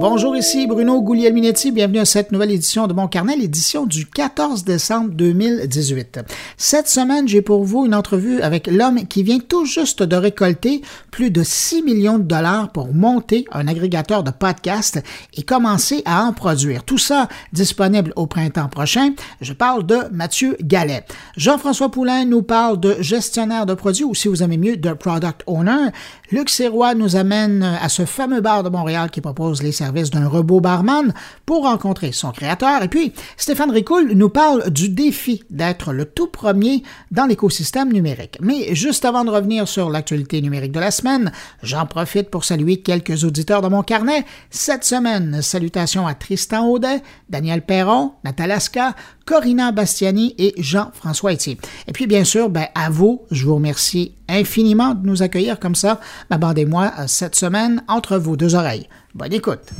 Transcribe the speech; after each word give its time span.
Bonjour, 0.00 0.34
ici 0.34 0.66
Bruno 0.66 1.02
Guglielminetti. 1.02 1.72
Bienvenue 1.72 1.98
à 1.98 2.06
cette 2.06 2.32
nouvelle 2.32 2.52
édition 2.52 2.86
de 2.86 2.94
mon 2.94 3.06
carnet, 3.06 3.36
l'édition 3.36 3.84
du 3.84 4.06
14 4.06 4.64
décembre 4.64 5.10
2018. 5.10 6.20
Cette 6.56 6.88
semaine, 6.88 7.28
j'ai 7.28 7.42
pour 7.42 7.64
vous 7.64 7.84
une 7.84 7.94
entrevue 7.94 8.40
avec 8.40 8.66
l'homme 8.66 9.06
qui 9.06 9.22
vient 9.22 9.40
tout 9.40 9.66
juste 9.66 10.02
de 10.02 10.16
récolter 10.16 10.80
plus 11.10 11.30
de 11.30 11.42
6 11.42 11.82
millions 11.82 12.16
de 12.16 12.22
dollars 12.22 12.72
pour 12.72 12.94
monter 12.94 13.44
un 13.52 13.68
agrégateur 13.68 14.22
de 14.22 14.30
podcasts 14.30 15.02
et 15.34 15.42
commencer 15.42 16.00
à 16.06 16.24
en 16.24 16.32
produire. 16.32 16.82
Tout 16.84 16.96
ça 16.96 17.28
disponible 17.52 18.14
au 18.16 18.26
printemps 18.26 18.68
prochain. 18.68 19.10
Je 19.42 19.52
parle 19.52 19.84
de 19.84 19.98
Mathieu 20.12 20.56
Gallet. 20.62 21.04
Jean-François 21.36 21.90
Poulain 21.90 22.24
nous 22.24 22.40
parle 22.40 22.80
de 22.80 22.96
gestionnaire 23.00 23.66
de 23.66 23.74
produits 23.74 24.04
ou 24.04 24.14
si 24.14 24.28
vous 24.28 24.42
aimez 24.42 24.56
mieux, 24.56 24.78
de 24.78 24.94
product 24.94 25.42
owner. 25.46 25.90
Luc 26.32 26.48
Serrois 26.48 26.94
nous 26.94 27.16
amène 27.16 27.64
à 27.64 27.88
ce 27.88 28.04
fameux 28.04 28.40
bar 28.40 28.62
de 28.62 28.68
Montréal 28.68 29.10
qui 29.10 29.20
propose 29.20 29.64
les 29.64 29.72
services 29.72 30.10
d'un 30.10 30.28
robot 30.28 30.60
barman 30.60 31.12
pour 31.44 31.64
rencontrer 31.64 32.12
son 32.12 32.30
créateur. 32.30 32.84
Et 32.84 32.88
puis, 32.88 33.12
Stéphane 33.36 33.72
Ricoul 33.72 34.12
nous 34.12 34.28
parle 34.28 34.70
du 34.70 34.90
défi 34.90 35.42
d'être 35.50 35.92
le 35.92 36.04
tout 36.04 36.28
premier 36.28 36.84
dans 37.10 37.26
l'écosystème 37.26 37.92
numérique. 37.92 38.38
Mais 38.40 38.76
juste 38.76 39.04
avant 39.04 39.24
de 39.24 39.30
revenir 39.30 39.66
sur 39.66 39.90
l'actualité 39.90 40.40
numérique 40.40 40.70
de 40.70 40.78
la 40.78 40.92
semaine, 40.92 41.32
j'en 41.64 41.84
profite 41.86 42.30
pour 42.30 42.44
saluer 42.44 42.76
quelques 42.76 43.24
auditeurs 43.24 43.62
de 43.62 43.68
mon 43.68 43.82
carnet. 43.82 44.24
Cette 44.50 44.84
semaine, 44.84 45.42
salutations 45.42 46.06
à 46.06 46.14
Tristan 46.14 46.68
Audet, 46.68 47.02
Daniel 47.28 47.62
Perron, 47.62 48.12
Natalaska, 48.22 48.94
Corinna 49.26 49.72
Bastiani 49.72 50.34
et 50.38 50.54
Jean-François 50.58 51.32
Etier. 51.32 51.58
Et 51.88 51.92
puis, 51.92 52.06
bien 52.06 52.22
sûr, 52.22 52.50
ben, 52.50 52.66
à 52.76 52.88
vous, 52.88 53.22
je 53.32 53.46
vous 53.46 53.56
remercie 53.56 54.14
infiniment 54.28 54.94
de 54.94 55.06
nous 55.06 55.22
accueillir 55.22 55.58
comme 55.58 55.74
ça. 55.74 56.00
Abandez-moi 56.28 56.92
euh, 56.98 57.04
cette 57.06 57.34
semaine 57.34 57.82
entre 57.88 58.16
vos 58.16 58.36
deux 58.36 58.54
oreilles. 58.54 58.88
Bonne 59.14 59.32
écoute. 59.32 59.70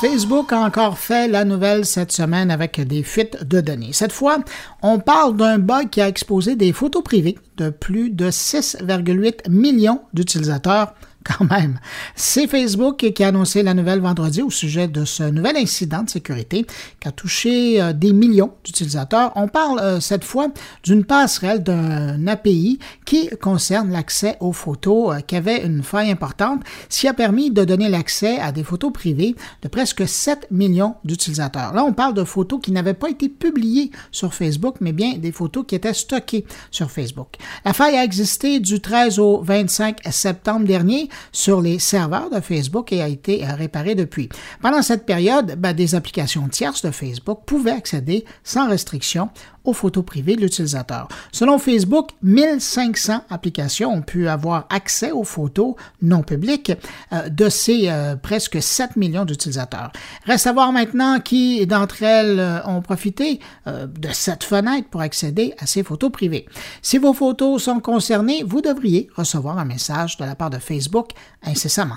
Facebook 0.00 0.50
a 0.54 0.60
encore 0.60 0.98
fait 0.98 1.28
la 1.28 1.44
nouvelle 1.44 1.84
cette 1.84 2.10
semaine 2.10 2.50
avec 2.50 2.80
des 2.80 3.02
fuites 3.02 3.44
de 3.44 3.60
données. 3.60 3.92
Cette 3.92 4.12
fois, 4.12 4.38
on 4.80 4.98
parle 4.98 5.36
d'un 5.36 5.58
bug 5.58 5.90
qui 5.90 6.00
a 6.00 6.08
exposé 6.08 6.56
des 6.56 6.72
photos 6.72 7.04
privées 7.04 7.36
de 7.58 7.68
plus 7.68 8.08
de 8.08 8.30
6,8 8.30 9.50
millions 9.50 10.00
d'utilisateurs 10.14 10.94
quand 11.24 11.44
même. 11.44 11.78
C'est 12.14 12.46
Facebook 12.46 13.12
qui 13.12 13.24
a 13.24 13.28
annoncé 13.28 13.62
la 13.62 13.74
nouvelle 13.74 14.00
vendredi 14.00 14.42
au 14.42 14.50
sujet 14.50 14.88
de 14.88 15.04
ce 15.04 15.22
nouvel 15.22 15.56
incident 15.56 16.02
de 16.02 16.10
sécurité 16.10 16.66
qui 16.98 17.08
a 17.08 17.12
touché 17.12 17.80
euh, 17.80 17.92
des 17.92 18.12
millions 18.12 18.52
d'utilisateurs. 18.64 19.32
On 19.36 19.48
parle 19.48 19.80
euh, 19.80 20.00
cette 20.00 20.24
fois 20.24 20.48
d'une 20.82 21.04
passerelle 21.04 21.62
d'un 21.62 22.26
API 22.26 22.78
qui 23.04 23.28
concerne 23.40 23.90
l'accès 23.90 24.36
aux 24.40 24.52
photos 24.52 25.16
euh, 25.16 25.20
qui 25.20 25.36
avait 25.36 25.64
une 25.64 25.82
faille 25.82 26.10
importante, 26.10 26.62
ce 26.88 27.00
qui 27.00 27.08
a 27.08 27.14
permis 27.14 27.50
de 27.50 27.64
donner 27.64 27.88
l'accès 27.88 28.38
à 28.38 28.52
des 28.52 28.64
photos 28.64 28.92
privées 28.92 29.34
de 29.62 29.68
presque 29.68 30.08
7 30.08 30.48
millions 30.50 30.94
d'utilisateurs. 31.04 31.74
Là, 31.74 31.84
on 31.84 31.92
parle 31.92 32.14
de 32.14 32.24
photos 32.24 32.60
qui 32.62 32.72
n'avaient 32.72 32.94
pas 32.94 33.10
été 33.10 33.28
publiées 33.28 33.90
sur 34.10 34.32
Facebook, 34.32 34.76
mais 34.80 34.92
bien 34.92 35.18
des 35.18 35.32
photos 35.32 35.64
qui 35.66 35.74
étaient 35.74 35.94
stockées 35.94 36.46
sur 36.70 36.90
Facebook. 36.90 37.36
La 37.64 37.72
faille 37.72 37.96
a 37.96 38.04
existé 38.04 38.60
du 38.60 38.80
13 38.80 39.18
au 39.18 39.42
25 39.42 39.98
septembre 40.10 40.66
dernier 40.66 41.09
sur 41.32 41.60
les 41.60 41.78
serveurs 41.78 42.30
de 42.30 42.40
Facebook 42.40 42.92
et 42.92 43.02
a 43.02 43.08
été 43.08 43.44
euh, 43.44 43.54
réparé 43.54 43.94
depuis. 43.94 44.28
Pendant 44.62 44.82
cette 44.82 45.06
période, 45.06 45.56
ben, 45.56 45.72
des 45.72 45.94
applications 45.94 46.48
tierces 46.48 46.84
de 46.84 46.90
Facebook 46.90 47.40
pouvaient 47.46 47.70
accéder 47.70 48.24
sans 48.44 48.68
restriction 48.68 49.30
aux 49.64 49.72
photos 49.72 50.04
privées 50.04 50.36
de 50.36 50.42
l'utilisateur. 50.42 51.08
Selon 51.32 51.58
Facebook, 51.58 52.10
1500 52.22 53.24
applications 53.30 53.92
ont 53.92 54.02
pu 54.02 54.28
avoir 54.28 54.66
accès 54.70 55.10
aux 55.12 55.24
photos 55.24 55.74
non 56.02 56.22
publiques 56.22 56.72
euh, 57.12 57.28
de 57.28 57.48
ces 57.48 57.88
euh, 57.88 58.16
presque 58.16 58.62
7 58.62 58.96
millions 58.96 59.24
d'utilisateurs. 59.24 59.92
Reste 60.24 60.46
à 60.46 60.52
voir 60.52 60.72
maintenant 60.72 61.20
qui 61.20 61.66
d'entre 61.66 62.02
elles 62.02 62.40
euh, 62.40 62.64
ont 62.66 62.82
profité 62.82 63.40
de 63.66 64.08
cette 64.12 64.44
fenêtre 64.44 64.88
pour 64.88 65.00
accéder 65.00 65.54
à 65.58 65.66
ces 65.66 65.82
photos 65.82 66.10
privées. 66.10 66.46
Si 66.82 66.98
vos 66.98 67.12
photos 67.12 67.62
sont 67.62 67.80
concernées, 67.80 68.42
vous 68.44 68.60
devriez 68.60 69.08
recevoir 69.16 69.58
un 69.58 69.64
message 69.64 70.16
de 70.16 70.24
la 70.24 70.34
part 70.34 70.50
de 70.50 70.58
Facebook 70.58 71.10
incessamment. 71.42 71.96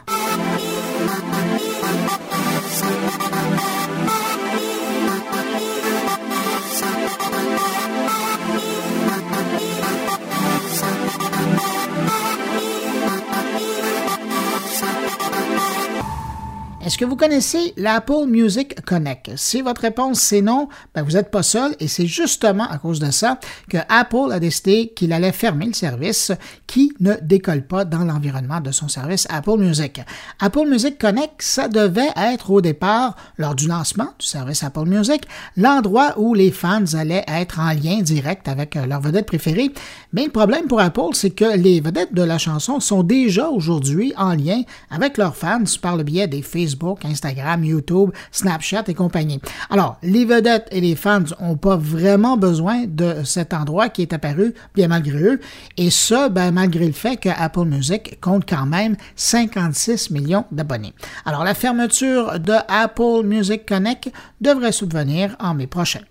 Est-ce 16.86 16.98
que 16.98 17.06
vous 17.06 17.16
connaissez 17.16 17.74
l'Apple 17.78 18.26
Music 18.28 18.82
Connect? 18.82 19.38
Si 19.38 19.62
votre 19.62 19.80
réponse 19.80 20.20
c'est 20.20 20.42
non, 20.42 20.68
ben 20.94 21.02
vous 21.02 21.12
n'êtes 21.12 21.32
pas 21.32 21.42
seul 21.42 21.74
et 21.80 21.88
c'est 21.88 22.08
justement 22.08 22.68
à 22.70 22.78
cause 22.78 23.00
de 23.00 23.10
ça 23.10 23.40
que 23.70 23.78
Apple 23.88 24.34
a 24.34 24.40
décidé 24.42 24.92
qu'il 24.94 25.14
allait 25.14 25.32
fermer 25.32 25.68
le 25.68 25.74
service 25.74 26.34
qui 26.68 26.92
ne 27.00 27.14
décolle 27.22 27.66
pas 27.66 27.86
dans 27.86 28.04
l'environnement 28.04 28.60
de 28.60 28.72
son 28.72 28.90
service 28.90 29.26
Apple 29.30 29.60
Music. 29.60 30.02
Apple 30.42 30.68
Music 30.68 30.98
Connect, 31.00 31.42
ça 31.42 31.70
devait 31.70 32.12
être 32.18 32.52
au 32.52 32.60
départ, 32.60 33.16
lors 33.38 33.56
du 33.56 33.70
lancement 33.70 34.10
du 34.20 34.28
service 34.28 34.62
Apple 34.62 34.86
Music, 34.86 35.22
l'endroit 35.56 36.16
où 36.18 36.34
les 36.34 36.52
fans 36.52 36.84
allaient 36.96 37.24
être 37.30 37.62
en 37.62 37.70
lien 37.70 38.02
direct 38.02 38.50
avec 38.50 38.76
leur 38.76 39.00
vedette 39.00 39.28
préférée. 39.28 39.72
Mais 40.12 40.26
le 40.26 40.32
problème 40.32 40.68
pour 40.68 40.82
Apple, 40.82 41.14
c'est 41.14 41.32
que 41.32 41.56
les 41.56 41.80
vedettes 41.80 42.14
de 42.14 42.24
la 42.24 42.38
chanson 42.38 42.82
sont 42.82 43.04
déjà 43.04 43.48
aujourd'hui 43.48 44.14
en 44.18 44.34
lien 44.34 44.64
avec 44.90 45.18
leurs 45.18 45.38
fans 45.38 45.64
par 45.82 45.96
le 45.96 46.04
biais 46.04 46.28
des 46.28 46.42
Facebook 46.42 46.73
Facebook, 46.74 47.06
Instagram, 47.06 47.64
YouTube, 47.64 48.12
Snapchat 48.32 48.84
et 48.88 48.94
compagnie. 48.94 49.40
Alors, 49.70 49.98
les 50.02 50.26
vedettes 50.26 50.68
et 50.72 50.82
les 50.82 50.96
fans 50.96 51.24
n'ont 51.40 51.56
pas 51.56 51.78
vraiment 51.78 52.36
besoin 52.36 52.86
de 52.88 53.24
cet 53.24 53.54
endroit 53.54 53.90
qui 53.90 54.02
est 54.02 54.14
apparu 54.14 54.54
bien 54.74 54.88
malgré 54.88 55.22
eux. 55.22 55.40
Et 55.78 55.90
ça, 55.92 56.30
ben, 56.30 56.52
malgré 56.52 56.88
le 56.88 56.94
fait 56.94 57.18
que 57.18 57.30
Apple 57.30 57.66
Music 57.66 58.20
compte 58.22 58.50
quand 58.50 58.66
même 58.66 58.96
56 59.16 60.10
millions 60.10 60.46
d'abonnés. 60.52 60.94
Alors, 61.26 61.44
la 61.44 61.54
fermeture 61.54 62.40
de 62.40 62.54
Apple 62.68 63.24
Music 63.24 63.66
Connect 63.68 64.12
devrait 64.42 64.72
subvenir 64.72 65.36
en 65.40 65.54
mai 65.54 65.68
prochain. 65.68 66.02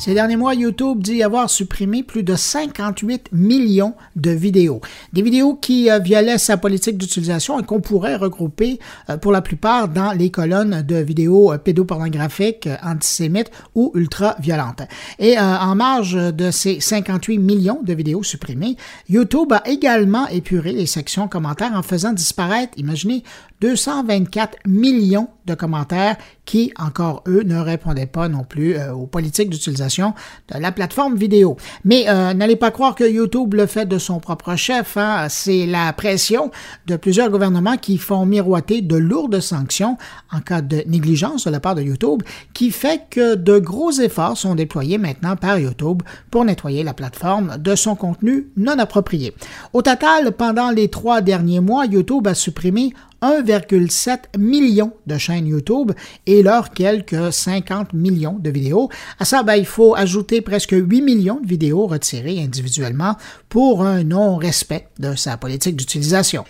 Ces 0.00 0.14
derniers 0.14 0.36
mois, 0.36 0.54
YouTube 0.54 1.02
dit 1.02 1.22
avoir 1.22 1.50
supprimé 1.50 2.02
plus 2.02 2.22
de 2.22 2.34
58 2.34 3.28
millions 3.32 3.92
de 4.16 4.30
vidéos. 4.30 4.80
Des 5.12 5.20
vidéos 5.20 5.56
qui 5.56 5.90
euh, 5.90 5.98
violaient 5.98 6.38
sa 6.38 6.56
politique 6.56 6.96
d'utilisation 6.96 7.60
et 7.60 7.64
qu'on 7.64 7.82
pourrait 7.82 8.16
regrouper 8.16 8.78
euh, 9.10 9.18
pour 9.18 9.30
la 9.30 9.42
plupart 9.42 9.88
dans 9.88 10.12
les 10.12 10.30
colonnes 10.30 10.80
de 10.80 10.96
vidéos 10.96 11.52
euh, 11.52 11.58
pédopornographiques, 11.58 12.66
antisémites 12.82 13.50
ou 13.74 13.92
ultra-violentes. 13.94 14.84
Et 15.18 15.38
en 15.38 15.74
marge 15.74 16.14
de 16.14 16.50
ces 16.50 16.80
58 16.80 17.36
millions 17.36 17.80
de 17.82 17.92
vidéos 17.92 18.22
supprimées, 18.22 18.78
YouTube 19.10 19.52
a 19.52 19.68
également 19.68 20.26
épuré 20.28 20.72
les 20.72 20.86
sections 20.86 21.28
commentaires 21.28 21.74
en 21.74 21.82
faisant 21.82 22.14
disparaître, 22.14 22.72
imaginez, 22.78 23.22
224 23.60 24.56
millions 24.66 25.28
commentaires 25.54 26.16
qui, 26.44 26.72
encore 26.78 27.22
eux, 27.28 27.42
ne 27.44 27.56
répondaient 27.56 28.06
pas 28.06 28.28
non 28.28 28.44
plus 28.44 28.76
euh, 28.76 28.92
aux 28.92 29.06
politiques 29.06 29.50
d'utilisation 29.50 30.14
de 30.52 30.58
la 30.58 30.72
plateforme 30.72 31.16
vidéo. 31.16 31.56
Mais 31.84 32.08
euh, 32.08 32.34
n'allez 32.34 32.56
pas 32.56 32.70
croire 32.70 32.94
que 32.94 33.04
YouTube 33.04 33.54
le 33.54 33.66
fait 33.66 33.86
de 33.86 33.98
son 33.98 34.18
propre 34.18 34.56
chef. 34.56 34.96
Hein. 34.96 35.26
C'est 35.28 35.66
la 35.66 35.92
pression 35.92 36.50
de 36.86 36.96
plusieurs 36.96 37.30
gouvernements 37.30 37.76
qui 37.76 37.98
font 37.98 38.26
miroiter 38.26 38.82
de 38.82 38.96
lourdes 38.96 39.40
sanctions 39.40 39.96
en 40.32 40.40
cas 40.40 40.60
de 40.60 40.82
négligence 40.86 41.44
de 41.44 41.50
la 41.50 41.60
part 41.60 41.74
de 41.74 41.82
YouTube, 41.82 42.22
qui 42.52 42.70
fait 42.70 43.02
que 43.10 43.34
de 43.34 43.58
gros 43.58 43.92
efforts 43.92 44.36
sont 44.36 44.54
déployés 44.54 44.98
maintenant 44.98 45.36
par 45.36 45.58
YouTube 45.58 46.02
pour 46.30 46.44
nettoyer 46.44 46.82
la 46.82 46.94
plateforme 46.94 47.58
de 47.58 47.74
son 47.74 47.94
contenu 47.94 48.48
non 48.56 48.78
approprié. 48.78 49.34
Au 49.72 49.82
total, 49.82 50.32
pendant 50.32 50.70
les 50.70 50.88
trois 50.88 51.20
derniers 51.20 51.60
mois, 51.60 51.86
YouTube 51.86 52.26
a 52.26 52.34
supprimé 52.34 52.92
1,7 53.22 54.38
million 54.38 54.92
de 55.06 55.18
chaînes 55.18 55.46
YouTube 55.46 55.92
et 56.26 56.42
leurs 56.42 56.70
quelques 56.70 57.32
50 57.32 57.92
millions 57.92 58.38
de 58.38 58.50
vidéos. 58.50 58.88
À 59.18 59.24
ça, 59.24 59.42
ben, 59.42 59.56
il 59.56 59.66
faut 59.66 59.94
ajouter 59.94 60.40
presque 60.40 60.74
8 60.76 61.02
millions 61.02 61.40
de 61.40 61.46
vidéos 61.46 61.86
retirées 61.86 62.42
individuellement 62.42 63.16
pour 63.48 63.84
un 63.84 64.04
non-respect 64.04 64.88
de 64.98 65.14
sa 65.14 65.36
politique 65.36 65.76
d'utilisation. 65.76 66.44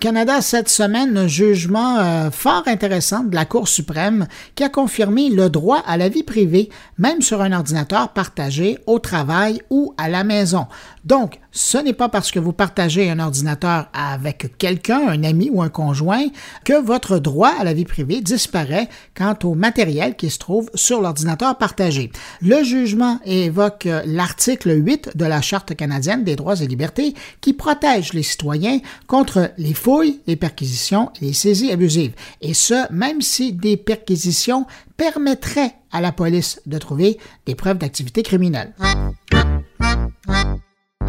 Canada, 0.00 0.40
cette 0.40 0.70
semaine, 0.70 1.18
un 1.18 1.26
jugement 1.26 1.98
euh, 1.98 2.30
fort 2.30 2.62
intéressant 2.64 3.22
de 3.22 3.34
la 3.34 3.44
Cour 3.44 3.68
suprême 3.68 4.26
qui 4.54 4.64
a 4.64 4.70
confirmé 4.70 5.28
le 5.28 5.50
droit 5.50 5.82
à 5.86 5.98
la 5.98 6.08
vie 6.08 6.22
privée, 6.22 6.70
même 6.96 7.20
sur 7.20 7.42
un 7.42 7.52
ordinateur 7.52 8.08
partagé 8.14 8.78
au 8.86 8.98
travail 8.98 9.60
ou 9.68 9.92
à 9.98 10.08
la 10.08 10.24
maison. 10.24 10.66
Donc, 11.04 11.38
ce 11.52 11.78
n'est 11.78 11.92
pas 11.92 12.08
parce 12.08 12.30
que 12.30 12.38
vous 12.38 12.52
partagez 12.52 13.10
un 13.10 13.18
ordinateur 13.18 13.88
avec 13.92 14.56
quelqu'un, 14.58 15.08
un 15.08 15.24
ami 15.24 15.50
ou 15.52 15.62
un 15.62 15.68
conjoint, 15.68 16.24
que 16.64 16.80
votre 16.80 17.18
droit 17.18 17.52
à 17.58 17.64
la 17.64 17.74
vie 17.74 17.84
privée 17.84 18.20
disparaît 18.20 18.88
quant 19.16 19.36
au 19.44 19.54
matériel 19.54 20.16
qui 20.16 20.30
se 20.30 20.38
trouve 20.38 20.70
sur 20.74 21.00
l'ordinateur 21.00 21.58
partagé. 21.58 22.10
Le 22.40 22.62
jugement 22.62 23.18
évoque 23.24 23.88
l'article 24.06 24.70
8 24.76 25.16
de 25.16 25.24
la 25.24 25.40
Charte 25.40 25.74
canadienne 25.74 26.24
des 26.24 26.36
droits 26.36 26.60
et 26.60 26.66
libertés 26.66 27.14
qui 27.40 27.52
protège 27.52 28.12
les 28.12 28.22
citoyens 28.22 28.78
contre 29.06 29.52
les 29.58 29.74
fouilles, 29.74 30.20
les 30.26 30.36
perquisitions 30.36 31.10
et 31.20 31.26
les 31.26 31.32
saisies 31.32 31.72
abusives. 31.72 32.14
Et 32.40 32.54
ce, 32.54 32.90
même 32.92 33.20
si 33.20 33.52
des 33.52 33.76
perquisitions 33.76 34.66
permettraient 34.96 35.74
à 35.92 36.00
la 36.00 36.12
police 36.12 36.60
de 36.66 36.78
trouver 36.78 37.18
des 37.46 37.54
preuves 37.54 37.78
d'activité 37.78 38.22
criminelle. 38.22 38.74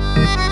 Thank 0.01 0.45
you. 0.45 0.50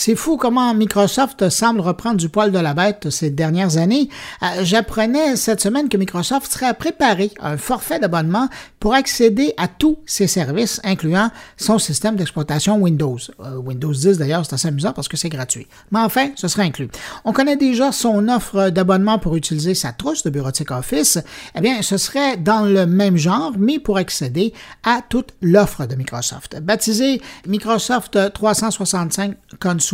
C'est 0.00 0.14
fou 0.14 0.36
comment 0.36 0.72
Microsoft 0.74 1.48
semble 1.48 1.80
reprendre 1.80 2.18
du 2.18 2.28
poil 2.28 2.52
de 2.52 2.58
la 2.60 2.72
bête 2.72 3.10
ces 3.10 3.30
dernières 3.30 3.78
années. 3.78 4.08
Euh, 4.44 4.62
j'apprenais 4.62 5.34
cette 5.34 5.60
semaine 5.60 5.88
que 5.88 5.96
Microsoft 5.96 6.52
serait 6.52 6.66
à 6.66 6.74
préparer 6.74 7.32
un 7.40 7.56
forfait 7.56 7.98
d'abonnement 7.98 8.48
pour 8.78 8.94
accéder 8.94 9.54
à 9.56 9.66
tous 9.66 9.98
ses 10.06 10.28
services, 10.28 10.80
incluant 10.84 11.32
son 11.56 11.80
système 11.80 12.14
d'exploitation 12.14 12.76
Windows. 12.76 13.18
Euh, 13.40 13.56
Windows 13.56 13.92
10 13.92 14.18
d'ailleurs, 14.18 14.46
c'est 14.46 14.54
assez 14.54 14.68
amusant 14.68 14.92
parce 14.92 15.08
que 15.08 15.16
c'est 15.16 15.30
gratuit. 15.30 15.66
Mais 15.90 15.98
enfin, 15.98 16.28
ce 16.36 16.46
serait 16.46 16.62
inclus. 16.62 16.90
On 17.24 17.32
connaît 17.32 17.56
déjà 17.56 17.90
son 17.90 18.28
offre 18.28 18.70
d'abonnement 18.70 19.18
pour 19.18 19.34
utiliser 19.34 19.74
sa 19.74 19.90
trousse 19.90 20.22
de 20.22 20.30
bureautique 20.30 20.70
Office. 20.70 21.18
Eh 21.56 21.60
bien, 21.60 21.82
ce 21.82 21.96
serait 21.96 22.36
dans 22.36 22.60
le 22.60 22.86
même 22.86 23.16
genre, 23.16 23.50
mais 23.58 23.80
pour 23.80 23.96
accéder 23.96 24.54
à 24.84 25.00
toute 25.08 25.34
l'offre 25.42 25.86
de 25.86 25.96
Microsoft. 25.96 26.60
Baptisé 26.62 27.20
Microsoft 27.48 28.16
365 28.32 29.34
Console 29.58 29.87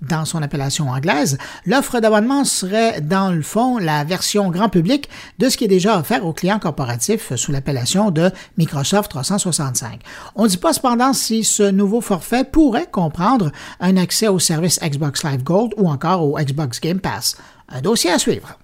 dans 0.00 0.24
son 0.24 0.42
appellation 0.42 0.90
anglaise, 0.90 1.38
l'offre 1.64 2.00
d'abonnement 2.00 2.44
serait 2.44 3.00
dans 3.00 3.30
le 3.30 3.42
fond 3.42 3.78
la 3.78 4.04
version 4.04 4.50
grand 4.50 4.68
public 4.68 5.08
de 5.38 5.48
ce 5.48 5.56
qui 5.56 5.64
est 5.64 5.68
déjà 5.68 5.98
offert 5.98 6.24
aux 6.24 6.32
clients 6.32 6.58
corporatifs 6.58 7.34
sous 7.36 7.52
l'appellation 7.52 8.10
de 8.10 8.30
Microsoft 8.58 9.10
365. 9.10 10.00
On 10.34 10.44
ne 10.44 10.48
dit 10.48 10.58
pas 10.58 10.72
cependant 10.72 11.12
si 11.12 11.44
ce 11.44 11.62
nouveau 11.62 12.00
forfait 12.00 12.44
pourrait 12.44 12.88
comprendre 12.90 13.50
un 13.80 13.96
accès 13.96 14.28
au 14.28 14.38
service 14.38 14.78
Xbox 14.82 15.24
Live 15.24 15.42
Gold 15.42 15.72
ou 15.76 15.88
encore 15.88 16.22
au 16.22 16.38
Xbox 16.38 16.80
Game 16.80 17.00
Pass. 17.00 17.36
Un 17.68 17.80
dossier 17.80 18.10
à 18.10 18.18
suivre. 18.18 18.58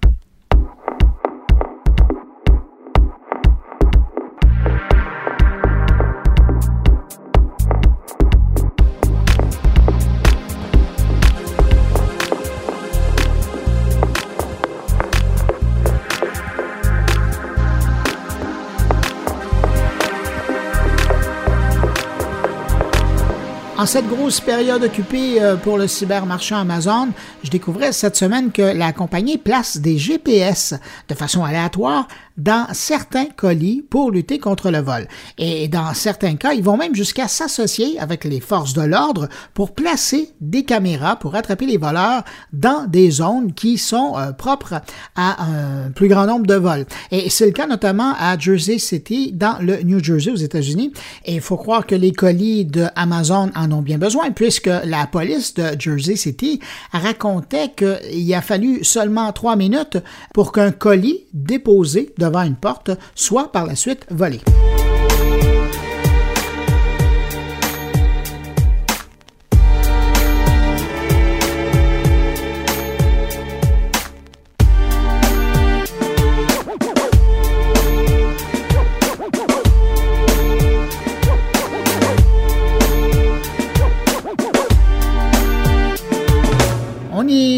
En 23.83 23.85
cette 23.85 24.07
grosse 24.07 24.39
période 24.39 24.81
occupée 24.81 25.41
euh, 25.41 25.57
pour 25.57 25.77
le 25.77 25.89
cybermarchand 25.89 26.55
Amazon, 26.55 27.09
je 27.43 27.49
découvrais 27.49 27.91
cette 27.91 28.15
semaine 28.15 28.53
que 28.53 28.61
la 28.61 28.93
compagnie 28.93 29.37
place 29.37 29.75
des 29.75 29.97
GPS 29.97 30.73
de 31.09 31.13
façon 31.13 31.43
aléatoire 31.43 32.07
dans 32.37 32.67
certains 32.73 33.25
colis 33.25 33.83
pour 33.89 34.11
lutter 34.11 34.39
contre 34.39 34.71
le 34.71 34.79
vol. 34.79 35.07
Et 35.37 35.67
dans 35.67 35.93
certains 35.93 36.35
cas, 36.35 36.53
ils 36.53 36.63
vont 36.63 36.77
même 36.77 36.95
jusqu'à 36.95 37.27
s'associer 37.27 37.99
avec 37.99 38.23
les 38.23 38.39
forces 38.39 38.73
de 38.73 38.81
l'ordre 38.81 39.29
pour 39.53 39.73
placer 39.73 40.31
des 40.41 40.63
caméras 40.63 41.17
pour 41.17 41.35
attraper 41.35 41.65
les 41.65 41.77
voleurs 41.77 42.23
dans 42.51 42.85
des 42.87 43.11
zones 43.11 43.53
qui 43.53 43.77
sont 43.77 44.17
euh, 44.17 44.31
propres 44.31 44.81
à 45.15 45.43
un 45.43 45.91
plus 45.91 46.07
grand 46.07 46.25
nombre 46.25 46.47
de 46.47 46.55
vols. 46.55 46.85
Et 47.11 47.29
c'est 47.29 47.45
le 47.45 47.51
cas 47.51 47.67
notamment 47.67 48.13
à 48.17 48.37
Jersey 48.37 48.77
City, 48.77 49.31
dans 49.33 49.57
le 49.61 49.83
New 49.83 50.03
Jersey 50.03 50.31
aux 50.31 50.35
États-Unis. 50.35 50.93
Et 51.25 51.35
il 51.35 51.41
faut 51.41 51.57
croire 51.57 51.85
que 51.85 51.95
les 51.95 52.11
colis 52.11 52.65
de 52.65 52.87
Amazon 52.95 53.51
en 53.55 53.71
ont 53.71 53.81
bien 53.81 53.97
besoin, 53.97 54.31
puisque 54.31 54.67
la 54.67 55.07
police 55.07 55.53
de 55.53 55.79
Jersey 55.79 56.15
City 56.15 56.59
racontait 56.91 57.71
qu'il 57.75 58.33
a 58.33 58.41
fallu 58.41 58.83
seulement 58.83 59.31
trois 59.31 59.55
minutes 59.55 59.97
pour 60.33 60.51
qu'un 60.51 60.71
colis 60.71 61.25
déposé 61.33 62.13
devant 62.23 62.43
une 62.43 62.55
porte 62.55 62.91
soit 63.15 63.51
par 63.51 63.65
la 63.65 63.75
suite 63.75 64.05
volé. 64.09 64.39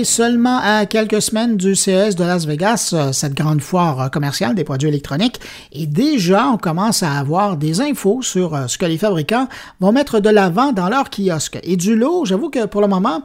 Seulement 0.06 0.60
à 0.64 0.86
quelques 0.86 1.22
semaines 1.22 1.58
du 1.58 1.76
CES 1.76 2.16
de 2.16 2.24
Las 2.24 2.46
Vegas, 2.46 2.92
euh, 2.94 3.12
cette 3.12 3.34
grande 3.34 3.62
foire 3.62 4.02
euh, 4.02 4.10
commerciale 4.10 4.56
des 4.56 4.64
produits 4.64 4.88
électroniques, 4.88 5.40
et 5.74 5.88
déjà 5.88 6.48
on 6.48 6.58
commence 6.58 7.04
à 7.04 7.14
avoir 7.14 7.58
des 7.58 7.82
infos 7.82 8.22
sur 8.22 8.56
euh, 8.56 8.68
ce 8.68 8.78
que 8.78 8.86
les 8.86 8.98
fabricants 8.98 9.48
vont 9.80 9.92
mettre 9.92 10.20
de 10.20 10.30
l'avant 10.30 10.72
dans 10.72 10.90
leur 10.90 11.10
kiosque. 11.10 11.60
Et 11.64 11.76
du 11.76 11.96
lot, 11.96 12.26
j'avoue 12.26 12.50
que 12.50 12.66
pour 12.66 12.82
le 12.82 12.88
moment, 12.88 13.24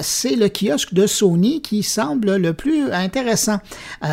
c'est 0.00 0.36
le 0.36 0.48
kiosque 0.48 0.94
de 0.94 1.06
Sony 1.06 1.60
qui 1.60 1.82
semble 1.82 2.36
le 2.36 2.52
plus 2.54 2.90
intéressant. 2.92 3.58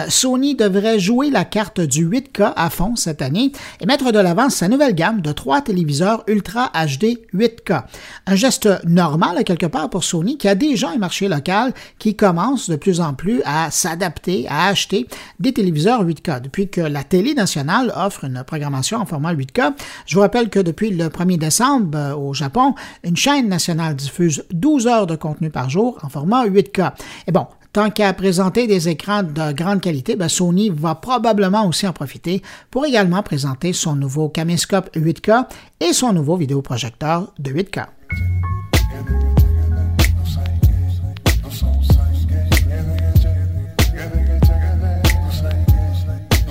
Sony 0.10 0.56
devrait 0.56 1.00
jouer 1.00 1.30
la 1.30 1.46
carte 1.46 1.80
du 1.80 2.08
8K 2.08 2.54
à 2.56 2.70
fond 2.70 2.96
cette 2.96 3.22
année 3.22 3.52
et 3.80 3.86
mettre 3.86 4.12
de 4.12 4.20
l'avant 4.20 4.50
sa 4.50 4.68
nouvelle 4.68 4.96
gamme 4.96 5.22
de 5.22 5.32
trois 5.32 5.62
téléviseurs 5.62 6.24
Ultra 6.28 6.72
HD 6.74 7.20
8K. 7.34 7.84
Un 8.28 8.36
geste 8.36 8.70
normal 8.86 9.44
quelque 9.44 9.66
part 9.66 9.90
pour 9.90 10.04
Sony 10.04 10.38
qui 10.38 10.48
a 10.48 10.56
déjà 10.56 10.90
un 10.90 10.98
marché 10.98 11.28
local 11.28 11.74
qui 11.98 12.09
commence 12.16 12.70
de 12.70 12.76
plus 12.76 13.02
en 13.02 13.14
plus 13.14 13.42
à 13.46 13.72
s'adapter, 13.72 14.48
à 14.50 14.68
acheter 14.68 15.08
des 15.40 15.54
téléviseurs 15.54 16.06
8K. 16.06 16.42
Depuis 16.42 16.70
que 16.70 16.82
la 16.82 17.04
télé 17.04 17.34
nationale 17.34 17.94
offre 17.96 18.26
une 18.26 18.44
programmation 18.46 19.00
en 19.00 19.06
format 19.06 19.34
8K, 19.34 19.74
je 20.06 20.16
vous 20.16 20.22
rappelle 20.22 20.50
que 20.50 20.60
depuis 20.60 20.92
le 20.92 21.08
1er 21.08 21.38
décembre 21.38 21.98
euh, 21.98 22.16
au 22.16 22.34
Japon, 22.34 22.76
une 23.04 23.18
chaîne 23.18 23.48
nationale 23.48 23.96
diffuse 23.96 24.44
12 24.52 24.88
heures 24.88 25.08
de 25.08 25.16
contenu 25.16 25.50
par 25.50 25.70
jour 25.70 25.98
en 26.04 26.10
format 26.10 26.46
8K. 26.48 26.94
Et 27.28 27.32
bon, 27.32 27.48
tant 27.74 27.90
qu'à 27.90 28.14
présenter 28.14 28.68
des 28.68 28.90
écrans 28.90 29.24
de 29.24 29.52
grande 29.54 29.82
qualité, 29.82 30.16
ben, 30.16 30.30
Sony 30.30 30.70
va 30.70 30.96
probablement 30.96 31.66
aussi 31.68 31.88
en 31.88 31.94
profiter 31.94 32.42
pour 32.72 32.86
également 32.86 33.24
présenter 33.24 33.74
son 33.74 33.96
nouveau 33.96 34.30
caméscope 34.30 34.90
8K 34.96 35.46
et 35.80 35.94
son 35.94 36.14
nouveau 36.14 36.38
vidéoprojecteur 36.38 37.34
de 37.40 37.52
8K. 37.52 37.86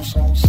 so 0.08 0.47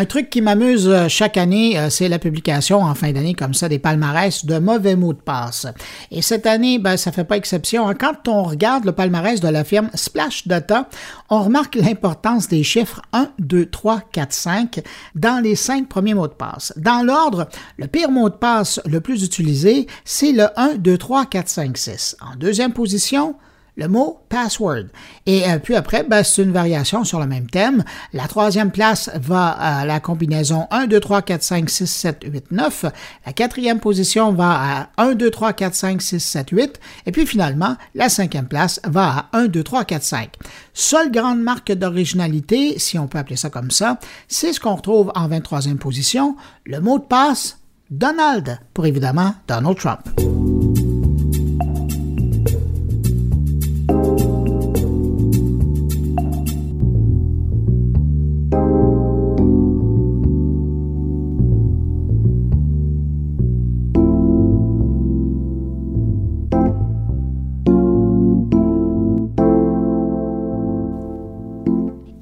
Un 0.00 0.06
truc 0.06 0.30
qui 0.30 0.40
m'amuse 0.40 0.88
euh, 0.88 1.08
chaque 1.08 1.36
année, 1.36 1.78
euh, 1.78 1.90
c'est 1.90 2.08
la 2.08 2.18
publication 2.18 2.80
en 2.80 2.94
fin 2.94 3.12
d'année 3.12 3.34
comme 3.34 3.52
ça 3.52 3.68
des 3.68 3.78
palmarès 3.78 4.46
de 4.46 4.58
mauvais 4.58 4.96
mots 4.96 5.12
de 5.12 5.20
passe. 5.20 5.66
Et 6.10 6.22
cette 6.22 6.46
année, 6.46 6.78
ben, 6.78 6.96
ça 6.96 7.12
fait 7.12 7.24
pas 7.24 7.36
exception. 7.36 7.86
Hein. 7.86 7.94
Quand 7.94 8.26
on 8.26 8.44
regarde 8.44 8.86
le 8.86 8.92
palmarès 8.92 9.40
de 9.40 9.48
la 9.48 9.62
firme 9.62 9.90
Splash 9.92 10.48
Data, 10.48 10.88
on 11.28 11.42
remarque 11.42 11.74
l'importance 11.74 12.48
des 12.48 12.62
chiffres 12.62 13.02
1, 13.12 13.28
2, 13.40 13.66
3, 13.66 14.00
4, 14.10 14.32
5 14.32 14.80
dans 15.16 15.38
les 15.44 15.54
cinq 15.54 15.86
premiers 15.86 16.14
mots 16.14 16.28
de 16.28 16.32
passe. 16.32 16.72
Dans 16.78 17.02
l'ordre, 17.02 17.50
le 17.76 17.86
pire 17.86 18.10
mot 18.10 18.30
de 18.30 18.36
passe 18.36 18.80
le 18.86 19.02
plus 19.02 19.22
utilisé, 19.22 19.86
c'est 20.06 20.32
le 20.32 20.46
1, 20.58 20.76
2, 20.76 20.96
3, 20.96 21.26
4, 21.26 21.46
5, 21.46 21.76
6. 21.76 22.16
En 22.22 22.36
deuxième 22.36 22.72
position, 22.72 23.34
le 23.80 23.88
mot 23.88 24.20
password. 24.28 24.84
Et 25.26 25.48
euh, 25.48 25.58
puis 25.58 25.74
après, 25.74 26.04
ben, 26.04 26.22
c'est 26.22 26.42
une 26.42 26.52
variation 26.52 27.02
sur 27.02 27.18
le 27.18 27.26
même 27.26 27.48
thème. 27.48 27.82
La 28.12 28.28
troisième 28.28 28.70
place 28.70 29.10
va 29.14 29.48
à 29.48 29.86
la 29.86 30.00
combinaison 30.00 30.66
1, 30.70 30.86
2, 30.86 31.00
3, 31.00 31.22
4, 31.22 31.42
5, 31.42 31.70
6, 31.70 31.86
7, 31.86 32.24
8, 32.30 32.50
9. 32.52 32.84
La 33.24 33.32
quatrième 33.32 33.80
position 33.80 34.32
va 34.32 34.50
à 34.50 34.88
1, 34.98 35.14
2, 35.14 35.30
3, 35.30 35.54
4, 35.54 35.74
5, 35.74 36.02
6, 36.02 36.20
7, 36.20 36.50
8. 36.50 36.80
Et 37.06 37.12
puis 37.12 37.26
finalement, 37.26 37.76
la 37.94 38.10
cinquième 38.10 38.46
place 38.46 38.80
va 38.84 39.28
à 39.32 39.38
1, 39.38 39.46
2, 39.46 39.62
3, 39.62 39.84
4, 39.84 40.02
5. 40.02 40.30
Seule 40.74 41.10
grande 41.10 41.40
marque 41.40 41.72
d'originalité, 41.72 42.78
si 42.78 42.98
on 42.98 43.08
peut 43.08 43.18
appeler 43.18 43.36
ça 43.36 43.48
comme 43.48 43.70
ça, 43.70 43.98
c'est 44.28 44.52
ce 44.52 44.60
qu'on 44.60 44.76
retrouve 44.76 45.10
en 45.14 45.26
23e 45.28 45.76
position, 45.78 46.36
le 46.66 46.80
mot 46.80 46.98
de 46.98 47.04
passe 47.04 47.58
Donald, 47.90 48.58
pour 48.74 48.86
évidemment 48.86 49.34
Donald 49.48 49.76
Trump. 49.76 50.39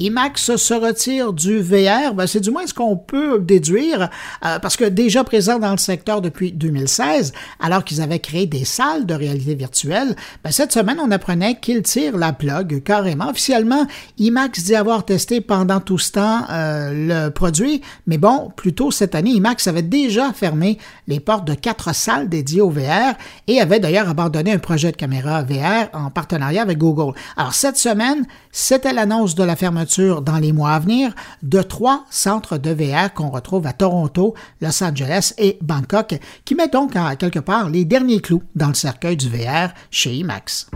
IMAX 0.09 0.57
se 0.57 0.73
retire 0.73 1.35
du 1.35 1.61
VR, 1.61 2.15
ben 2.15 2.27
c'est 2.27 2.41
du 2.41 2.51
moins 2.51 2.67
ce 2.67 2.73
qu'on 2.73 2.97
peut 2.97 3.39
déduire, 3.41 4.09
euh, 4.43 4.59
parce 4.59 4.79
que 4.79 4.85
déjà 4.85 5.23
présent 5.23 5.59
dans 5.59 5.73
le 5.73 5.77
secteur 5.77 6.23
depuis 6.23 6.51
2016, 6.51 7.35
alors 7.61 7.85
qu'ils 7.85 8.01
avaient 8.01 8.19
créé 8.19 8.47
des 8.47 8.65
salles 8.65 9.05
de 9.05 9.13
réalité 9.13 9.55
virtuelle, 9.55 10.17
ben 10.43 10.51
cette 10.51 10.73
semaine, 10.73 10.99
on 10.99 11.11
apprenait 11.11 11.57
qu'ils 11.61 11.83
tirent 11.83 12.17
la 12.17 12.33
plug 12.33 12.83
carrément. 12.83 13.29
Officiellement, 13.29 13.87
IMAX 14.17 14.65
dit 14.65 14.75
avoir 14.75 15.05
testé 15.05 15.43
pendant 15.43 15.81
tout 15.81 15.99
ce 15.99 16.13
temps 16.13 16.45
euh, 16.51 17.27
le 17.27 17.31
produit, 17.31 17.83
mais 18.07 18.17
bon, 18.17 18.51
plus 18.57 18.73
tôt 18.73 18.91
cette 18.91 19.15
année, 19.15 19.33
IMAX 19.33 19.67
avait 19.67 19.83
déjà 19.83 20.33
fermé 20.33 20.79
les 21.07 21.21
portes 21.21 21.47
de 21.47 21.53
quatre 21.53 21.95
salles 21.95 22.31
dédiées 22.31 22.63
au 22.63 22.71
VR 22.71 23.15
et 23.47 23.61
avait 23.61 23.79
d'ailleurs 23.79 24.09
abandonné 24.09 24.53
un 24.53 24.59
projet 24.59 24.91
de 24.91 24.97
caméra 24.97 25.43
VR 25.43 25.91
en 25.93 26.09
partenariat 26.09 26.63
avec 26.63 26.79
Google. 26.79 27.13
Alors 27.37 27.53
cette 27.53 27.77
semaine, 27.77 28.25
c'était 28.53 28.95
l'annonce 28.95 29.35
de 29.35 29.45
la 29.45 29.55
fermeture 29.55 29.98
dans 29.99 30.39
les 30.39 30.53
mois 30.53 30.73
à 30.73 30.79
venir 30.79 31.15
de 31.43 31.63
trois 31.63 32.05
centres 32.11 32.59
de 32.59 32.71
VR 32.71 33.13
qu'on 33.13 33.31
retrouve 33.31 33.67
à 33.67 33.73
Toronto, 33.73 34.35
Los 34.61 34.83
Angeles 34.83 35.35
et 35.39 35.59
Bangkok, 35.63 36.19
qui 36.45 36.55
met 36.55 36.69
donc 36.69 36.97
à 36.97 37.17
quelque 37.17 37.39
part 37.41 37.69
les 37.71 37.85
derniers 37.85 38.21
clous 38.21 38.43
dans 38.55 38.69
le 38.69 38.75
cercueil 38.75 39.17
du 39.17 39.29
VR 39.29 39.71
chez 39.91 40.15
IMAX. 40.15 40.71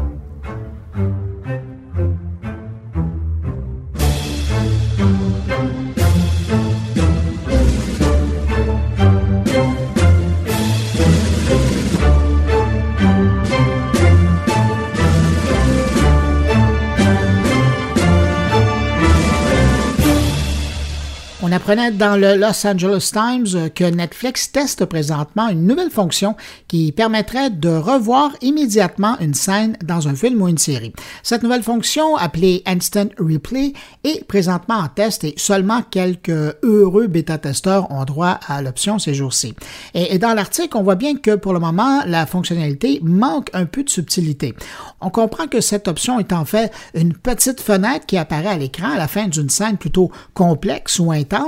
On 21.53 21.57
apprenait 21.57 21.91
dans 21.91 22.17
le 22.17 22.37
Los 22.37 22.67
Angeles 22.67 23.11
Times 23.13 23.69
que 23.75 23.85
Netflix 23.85 24.53
teste 24.53 24.87
présentement 24.87 25.51
une 25.51 25.67
nouvelle 25.67 25.91
fonction 25.91 26.35
qui 26.67 26.93
permettrait 26.93 27.51
de 27.51 27.69
revoir 27.69 28.31
immédiatement 28.41 29.19
une 29.21 29.35
scène 29.35 29.77
dans 29.85 30.09
un 30.09 30.15
film 30.15 30.41
ou 30.41 30.49
une 30.49 30.57
série. 30.57 30.95
Cette 31.23 31.43
nouvelle 31.43 31.63
fonction, 31.63 32.17
appelée 32.17 32.63
Instant 32.65 33.09
Replay, 33.19 33.75
est 34.03 34.25
présentement 34.27 34.77
en 34.77 34.89
test 34.89 35.25
et 35.25 35.35
seulement 35.37 35.83
quelques 35.83 36.55
heureux 36.63 37.07
bêta-testeurs 37.07 37.91
ont 37.91 38.07
droit 38.07 38.41
à 38.49 38.63
l'option 38.63 38.99
ces 38.99 39.13
jours-ci. 39.13 39.55
Et, 39.93 40.19
dans 40.19 40.33
l'article, 40.33 40.75
on 40.79 40.83
voit 40.83 40.95
bien 40.95 41.17
que 41.17 41.35
pour 41.35 41.53
le 41.53 41.61
moment, 41.61 42.01
la 42.07 42.25
fonctionnalité 42.25 42.99
manque 43.03 43.51
un 43.53 43.67
peu 43.67 43.83
de 43.83 43.91
subtilité. 43.91 44.55
On 45.03 45.11
comprend 45.11 45.49
que 45.49 45.61
cette 45.61 45.87
option 45.87 46.19
est 46.19 46.33
en 46.33 46.47
fait 46.47 46.73
une 46.95 47.13
petite 47.13 47.61
fenêtre 47.61 48.07
qui 48.07 48.17
apparaît 48.17 48.47
à 48.47 48.57
l'écran 48.57 48.93
à 48.95 48.97
la 48.97 49.07
fin 49.07 49.29
d'une 49.29 49.51
scène 49.51 49.77
plutôt 49.77 50.11
complexe 50.33 50.99
ou 50.99 51.13
intense 51.13 51.42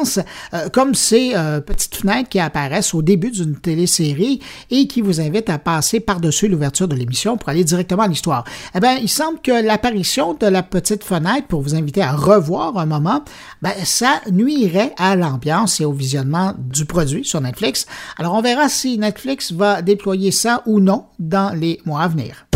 euh, 0.52 0.68
comme 0.70 0.94
ces 0.94 1.32
euh, 1.34 1.60
petites 1.60 1.96
fenêtres 1.96 2.28
qui 2.28 2.40
apparaissent 2.40 2.94
au 2.94 3.02
début 3.02 3.30
d'une 3.30 3.56
télésérie 3.56 4.40
et 4.70 4.86
qui 4.86 5.00
vous 5.00 5.20
invitent 5.20 5.50
à 5.50 5.58
passer 5.58 6.00
par-dessus 6.00 6.48
l'ouverture 6.48 6.88
de 6.88 6.94
l'émission 6.94 7.36
pour 7.36 7.48
aller 7.48 7.64
directement 7.64 8.02
à 8.02 8.08
l'histoire. 8.08 8.44
Eh 8.74 8.80
bien, 8.80 8.96
il 8.96 9.08
semble 9.08 9.40
que 9.40 9.64
l'apparition 9.64 10.34
de 10.34 10.46
la 10.46 10.62
petite 10.62 11.04
fenêtre 11.04 11.46
pour 11.48 11.62
vous 11.62 11.74
inviter 11.74 12.02
à 12.02 12.12
revoir 12.12 12.76
un 12.78 12.86
moment, 12.86 13.22
ben, 13.62 13.72
ça 13.84 14.20
nuirait 14.30 14.92
à 14.98 15.16
l'ambiance 15.16 15.80
et 15.80 15.84
au 15.84 15.92
visionnement 15.92 16.54
du 16.58 16.84
produit 16.84 17.24
sur 17.24 17.40
Netflix. 17.40 17.86
Alors, 18.18 18.34
on 18.34 18.42
verra 18.42 18.68
si 18.68 18.98
Netflix 18.98 19.52
va 19.52 19.82
déployer 19.82 20.30
ça 20.30 20.62
ou 20.66 20.80
non 20.80 21.06
dans 21.18 21.54
les 21.54 21.80
mois 21.84 22.02
à 22.02 22.08
venir. 22.08 22.46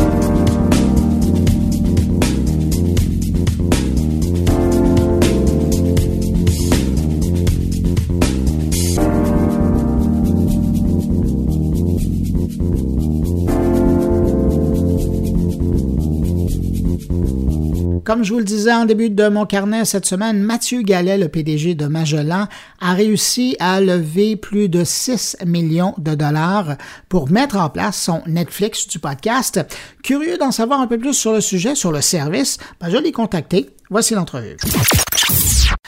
Comme 18.08 18.24
je 18.24 18.32
vous 18.32 18.38
le 18.38 18.44
disais 18.46 18.72
en 18.72 18.86
début 18.86 19.10
de 19.10 19.28
mon 19.28 19.44
carnet 19.44 19.84
cette 19.84 20.06
semaine, 20.06 20.42
Mathieu 20.42 20.80
Gallet, 20.80 21.18
le 21.18 21.28
PDG 21.28 21.74
de 21.74 21.88
Magellan, 21.88 22.48
a 22.80 22.94
réussi 22.94 23.54
à 23.60 23.82
lever 23.82 24.34
plus 24.34 24.70
de 24.70 24.82
6 24.82 25.36
millions 25.44 25.92
de 25.98 26.14
dollars 26.14 26.78
pour 27.10 27.30
mettre 27.30 27.58
en 27.58 27.68
place 27.68 28.00
son 28.00 28.22
Netflix 28.26 28.88
du 28.88 28.98
podcast. 28.98 29.60
Curieux 30.02 30.38
d'en 30.38 30.52
savoir 30.52 30.80
un 30.80 30.86
peu 30.86 30.96
plus 30.96 31.12
sur 31.12 31.34
le 31.34 31.42
sujet, 31.42 31.74
sur 31.74 31.92
le 31.92 32.00
service, 32.00 32.56
ben 32.80 32.88
je 32.88 32.96
l'ai 32.96 33.12
contacté. 33.12 33.68
Voici 33.90 34.14
l'entrevue. 34.14 34.56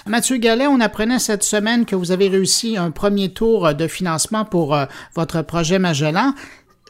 Mathieu 0.07 0.37
Gallet, 0.37 0.67
on 0.67 0.81
apprenait 0.81 1.19
cette 1.19 1.43
semaine 1.43 1.87
que 1.87 1.97
vous 1.97 2.11
avez 2.11 2.29
réussi 2.29 2.77
un 2.77 2.91
premier 2.91 3.33
tour 3.33 3.75
de 3.75 3.87
financement 3.87 4.45
pour 4.45 4.75
euh, 4.75 4.85
votre 5.15 5.41
projet 5.41 5.79
Magellan 5.79 6.35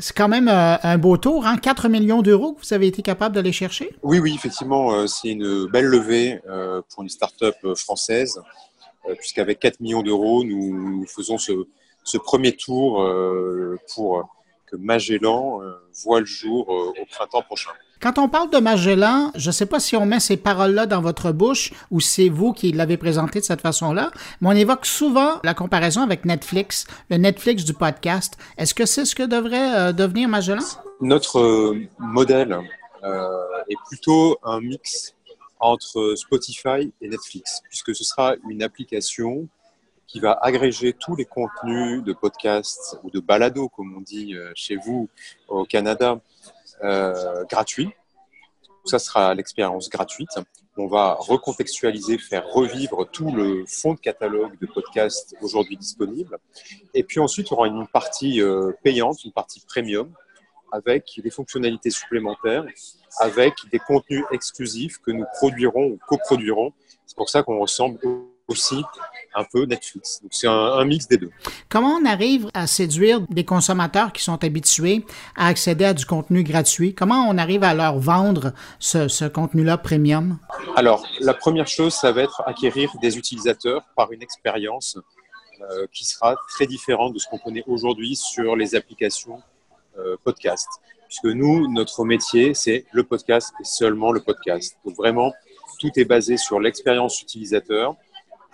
c'est 0.00 0.16
quand 0.16 0.28
même 0.28 0.48
euh, 0.48 0.76
un 0.82 0.98
beau 0.98 1.16
tour, 1.16 1.46
hein? 1.46 1.56
4 1.56 1.88
millions 1.88 2.22
d'euros 2.22 2.54
que 2.54 2.60
vous 2.60 2.74
avez 2.74 2.86
été 2.86 3.02
capable 3.02 3.34
d'aller 3.34 3.52
chercher? 3.52 3.94
Oui, 4.02 4.18
oui, 4.18 4.34
effectivement, 4.34 4.92
euh, 4.92 5.06
c'est 5.06 5.28
une 5.28 5.66
belle 5.66 5.86
levée 5.86 6.40
euh, 6.48 6.82
pour 6.88 7.02
une 7.02 7.08
start-up 7.08 7.54
française, 7.76 8.40
puisqu'avec 9.18 9.60
4 9.60 9.80
millions 9.80 10.02
d'euros, 10.02 10.44
nous, 10.44 11.06
faisons 11.06 11.38
ce, 11.38 11.52
ce 12.04 12.18
premier 12.18 12.52
tour 12.52 13.06
pour 13.94 14.28
que 14.66 14.76
Magellan 14.76 15.60
voit 16.04 16.20
le 16.20 16.26
jour 16.26 16.68
au 16.68 17.04
printemps 17.10 17.42
prochain. 17.42 17.70
Quand 18.00 18.16
on 18.16 18.30
parle 18.30 18.48
de 18.48 18.56
Magellan, 18.56 19.30
je 19.34 19.50
ne 19.50 19.52
sais 19.52 19.66
pas 19.66 19.78
si 19.78 19.94
on 19.94 20.06
met 20.06 20.20
ces 20.20 20.38
paroles-là 20.38 20.86
dans 20.86 21.02
votre 21.02 21.32
bouche 21.32 21.70
ou 21.90 22.00
c'est 22.00 22.30
vous 22.30 22.54
qui 22.54 22.72
l'avez 22.72 22.96
présenté 22.96 23.40
de 23.40 23.44
cette 23.44 23.60
façon-là, 23.60 24.10
mais 24.40 24.48
on 24.48 24.52
évoque 24.52 24.86
souvent 24.86 25.38
la 25.44 25.52
comparaison 25.52 26.00
avec 26.00 26.24
Netflix, 26.24 26.86
le 27.10 27.18
Netflix 27.18 27.62
du 27.62 27.74
podcast. 27.74 28.38
Est-ce 28.56 28.72
que 28.72 28.86
c'est 28.86 29.04
ce 29.04 29.14
que 29.14 29.22
devrait 29.22 29.78
euh, 29.78 29.92
devenir 29.92 30.30
Magellan? 30.30 30.62
Notre 31.02 31.40
euh, 31.40 31.88
modèle 31.98 32.58
euh, 33.04 33.28
est 33.68 33.76
plutôt 33.88 34.38
un 34.44 34.62
mix 34.62 35.14
entre 35.58 36.14
Spotify 36.16 36.90
et 37.02 37.08
Netflix, 37.08 37.60
puisque 37.68 37.94
ce 37.94 38.02
sera 38.02 38.34
une 38.48 38.62
application 38.62 39.46
qui 40.06 40.20
va 40.20 40.38
agréger 40.40 40.94
tous 40.94 41.16
les 41.16 41.26
contenus 41.26 42.02
de 42.02 42.14
podcasts 42.14 42.98
ou 43.02 43.10
de 43.10 43.20
balado, 43.20 43.68
comme 43.68 43.94
on 43.94 44.00
dit 44.00 44.34
chez 44.54 44.76
vous 44.76 45.10
au 45.48 45.64
Canada, 45.64 46.18
euh, 46.84 47.44
gratuits. 47.44 47.90
Ça 48.84 48.98
sera 48.98 49.34
l'expérience 49.34 49.88
gratuite. 49.88 50.30
On 50.76 50.86
va 50.86 51.14
recontextualiser, 51.14 52.16
faire 52.18 52.46
revivre 52.48 53.08
tout 53.10 53.30
le 53.30 53.64
fond 53.66 53.94
de 53.94 53.98
catalogue 53.98 54.58
de 54.58 54.66
podcasts 54.66 55.36
aujourd'hui 55.42 55.76
disponible. 55.76 56.38
Et 56.94 57.02
puis 57.02 57.20
ensuite, 57.20 57.48
il 57.48 57.50
y 57.50 57.54
aura 57.54 57.66
une 57.66 57.86
partie 57.86 58.40
euh, 58.40 58.72
payante, 58.82 59.24
une 59.24 59.32
partie 59.32 59.60
premium, 59.66 60.10
avec 60.72 61.20
des 61.22 61.30
fonctionnalités 61.30 61.90
supplémentaires, 61.90 62.64
avec 63.18 63.54
des 63.70 63.78
contenus 63.78 64.24
exclusifs 64.30 64.98
que 64.98 65.10
nous 65.10 65.26
produirons 65.34 65.86
ou 65.86 65.98
coproduirons. 66.08 66.72
C'est 67.06 67.16
pour 67.16 67.28
ça 67.28 67.42
qu'on 67.42 67.58
ressemble 67.58 67.98
aussi 68.50 68.82
un 69.34 69.44
peu 69.44 69.64
Netflix. 69.64 70.20
Donc 70.22 70.32
c'est 70.34 70.48
un, 70.48 70.84
mix 70.84 71.06
des 71.08 71.16
deux. 71.16 71.30
Comment 71.68 71.94
on 71.94 72.04
arrive 72.04 72.50
à 72.52 72.66
séduire 72.66 73.20
des 73.28 73.44
consommateurs 73.44 74.12
qui 74.12 74.22
sont 74.22 74.42
habitués 74.44 75.04
à 75.36 75.46
accéder 75.46 75.84
à 75.84 75.94
du 75.94 76.04
contenu 76.04 76.42
gratuit? 76.42 76.94
Comment 76.94 77.28
on 77.28 77.38
arrive 77.38 77.62
à 77.62 77.74
leur 77.74 77.98
vendre 77.98 78.52
ce, 78.78 79.28
contenu-là 79.28 79.78
premium? 79.78 80.38
Alors, 80.76 81.06
la 81.20 81.34
première 81.34 81.68
chose, 81.68 81.94
ça 81.94 82.12
va 82.12 82.22
être 82.22 82.42
acquérir 82.46 82.92
des 83.00 83.16
utilisateurs 83.16 83.82
par 83.96 84.12
une 84.12 84.22
expérience 84.22 84.98
euh, 85.60 85.86
qui 85.92 86.04
sera 86.04 86.36
très 86.48 86.66
différente 86.66 87.14
de 87.14 87.18
ce 87.18 87.28
qu'on 87.28 87.38
connaît 87.38 87.64
aujourd'hui 87.66 88.16
sur 88.16 88.56
les 88.56 88.74
applications 88.74 89.40
euh, 89.98 90.16
podcast. 90.24 90.66
Puisque 91.06 91.24
nous, 91.24 91.70
notre 91.72 92.04
métier, 92.04 92.54
c'est 92.54 92.84
le 92.92 93.02
podcast 93.02 93.52
et 93.60 93.64
seulement 93.64 94.12
le 94.12 94.20
podcast. 94.20 94.76
Donc 94.84 94.96
vraiment, 94.96 95.32
tout 95.80 95.90
est 95.96 96.04
basé 96.04 96.36
sur 96.36 96.60
l'expérience 96.60 97.20
utilisateur, 97.20 97.96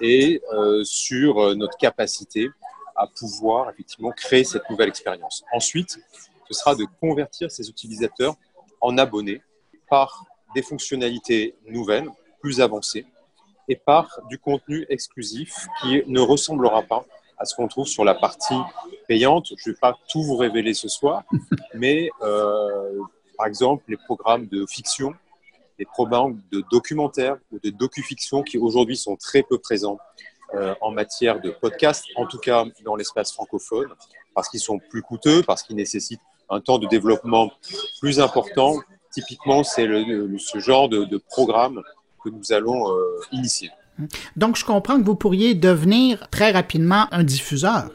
et 0.00 0.42
euh, 0.52 0.84
sur 0.84 1.38
euh, 1.38 1.54
notre 1.54 1.76
capacité 1.78 2.48
à 2.94 3.06
pouvoir 3.06 3.70
effectivement 3.70 4.10
créer 4.10 4.44
cette 4.44 4.68
nouvelle 4.70 4.88
expérience. 4.88 5.44
Ensuite, 5.52 5.98
ce 6.48 6.54
sera 6.54 6.74
de 6.74 6.86
convertir 7.00 7.50
ces 7.50 7.68
utilisateurs 7.68 8.34
en 8.80 8.96
abonnés 8.98 9.42
par 9.88 10.24
des 10.54 10.62
fonctionnalités 10.62 11.54
nouvelles, 11.66 12.08
plus 12.40 12.60
avancées, 12.60 13.06
et 13.68 13.76
par 13.76 14.20
du 14.30 14.38
contenu 14.38 14.86
exclusif 14.88 15.66
qui 15.80 16.02
ne 16.06 16.20
ressemblera 16.20 16.82
pas 16.82 17.04
à 17.38 17.44
ce 17.44 17.54
qu'on 17.54 17.68
trouve 17.68 17.86
sur 17.86 18.04
la 18.04 18.14
partie 18.14 18.58
payante. 19.08 19.52
Je 19.56 19.68
ne 19.68 19.74
vais 19.74 19.78
pas 19.78 19.98
tout 20.08 20.22
vous 20.22 20.36
révéler 20.36 20.72
ce 20.72 20.88
soir, 20.88 21.24
mais 21.74 22.08
euh, 22.22 23.00
par 23.36 23.46
exemple 23.46 23.84
les 23.88 23.96
programmes 23.96 24.46
de 24.46 24.64
fiction 24.66 25.14
des 25.78 25.84
programmes 25.84 26.40
de 26.52 26.62
documentaires 26.70 27.36
ou 27.52 27.58
de 27.58 27.70
docu-fiction 27.70 28.42
qui 28.42 28.58
aujourd'hui 28.58 28.96
sont 28.96 29.16
très 29.16 29.42
peu 29.42 29.58
présents 29.58 29.98
euh, 30.54 30.74
en 30.80 30.90
matière 30.90 31.40
de 31.40 31.50
podcast, 31.50 32.04
en 32.16 32.26
tout 32.26 32.38
cas 32.38 32.64
dans 32.84 32.96
l'espace 32.96 33.32
francophone, 33.32 33.88
parce 34.34 34.48
qu'ils 34.48 34.60
sont 34.60 34.78
plus 34.78 35.02
coûteux, 35.02 35.42
parce 35.42 35.62
qu'ils 35.62 35.76
nécessitent 35.76 36.20
un 36.48 36.60
temps 36.60 36.78
de 36.78 36.86
développement 36.86 37.50
plus 38.00 38.20
important. 38.20 38.76
Typiquement, 39.10 39.64
c'est 39.64 39.86
ce 39.86 40.58
genre 40.58 40.88
de, 40.88 41.18
programme 41.28 41.82
que 42.22 42.28
nous 42.30 42.52
allons 42.52 42.90
euh, 42.90 43.20
initier. 43.32 43.70
Donc, 44.36 44.56
je 44.56 44.64
comprends 44.64 45.00
que 45.00 45.04
vous 45.04 45.16
pourriez 45.16 45.54
devenir 45.54 46.28
très 46.30 46.50
rapidement 46.52 47.06
un 47.10 47.24
diffuseur. 47.24 47.90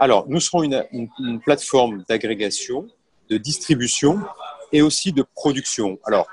Alors, 0.00 0.26
nous 0.28 0.40
serons 0.40 0.62
une, 0.62 0.84
une 0.92 1.40
plateforme 1.40 2.04
d'agrégation, 2.08 2.86
de 3.30 3.38
distribution 3.38 4.20
et 4.70 4.82
aussi 4.82 5.12
de 5.12 5.24
production. 5.34 5.98
Alors, 6.04 6.26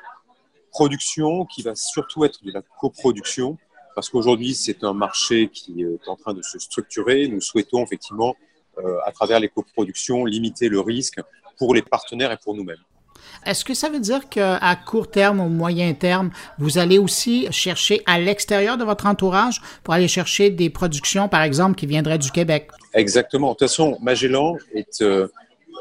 production 0.74 1.46
qui 1.46 1.62
va 1.62 1.76
surtout 1.76 2.26
être 2.26 2.44
de 2.44 2.52
la 2.52 2.62
coproduction, 2.82 3.58
parce 3.96 4.10
qu'aujourd'hui, 4.10 4.56
c'est 4.56 4.84
un 4.84 4.94
marché 4.94 5.50
qui 5.50 5.84
est 5.84 6.08
en 6.08 6.16
train 6.16 6.34
de 6.34 6.42
se 6.42 6.58
structurer. 6.58 7.28
Nous 7.28 7.42
souhaitons 7.42 7.84
effectivement, 7.84 8.36
euh, 8.80 8.98
à 9.06 9.12
travers 9.12 9.40
les 9.40 9.50
coproductions, 9.50 10.26
limiter 10.26 10.68
le 10.68 10.80
risque 10.80 11.20
pour 11.58 11.76
les 11.76 11.84
partenaires 11.84 12.32
et 12.32 12.38
pour 12.44 12.56
nous-mêmes. 12.56 12.84
Est-ce 13.46 13.64
que 13.64 13.74
ça 13.74 13.90
veut 13.90 14.00
dire 14.00 14.28
qu'à 14.30 14.76
court 14.86 15.10
terme 15.10 15.40
ou 15.40 15.48
moyen 15.48 15.94
terme, 15.94 16.32
vous 16.58 16.78
allez 16.78 16.98
aussi 16.98 17.48
chercher 17.52 18.02
à 18.06 18.20
l'extérieur 18.20 18.78
de 18.78 18.84
votre 18.84 19.06
entourage 19.06 19.62
pour 19.84 19.94
aller 19.94 20.08
chercher 20.08 20.50
des 20.50 20.70
productions, 20.70 21.30
par 21.30 21.44
exemple, 21.44 21.76
qui 21.76 21.86
viendraient 21.86 22.18
du 22.18 22.32
Québec? 22.32 22.70
Exactement. 22.94 23.50
De 23.50 23.54
toute 23.54 23.68
façon, 23.68 23.98
Magellan 24.02 24.58
est 24.74 25.02
euh, 25.02 25.28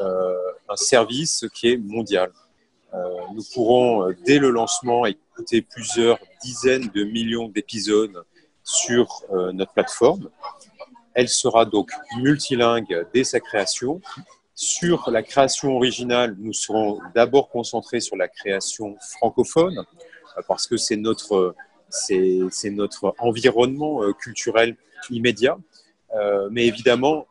euh, 0.00 0.34
un 0.68 0.76
service 0.76 1.44
qui 1.54 1.68
est 1.68 1.76
mondial. 1.76 2.30
Euh, 2.94 2.98
nous 3.34 3.42
pourrons, 3.54 4.08
euh, 4.08 4.16
dès 4.24 4.38
le 4.38 4.50
lancement, 4.50 5.06
écouter 5.06 5.62
plusieurs 5.62 6.18
dizaines 6.42 6.88
de 6.94 7.04
millions 7.04 7.48
d'épisodes 7.48 8.24
sur 8.62 9.22
euh, 9.32 9.52
notre 9.52 9.72
plateforme. 9.72 10.28
Elle 11.14 11.28
sera 11.28 11.64
donc 11.64 11.90
multilingue 12.18 13.06
dès 13.14 13.24
sa 13.24 13.40
création. 13.40 14.00
Sur 14.54 15.10
la 15.10 15.22
création 15.22 15.76
originale, 15.76 16.36
nous 16.38 16.52
serons 16.52 17.00
d'abord 17.14 17.48
concentrés 17.48 18.00
sur 18.00 18.16
la 18.16 18.28
création 18.28 18.96
francophone, 19.18 19.84
parce 20.46 20.66
que 20.66 20.76
c'est 20.76 20.96
notre, 20.96 21.54
c'est, 21.88 22.70
notre 22.70 23.14
environnement 23.18 24.00
culturel 24.12 24.76
immédiat. 25.10 25.58
mais 26.50 26.66
évidemment, 26.66 27.26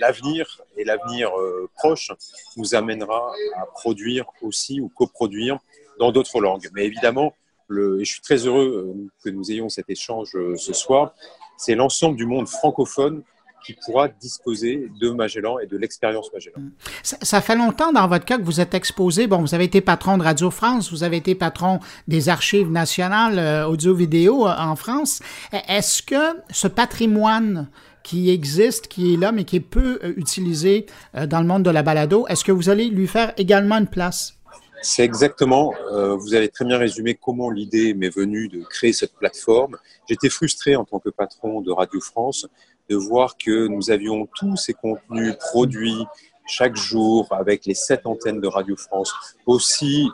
l'avenir 0.00 0.60
et 0.76 0.84
l'avenir 0.84 1.30
euh, 1.38 1.68
proche 1.76 2.10
nous 2.56 2.74
amènera 2.74 3.32
à 3.56 3.66
produire 3.66 4.24
aussi 4.42 4.80
ou 4.80 4.88
coproduire 4.88 5.58
dans 5.98 6.10
d'autres 6.10 6.40
langues. 6.40 6.68
Mais 6.74 6.86
évidemment, 6.86 7.34
et 7.70 8.04
je 8.04 8.12
suis 8.12 8.20
très 8.20 8.46
heureux 8.46 8.96
euh, 8.96 9.08
que 9.22 9.30
nous 9.30 9.52
ayons 9.52 9.68
cet 9.68 9.88
échange 9.90 10.34
euh, 10.34 10.56
ce 10.56 10.72
soir, 10.72 11.14
c'est 11.56 11.76
l'ensemble 11.76 12.16
du 12.16 12.26
monde 12.26 12.48
francophone 12.48 13.22
qui 13.64 13.74
pourra 13.74 14.08
disposer 14.08 14.90
de 14.98 15.10
Magellan 15.10 15.58
et 15.58 15.66
de 15.66 15.76
l'expérience 15.76 16.32
Magellan. 16.32 16.62
Ça, 17.02 17.42
fait 17.42 17.54
longtemps 17.54 17.92
dans 17.92 18.08
votre 18.08 18.24
cas 18.24 18.38
que 18.38 18.42
vous 18.42 18.58
êtes 18.58 18.72
exposé. 18.72 19.26
Bon, 19.26 19.36
vous 19.36 19.54
avez 19.54 19.64
été 19.64 19.82
patron 19.82 20.16
de 20.16 20.22
Radio 20.22 20.50
France, 20.50 20.90
vous 20.90 21.02
avez 21.02 21.18
été 21.18 21.34
patron 21.34 21.78
des 22.08 22.30
archives 22.30 22.70
nationales 22.70 23.66
audio-vidéo 23.66 24.48
en 24.48 24.76
France. 24.76 25.20
Est-ce 25.68 26.02
que 26.02 26.40
ce 26.50 26.68
patrimoine 26.68 27.68
qui 28.02 28.30
existe, 28.30 28.88
qui 28.88 29.14
est 29.14 29.16
là, 29.16 29.32
mais 29.32 29.44
qui 29.44 29.56
est 29.56 29.60
peu 29.60 29.98
euh, 30.02 30.12
utilisé 30.16 30.86
euh, 31.14 31.26
dans 31.26 31.40
le 31.40 31.46
monde 31.46 31.62
de 31.62 31.70
la 31.70 31.82
balado. 31.82 32.26
Est-ce 32.28 32.44
que 32.44 32.52
vous 32.52 32.68
allez 32.68 32.88
lui 32.88 33.06
faire 33.06 33.32
également 33.36 33.76
une 33.76 33.86
place? 33.86 34.36
C'est 34.82 35.04
exactement, 35.04 35.74
euh, 35.92 36.14
vous 36.14 36.34
avez 36.34 36.48
très 36.48 36.64
bien 36.64 36.78
résumé 36.78 37.14
comment 37.14 37.50
l'idée 37.50 37.92
m'est 37.92 38.14
venue 38.14 38.48
de 38.48 38.62
créer 38.62 38.94
cette 38.94 39.12
plateforme. 39.12 39.76
J'étais 40.08 40.30
frustré 40.30 40.74
en 40.74 40.84
tant 40.84 40.98
que 40.98 41.10
patron 41.10 41.60
de 41.60 41.70
Radio 41.70 42.00
France 42.00 42.46
de 42.88 42.96
voir 42.96 43.36
que 43.36 43.66
nous 43.66 43.90
avions 43.90 44.26
tous 44.34 44.56
ces 44.56 44.72
contenus 44.72 45.34
produits 45.38 46.06
chaque 46.46 46.76
jour 46.76 47.28
avec 47.30 47.66
les 47.66 47.74
sept 47.74 48.06
antennes 48.06 48.40
de 48.40 48.48
Radio 48.48 48.74
France 48.74 49.12
aussi 49.46 50.08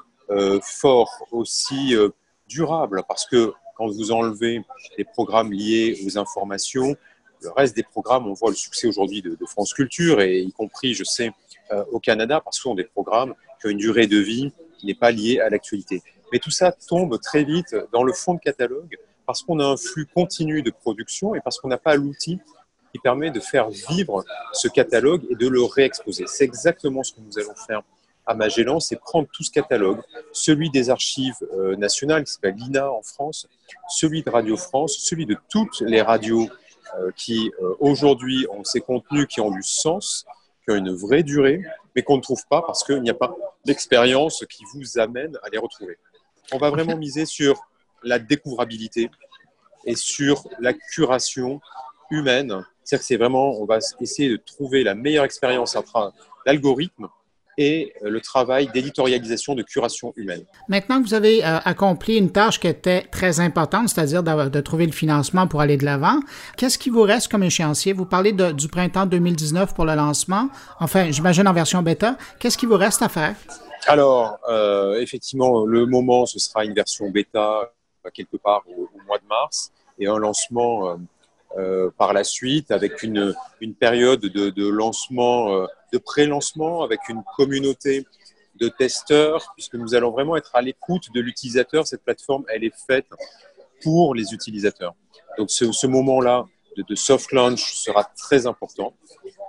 forts, 0.60 1.26
aussi 1.30 1.94
durables, 2.48 3.04
parce 3.08 3.24
que 3.24 3.52
quand 3.76 3.86
vous 3.86 4.10
enlevez 4.10 4.62
les 4.98 5.04
programmes 5.04 5.52
liés 5.52 5.98
aux 6.04 6.18
informations, 6.18 6.96
le 7.42 7.50
reste 7.50 7.76
des 7.76 7.82
programmes, 7.82 8.26
on 8.26 8.32
voit 8.32 8.50
le 8.50 8.56
succès 8.56 8.86
aujourd'hui 8.86 9.22
de, 9.22 9.36
France 9.46 9.72
Culture, 9.72 10.20
et 10.20 10.40
y 10.40 10.52
compris, 10.52 10.94
je 10.94 11.04
sais, 11.04 11.30
euh, 11.72 11.84
au 11.90 12.00
Canada, 12.00 12.40
parce 12.40 12.56
ce 12.56 12.62
sont 12.62 12.74
des 12.74 12.84
programmes 12.84 13.34
qui 13.60 13.66
ont 13.66 13.70
une 13.70 13.78
durée 13.78 14.06
de 14.06 14.18
vie 14.18 14.52
qui 14.78 14.86
n'est 14.86 14.94
pas 14.94 15.10
liée 15.10 15.40
à 15.40 15.48
l'actualité. 15.48 16.02
Mais 16.32 16.38
tout 16.38 16.50
ça 16.50 16.72
tombe 16.72 17.18
très 17.20 17.44
vite 17.44 17.76
dans 17.92 18.02
le 18.02 18.12
fond 18.12 18.34
de 18.34 18.40
catalogue, 18.40 18.96
parce 19.26 19.42
qu'on 19.42 19.58
a 19.58 19.64
un 19.64 19.76
flux 19.76 20.06
continu 20.06 20.62
de 20.62 20.70
production 20.70 21.34
et 21.34 21.40
parce 21.40 21.58
qu'on 21.58 21.68
n'a 21.68 21.78
pas 21.78 21.96
l'outil 21.96 22.38
qui 22.92 22.98
permet 23.00 23.30
de 23.30 23.40
faire 23.40 23.68
vivre 23.70 24.24
ce 24.52 24.68
catalogue 24.68 25.22
et 25.30 25.34
de 25.34 25.48
le 25.48 25.62
réexposer. 25.62 26.24
C'est 26.26 26.44
exactement 26.44 27.02
ce 27.02 27.12
que 27.12 27.20
nous 27.20 27.38
allons 27.38 27.54
faire 27.66 27.82
à 28.26 28.34
Magellan, 28.34 28.80
c'est 28.80 28.96
prendre 28.96 29.28
tout 29.32 29.44
ce 29.44 29.50
catalogue, 29.50 30.00
celui 30.32 30.68
des 30.70 30.90
archives 30.90 31.36
euh, 31.54 31.76
nationales, 31.76 32.24
qui 32.24 32.32
s'appelle 32.32 32.56
l'INA 32.56 32.90
en 32.90 33.02
France, 33.02 33.48
celui 33.88 34.22
de 34.22 34.30
Radio 34.30 34.56
France, 34.56 34.96
celui 34.98 35.26
de 35.26 35.36
toutes 35.48 35.80
les 35.80 36.02
radios 36.02 36.48
qui 37.16 37.52
euh, 37.60 37.74
aujourd'hui 37.80 38.46
ont 38.50 38.64
ces 38.64 38.80
contenus 38.80 39.26
qui 39.26 39.40
ont 39.40 39.50
du 39.50 39.62
sens, 39.62 40.24
qui 40.64 40.72
ont 40.72 40.76
une 40.76 40.92
vraie 40.92 41.22
durée, 41.22 41.62
mais 41.94 42.02
qu'on 42.02 42.16
ne 42.16 42.22
trouve 42.22 42.44
pas 42.48 42.62
parce 42.62 42.84
qu'il 42.84 43.00
n'y 43.02 43.10
a 43.10 43.14
pas 43.14 43.34
d'expérience 43.64 44.44
qui 44.48 44.64
vous 44.74 44.98
amène 44.98 45.36
à 45.42 45.48
les 45.50 45.58
retrouver. 45.58 45.98
On 46.52 46.58
va 46.58 46.70
vraiment 46.70 46.96
miser 46.96 47.26
sur 47.26 47.60
la 48.02 48.18
découvrabilité 48.18 49.10
et 49.84 49.96
sur 49.96 50.46
la 50.60 50.72
curation 50.72 51.60
humaine. 52.10 52.64
C'est-à-dire 52.84 53.00
que 53.00 53.06
c'est 53.06 53.16
vraiment, 53.16 53.60
on 53.60 53.64
va 53.64 53.78
essayer 54.00 54.30
de 54.30 54.36
trouver 54.36 54.84
la 54.84 54.94
meilleure 54.94 55.24
expérience 55.24 55.74
entre 55.74 56.12
l'algorithme 56.44 57.08
et 57.58 57.92
euh, 58.02 58.10
le 58.10 58.20
travail 58.20 58.68
d'éditorialisation 58.72 59.54
de 59.54 59.62
curation 59.62 60.12
humaine. 60.16 60.44
Maintenant 60.68 61.02
que 61.02 61.08
vous 61.08 61.14
avez 61.14 61.44
euh, 61.44 61.58
accompli 61.64 62.16
une 62.16 62.30
tâche 62.30 62.60
qui 62.60 62.66
était 62.66 63.02
très 63.02 63.40
importante, 63.40 63.88
c'est-à-dire 63.88 64.22
de, 64.22 64.60
trouver 64.60 64.86
le 64.86 64.92
financement 64.92 65.46
pour 65.46 65.60
aller 65.60 65.76
de 65.76 65.84
l'avant, 65.84 66.20
qu'est-ce 66.56 66.78
qui 66.78 66.90
vous 66.90 67.02
reste 67.02 67.28
comme 67.28 67.42
échéancier? 67.42 67.92
Vous 67.92 68.06
parlez 68.06 68.32
du 68.32 68.68
printemps 68.68 69.06
2019 69.06 69.74
pour 69.74 69.84
le 69.84 69.94
lancement, 69.94 70.48
enfin, 70.80 71.10
j'imagine 71.10 71.46
en 71.48 71.52
version 71.52 71.82
bêta. 71.82 72.16
Qu'est-ce 72.38 72.58
qui 72.58 72.66
vous 72.66 72.76
reste 72.76 73.02
à 73.02 73.08
faire? 73.08 73.36
Alors, 73.86 74.38
euh, 74.48 75.00
effectivement, 75.00 75.64
le 75.64 75.86
moment, 75.86 76.26
ce 76.26 76.38
sera 76.38 76.64
une 76.64 76.74
version 76.74 77.10
bêta 77.10 77.70
quelque 78.14 78.36
part 78.36 78.62
au, 78.68 78.88
mois 79.06 79.18
de 79.18 79.26
mars 79.26 79.72
et 79.98 80.06
un 80.06 80.18
lancement 80.18 80.96
par 81.96 82.12
la 82.12 82.22
suite 82.22 82.70
avec 82.70 83.02
une, 83.02 83.34
une 83.60 83.74
période 83.74 84.20
de, 84.20 84.68
lancement, 84.68 85.66
de 85.92 85.98
pré-lancement 85.98 86.82
avec 86.82 87.00
une 87.08 87.22
communauté 87.36 88.06
de 88.56 88.68
testeurs, 88.68 89.52
puisque 89.54 89.74
nous 89.74 89.94
allons 89.94 90.10
vraiment 90.10 90.36
être 90.36 90.50
à 90.54 90.62
l'écoute 90.62 91.12
de 91.14 91.20
l'utilisateur. 91.20 91.86
Cette 91.86 92.02
plateforme, 92.02 92.44
elle 92.52 92.64
est 92.64 92.76
faite 92.86 93.06
pour 93.82 94.14
les 94.14 94.34
utilisateurs. 94.34 94.94
Donc 95.38 95.50
ce 95.50 95.86
moment-là 95.86 96.46
de, 96.76 96.84
de, 96.88 96.94
soft 96.94 97.32
launch 97.32 97.74
sera 97.74 98.04
très 98.04 98.46
important. 98.46 98.94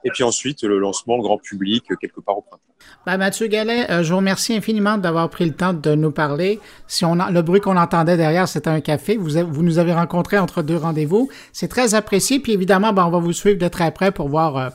Et 0.04 0.10
puis 0.12 0.24
ensuite, 0.24 0.64
le 0.64 0.80
lancement 0.80 1.18
grand 1.18 1.38
public 1.38 1.84
quelque 2.00 2.22
part 2.22 2.38
au 2.38 2.42
printemps. 2.42 2.64
Ben, 3.06 3.18
Mathieu 3.18 3.48
Gallet, 3.48 3.90
euh, 3.90 4.04
je 4.04 4.12
vous 4.12 4.18
remercie 4.18 4.56
infiniment 4.56 4.98
d'avoir 4.98 5.30
pris 5.30 5.46
le 5.46 5.54
temps 5.54 5.74
de 5.74 5.96
nous 5.96 6.12
parler. 6.12 6.60
Si 6.88 7.06
on 7.06 7.20
a, 7.20 7.32
le 7.32 7.42
bruit 7.42 7.62
qu'on 7.62 7.78
entendait 7.78 8.18
derrière, 8.18 8.48
c'était 8.48 8.70
un 8.70 8.82
café. 8.82 9.18
Vous, 9.18 9.32
vous 9.50 9.64
nous 9.64 9.80
avez 9.80 9.94
rencontrés 9.94 10.38
entre 10.38 10.62
deux 10.62 10.78
rendez-vous. 10.78 11.30
C'est 11.54 11.68
très 11.68 11.96
apprécié. 11.96 12.40
Puis 12.40 12.54
évidemment, 12.54 12.94
ben, 12.94 13.06
on 13.06 13.10
va 13.10 13.20
vous 13.20 13.34
suivre 13.34 13.60
de 13.60 13.68
très 13.68 13.92
près 13.92 14.12
pour 14.12 14.30
voir 14.30 14.58
euh, 14.58 14.70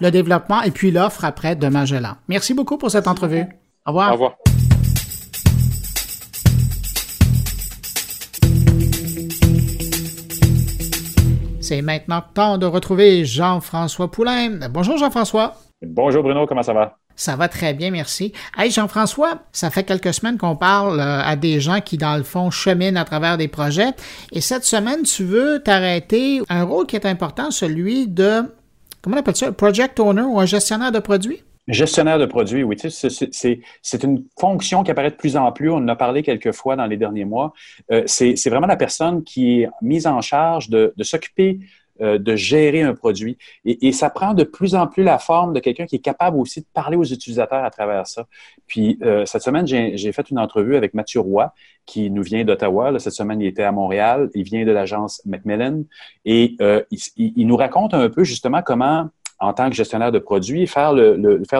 le 0.00 0.10
développement 0.10 0.62
et 0.62 0.70
puis 0.70 0.90
l'offre 0.90 1.24
après 1.24 1.56
de 1.56 1.68
Magellan. 1.68 2.16
Merci 2.28 2.54
beaucoup 2.54 2.78
pour 2.78 2.90
cette 2.90 3.08
entrevue. 3.08 3.44
Au 3.86 3.90
revoir. 3.90 4.10
Au 4.10 4.12
revoir. 4.12 4.45
C'est 11.66 11.82
maintenant 11.82 12.22
temps 12.22 12.58
de 12.58 12.66
retrouver 12.66 13.24
Jean-François 13.24 14.08
Poulain. 14.08 14.68
Bonjour 14.70 14.98
Jean-François. 14.98 15.56
Bonjour 15.82 16.22
Bruno, 16.22 16.46
comment 16.46 16.62
ça 16.62 16.72
va? 16.72 16.96
Ça 17.16 17.34
va 17.34 17.48
très 17.48 17.74
bien, 17.74 17.90
merci. 17.90 18.32
Hey 18.56 18.70
Jean-François, 18.70 19.40
ça 19.50 19.70
fait 19.70 19.82
quelques 19.82 20.14
semaines 20.14 20.38
qu'on 20.38 20.54
parle 20.54 21.00
euh, 21.00 21.22
à 21.24 21.34
des 21.34 21.58
gens 21.58 21.80
qui, 21.80 21.98
dans 21.98 22.16
le 22.16 22.22
fond, 22.22 22.52
cheminent 22.52 23.00
à 23.00 23.04
travers 23.04 23.36
des 23.36 23.48
projets. 23.48 23.90
Et 24.30 24.40
cette 24.40 24.64
semaine, 24.64 25.02
tu 25.02 25.24
veux 25.24 25.60
t'arrêter 25.60 26.40
un 26.48 26.62
rôle 26.62 26.86
qui 26.86 26.94
est 26.94 27.04
important, 27.04 27.50
celui 27.50 28.06
de, 28.06 28.42
comment 29.02 29.16
on 29.16 29.18
appelle 29.18 29.34
ça, 29.34 29.50
project 29.50 29.98
owner 29.98 30.22
ou 30.22 30.38
un 30.38 30.46
gestionnaire 30.46 30.92
de 30.92 31.00
produits? 31.00 31.42
Gestionnaire 31.68 32.18
de 32.18 32.26
produits, 32.26 32.62
oui. 32.62 32.76
C'est 32.78 34.04
une 34.04 34.24
fonction 34.38 34.82
qui 34.84 34.90
apparaît 34.90 35.10
de 35.10 35.16
plus 35.16 35.36
en 35.36 35.50
plus. 35.52 35.70
On 35.70 35.76
en 35.76 35.88
a 35.88 35.96
parlé 35.96 36.22
quelques 36.22 36.52
fois 36.52 36.76
dans 36.76 36.86
les 36.86 36.96
derniers 36.96 37.24
mois. 37.24 37.52
Euh, 37.90 38.02
c'est 38.06 38.48
vraiment 38.48 38.68
la 38.68 38.76
personne 38.76 39.24
qui 39.24 39.62
est 39.62 39.68
mise 39.82 40.06
en 40.06 40.20
charge 40.20 40.70
de, 40.70 40.94
de 40.96 41.04
s'occuper 41.04 41.58
euh, 42.02 42.18
de 42.18 42.36
gérer 42.36 42.82
un 42.82 42.94
produit. 42.94 43.38
Et, 43.64 43.88
et, 43.88 43.92
ça 43.92 44.10
prend 44.10 44.34
de 44.34 44.44
plus 44.44 44.74
en 44.74 44.86
plus 44.86 45.02
la 45.02 45.18
forme 45.18 45.54
de 45.54 45.60
quelqu'un 45.60 45.86
qui 45.86 45.96
est 45.96 46.00
capable 46.00 46.36
aussi 46.36 46.60
de 46.60 46.66
parler 46.74 46.94
aux 46.94 47.04
utilisateurs 47.04 47.64
à 47.64 47.70
travers 47.70 48.06
ça. 48.06 48.26
Puis 48.66 48.98
euh, 49.02 49.24
cette 49.24 49.40
semaine, 49.40 49.66
j'ai 49.66 50.12
fait 50.12 50.28
une 50.30 50.38
entrevue 50.38 50.76
avec 50.76 50.92
Mathieu 50.92 51.20
Roy, 51.20 51.54
qui 51.86 52.10
nous 52.10 52.22
vient 52.22 52.44
d'Ottawa. 52.44 52.98
Cette 52.98 53.14
semaine, 53.14 53.40
il 53.40 53.46
était 53.46 53.62
à 53.62 53.72
Montréal. 53.72 54.28
Il 54.34 54.42
vient 54.42 54.66
de 54.66 54.72
l'agence 54.72 55.22
Macmillan. 55.24 55.84
Et 56.26 56.56
euh, 56.60 56.82
il, 56.90 56.98
il, 57.16 57.46
nous 57.46 57.56
raconte 57.56 57.94
un 57.94 58.10
peu 58.10 58.24
justement 58.24 58.60
comment 58.60 59.08
en 59.38 59.52
tant 59.52 59.68
que 59.68 59.76
gestionnaire 59.76 60.12
de 60.12 60.18
produits, 60.18 60.66
faire, 60.66 60.94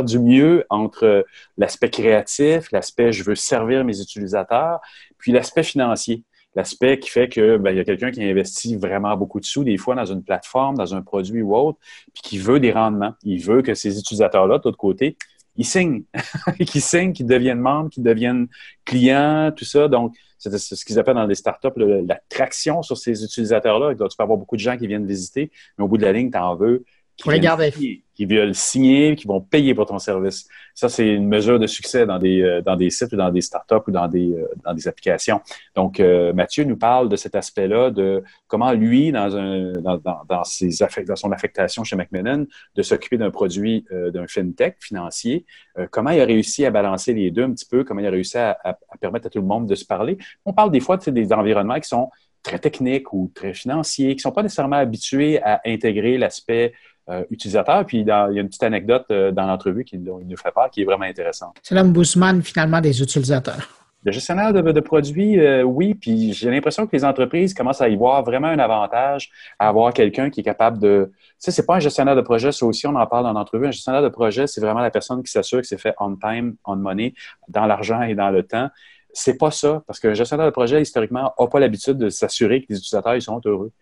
du 0.05 0.19
mieux 0.19 0.65
entre 0.71 1.27
l'aspect 1.59 1.91
créatif, 1.91 2.71
l'aspect 2.73 3.13
je 3.13 3.23
veux 3.25 3.35
servir 3.35 3.85
mes 3.85 4.01
utilisateurs, 4.01 4.81
puis 5.19 5.33
l'aspect 5.33 5.63
financier. 5.63 6.25
L'aspect 6.55 6.99
qui 6.99 7.11
fait 7.11 7.29
que 7.29 7.59
ben, 7.59 7.71
il 7.73 7.77
y 7.77 7.81
a 7.81 7.85
quelqu'un 7.85 8.11
qui 8.11 8.25
investit 8.25 8.77
vraiment 8.77 9.15
beaucoup 9.15 9.41
de 9.41 9.45
sous, 9.45 9.63
des 9.63 9.77
fois 9.77 9.95
dans 9.95 10.07
une 10.07 10.23
plateforme, 10.23 10.75
dans 10.75 10.95
un 10.95 11.03
produit 11.03 11.43
ou 11.43 11.55
autre, 11.55 11.79
puis 12.15 12.23
qui 12.23 12.39
veut 12.39 12.61
des 12.61 12.73
rendements. 12.73 13.13
Il 13.25 13.43
veut 13.43 13.61
que 13.61 13.75
ces 13.75 13.99
utilisateurs-là, 13.99 14.57
de 14.57 14.63
l'autre 14.65 14.79
côté, 14.79 15.19
ils 15.57 15.67
signent, 15.67 16.05
qu'ils 16.67 16.81
signent, 16.81 17.13
qu'ils 17.13 17.27
deviennent 17.27 17.61
membres, 17.61 17.91
qu'ils 17.91 18.03
deviennent 18.03 18.49
clients, 18.87 19.53
tout 19.55 19.67
ça. 19.67 19.89
Donc, 19.89 20.15
c'est 20.39 20.57
ce 20.59 20.85
qu'ils 20.85 20.99
appellent 20.99 21.15
dans 21.15 21.27
les 21.27 21.35
startups 21.35 21.69
la 21.77 22.21
traction 22.29 22.83
sur 22.83 22.97
ces 22.97 23.25
utilisateurs-là. 23.25 23.95
tu 23.95 23.99
peux 23.99 24.23
avoir 24.23 24.39
beaucoup 24.39 24.57
de 24.57 24.61
gens 24.61 24.77
qui 24.77 24.87
viennent 24.87 25.07
visiter, 25.07 25.51
mais 25.77 25.85
au 25.85 25.89
bout 25.89 25.99
de 25.99 26.05
la 26.05 26.13
ligne, 26.13 26.31
tu 26.31 26.39
en 26.39 26.55
veux 26.57 26.85
qui, 27.17 27.31
les 27.31 27.41
garder. 27.41 27.73
qui 28.15 28.27
veulent 28.27 28.55
signer, 28.55 29.17
qui 29.17 29.27
vont 29.27 29.41
payer 29.41 29.75
pour 29.75 29.87
ton 29.87 29.99
service. 29.99 30.47
Ça, 30.75 30.89
c'est 30.91 31.07
une 31.07 31.27
mesure 31.27 31.59
de 31.59 31.67
succès 31.67 32.05
dans 32.05 32.19
des, 32.19 32.43
euh, 32.43 32.61
dans 32.61 32.77
des 32.77 32.91
sites 32.91 33.13
ou 33.13 33.17
dans 33.17 33.31
des 33.31 33.41
startups 33.41 33.83
ou 33.87 33.91
dans 33.91 34.07
des, 34.07 34.33
euh, 34.33 34.47
dans 34.65 34.75
des 34.75 34.87
applications. 34.87 35.41
Donc, 35.75 35.99
euh, 35.99 36.35
Mathieu 36.35 36.65
nous 36.65 36.77
parle 36.77 37.09
de 37.09 37.17
cet 37.17 37.35
aspect-là, 37.35 37.91
de 37.91 38.23
comment 38.47 38.73
lui, 38.73 39.13
dans, 39.13 39.35
un, 39.35 39.73
dans, 39.73 39.97
dans, 39.97 40.45
son 40.45 41.33
affectation 41.33 41.85
chez 41.85 41.97
Macmillan, 41.97 42.45
de 42.75 42.83
s'occuper 42.83 43.17
d'un 43.17 43.31
produit, 43.31 43.87
d'un 43.91 44.27
fintech 44.27 44.77
financier, 44.81 45.47
comment 45.91 46.11
il 46.11 46.21
a 46.21 46.25
réussi 46.25 46.65
à 46.65 46.71
balancer 46.71 47.13
les 47.15 47.31
deux 47.31 47.45
un 47.45 47.53
petit 47.53 47.67
peu, 47.67 47.85
comment 47.85 48.01
il 48.01 48.07
a 48.07 48.11
réussi 48.11 48.37
à, 48.37 48.51
à, 48.63 48.71
à 48.71 48.99
permettre 49.01 49.27
à 49.27 49.31
tout 49.31 49.41
le 49.41 49.47
monde 49.47 49.67
de 49.67 49.75
se 49.75 49.85
parler? 49.85 50.19
On 50.45 50.53
parle 50.53 50.71
des 50.71 50.81
fois 50.81 50.97
des 50.97 51.33
environnements 51.33 51.81
qui 51.81 51.89
sont 51.89 52.11
très 52.47 52.59
techniques 52.61 53.13
ou 53.13 53.31
très 53.35 53.55
financiers, 53.55 54.11
qui 54.11 54.19
ne 54.19 54.21
sont 54.21 54.33
pas 54.33 54.43
nécessairement 54.43 54.77
habitués 54.77 55.43
à 55.43 55.61
intégrer 55.67 56.17
l'aspect 56.17 56.75
euh, 57.09 57.25
utilisateur. 57.31 57.85
Puis 57.87 58.01
il 58.01 58.07
y 58.07 58.11
a 58.11 58.29
une 58.29 58.49
petite 58.49 58.65
anecdote 58.65 59.07
euh, 59.11 59.31
dans 59.31 59.47
l'entrevue 59.47 59.85
qui 59.85 59.99
nous 59.99 60.37
fait 60.37 60.53
part, 60.53 60.71
qui 60.71 60.83
est 60.83 60.85
vraiment 60.85 61.05
intéressante. 61.05 61.57
C'est 61.63 61.75
l'ombudsman 61.75 62.43
finalement 62.43 62.81
des 62.81 63.01
utilisateurs. 63.01 63.69
Le 64.07 64.13
gestionnaire 64.13 64.53
de, 64.53 64.81
produits, 64.81 65.41
euh, 65.41 65.65
oui, 65.65 65.95
puis 65.95 66.33
j'ai 66.33 66.49
l'impression 66.49 66.87
que 66.87 66.95
les 66.95 67.05
entreprises 67.05 67.53
commencent 67.55 67.81
à 67.81 67.89
y 67.89 67.97
voir 67.97 68.23
vraiment 68.23 68.47
un 68.47 68.61
avantage 68.61 69.33
à 69.59 69.69
avoir 69.69 69.93
quelqu'un 69.93 70.31
qui 70.31 70.41
est 70.41 70.45
capable 70.45 70.79
de. 70.79 71.11
Tu 71.13 71.23
sais, 71.39 71.51
c'est 71.51 71.67
pas 71.67 71.75
un 71.75 71.81
gestionnaire 71.81 72.15
de 72.15 72.21
projet, 72.21 72.53
ça 72.53 72.67
aussi, 72.67 72.87
on 72.87 72.95
en 72.95 73.07
parle 73.09 73.25
dans 73.25 73.33
l'entrevue. 73.33 73.67
Un 73.67 73.73
gestionnaire 73.73 74.03
de 74.03 74.09
projet, 74.09 74.47
c'est 74.47 74.61
vraiment 74.61 74.79
la 74.79 74.93
personne 74.93 75.25
qui 75.25 75.33
s'assure 75.33 75.61
que 75.61 75.67
c'est 75.67 75.81
fait 75.81 75.93
on 75.99 76.15
time, 76.15 76.55
on 76.65 76.77
money, 76.77 77.15
dans 77.49 77.67
l'argent 77.67 78.03
et 78.03 78.15
dans 78.15 78.31
le 78.31 78.45
temps. 78.45 78.69
C'est 79.13 79.39
pas 79.39 79.51
ça, 79.51 79.83
parce 79.89 79.99
qu'un 79.99 80.15
gestionnaire 80.15 80.47
de 80.47 80.53
projet, 80.53 80.81
historiquement, 80.81 81.35
n'a 81.37 81.47
pas 81.49 81.59
l'habitude 81.59 81.99
de 81.99 82.09
s'assurer 82.09 82.61
que 82.61 82.67
les 82.69 82.77
utilisateurs 82.77 83.17
ils 83.17 83.23
sont 83.23 83.41
heureux. 83.45 83.73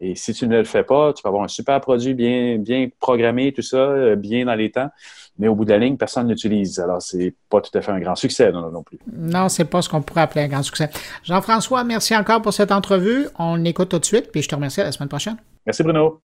Et 0.00 0.14
si 0.16 0.32
tu 0.34 0.46
ne 0.48 0.58
le 0.58 0.64
fais 0.64 0.82
pas, 0.82 1.12
tu 1.12 1.22
vas 1.22 1.28
avoir 1.28 1.44
un 1.44 1.48
super 1.48 1.80
produit 1.80 2.14
bien, 2.14 2.58
bien 2.58 2.88
programmé, 3.00 3.52
tout 3.52 3.62
ça, 3.62 3.76
euh, 3.76 4.16
bien 4.16 4.44
dans 4.44 4.54
les 4.54 4.70
temps, 4.70 4.90
mais 5.38 5.48
au 5.48 5.54
bout 5.54 5.64
de 5.64 5.70
la 5.70 5.78
ligne, 5.78 5.96
personne 5.96 6.26
n'utilise. 6.26 6.78
Alors, 6.80 7.00
c'est 7.00 7.34
pas 7.48 7.60
tout 7.60 7.76
à 7.76 7.80
fait 7.80 7.92
un 7.92 8.00
grand 8.00 8.14
succès 8.14 8.50
non, 8.52 8.70
non 8.70 8.82
plus. 8.82 8.98
Non, 9.12 9.48
c'est 9.48 9.64
pas 9.64 9.82
ce 9.82 9.88
qu'on 9.88 10.02
pourrait 10.02 10.22
appeler 10.22 10.42
un 10.42 10.48
grand 10.48 10.62
succès. 10.62 10.90
Jean-François, 11.22 11.84
merci 11.84 12.16
encore 12.16 12.42
pour 12.42 12.52
cette 12.52 12.72
entrevue. 12.72 13.28
On 13.38 13.64
écoute 13.64 13.88
tout 13.88 13.98
de 13.98 14.04
suite, 14.04 14.30
puis 14.32 14.42
je 14.42 14.48
te 14.48 14.54
remercie 14.54 14.80
à 14.80 14.84
la 14.84 14.92
semaine 14.92 15.08
prochaine. 15.08 15.36
Merci, 15.64 15.82
Bruno. 15.82 16.20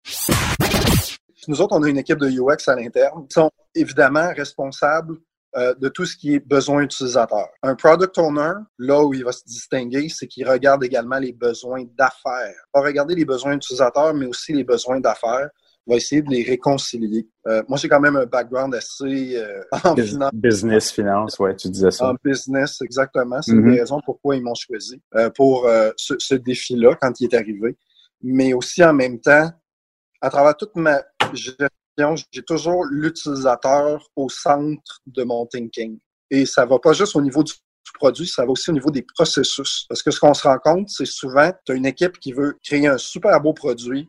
Nous 1.47 1.61
autres, 1.61 1.75
on 1.75 1.83
a 1.83 1.89
une 1.89 1.97
équipe 1.97 2.19
de 2.19 2.29
UX 2.29 2.67
à 2.67 2.75
l'interne 2.75 3.25
qui 3.27 3.33
sont 3.33 3.49
évidemment 3.73 4.31
responsables 4.35 5.17
euh, 5.55 5.73
de 5.75 5.89
tout 5.89 6.05
ce 6.05 6.15
qui 6.15 6.35
est 6.35 6.39
besoin 6.39 6.81
utilisateur. 6.81 7.47
Un 7.63 7.73
product 7.73 8.17
owner, 8.19 8.53
là 8.77 9.03
où 9.03 9.15
il 9.15 9.23
va 9.23 9.31
se 9.31 9.43
distinguer, 9.45 10.07
c'est 10.09 10.27
qu'il 10.27 10.47
regarde 10.47 10.83
également 10.83 11.17
les 11.17 11.33
besoins 11.33 11.83
d'affaires. 11.97 12.53
Il 12.53 12.79
va 12.79 12.81
regarder 12.81 13.15
les 13.15 13.25
besoins 13.25 13.53
utilisateurs, 13.53 14.13
mais 14.13 14.27
aussi 14.27 14.53
les 14.53 14.63
besoins 14.63 14.99
d'affaires. 14.99 15.49
Il 15.87 15.91
va 15.91 15.97
essayer 15.97 16.21
de 16.21 16.29
les 16.29 16.43
réconcilier. 16.43 17.27
Euh, 17.47 17.63
moi, 17.67 17.79
j'ai 17.79 17.89
quand 17.89 17.99
même 17.99 18.15
un 18.15 18.27
background 18.27 18.75
assez 18.75 19.37
euh, 19.37 19.63
en 19.83 19.95
finance. 19.95 20.31
Business, 20.33 20.91
finance, 20.91 21.39
ouais, 21.39 21.55
tu 21.55 21.67
disais 21.69 21.89
ça. 21.89 22.09
En 22.09 22.15
business, 22.23 22.79
exactement. 22.83 23.41
C'est 23.41 23.53
une 23.53 23.61
mm-hmm. 23.61 23.73
des 23.73 23.79
raisons 23.79 24.01
pourquoi 24.05 24.35
ils 24.35 24.43
m'ont 24.43 24.53
choisi 24.53 25.01
pour 25.35 25.67
ce, 25.97 26.13
ce 26.19 26.35
défi-là 26.35 26.95
quand 27.01 27.19
il 27.19 27.23
est 27.25 27.33
arrivé. 27.35 27.75
Mais 28.21 28.53
aussi 28.53 28.83
en 28.83 28.93
même 28.93 29.19
temps, 29.19 29.49
à 30.21 30.29
travers 30.29 30.55
toute 30.55 30.75
ma 30.75 31.01
j'ai 32.31 32.43
toujours 32.43 32.85
l'utilisateur 32.85 34.07
au 34.15 34.29
centre 34.29 35.01
de 35.05 35.23
mon 35.23 35.45
thinking. 35.45 35.99
Et 36.31 36.45
ça 36.45 36.65
va 36.65 36.79
pas 36.79 36.93
juste 36.93 37.15
au 37.15 37.21
niveau 37.21 37.43
du 37.43 37.53
produit, 37.93 38.27
ça 38.27 38.45
va 38.45 38.51
aussi 38.51 38.69
au 38.69 38.73
niveau 38.73 38.91
des 38.91 39.01
processus. 39.01 39.85
Parce 39.89 40.03
que 40.03 40.11
ce 40.11 40.19
qu'on 40.19 40.33
se 40.33 40.47
rend 40.47 40.59
compte, 40.59 40.89
c'est 40.89 41.05
souvent, 41.05 41.51
tu 41.65 41.71
as 41.71 41.75
une 41.75 41.85
équipe 41.85 42.19
qui 42.19 42.33
veut 42.33 42.57
créer 42.63 42.87
un 42.87 42.97
super 42.97 43.39
beau 43.41 43.53
produit. 43.53 44.07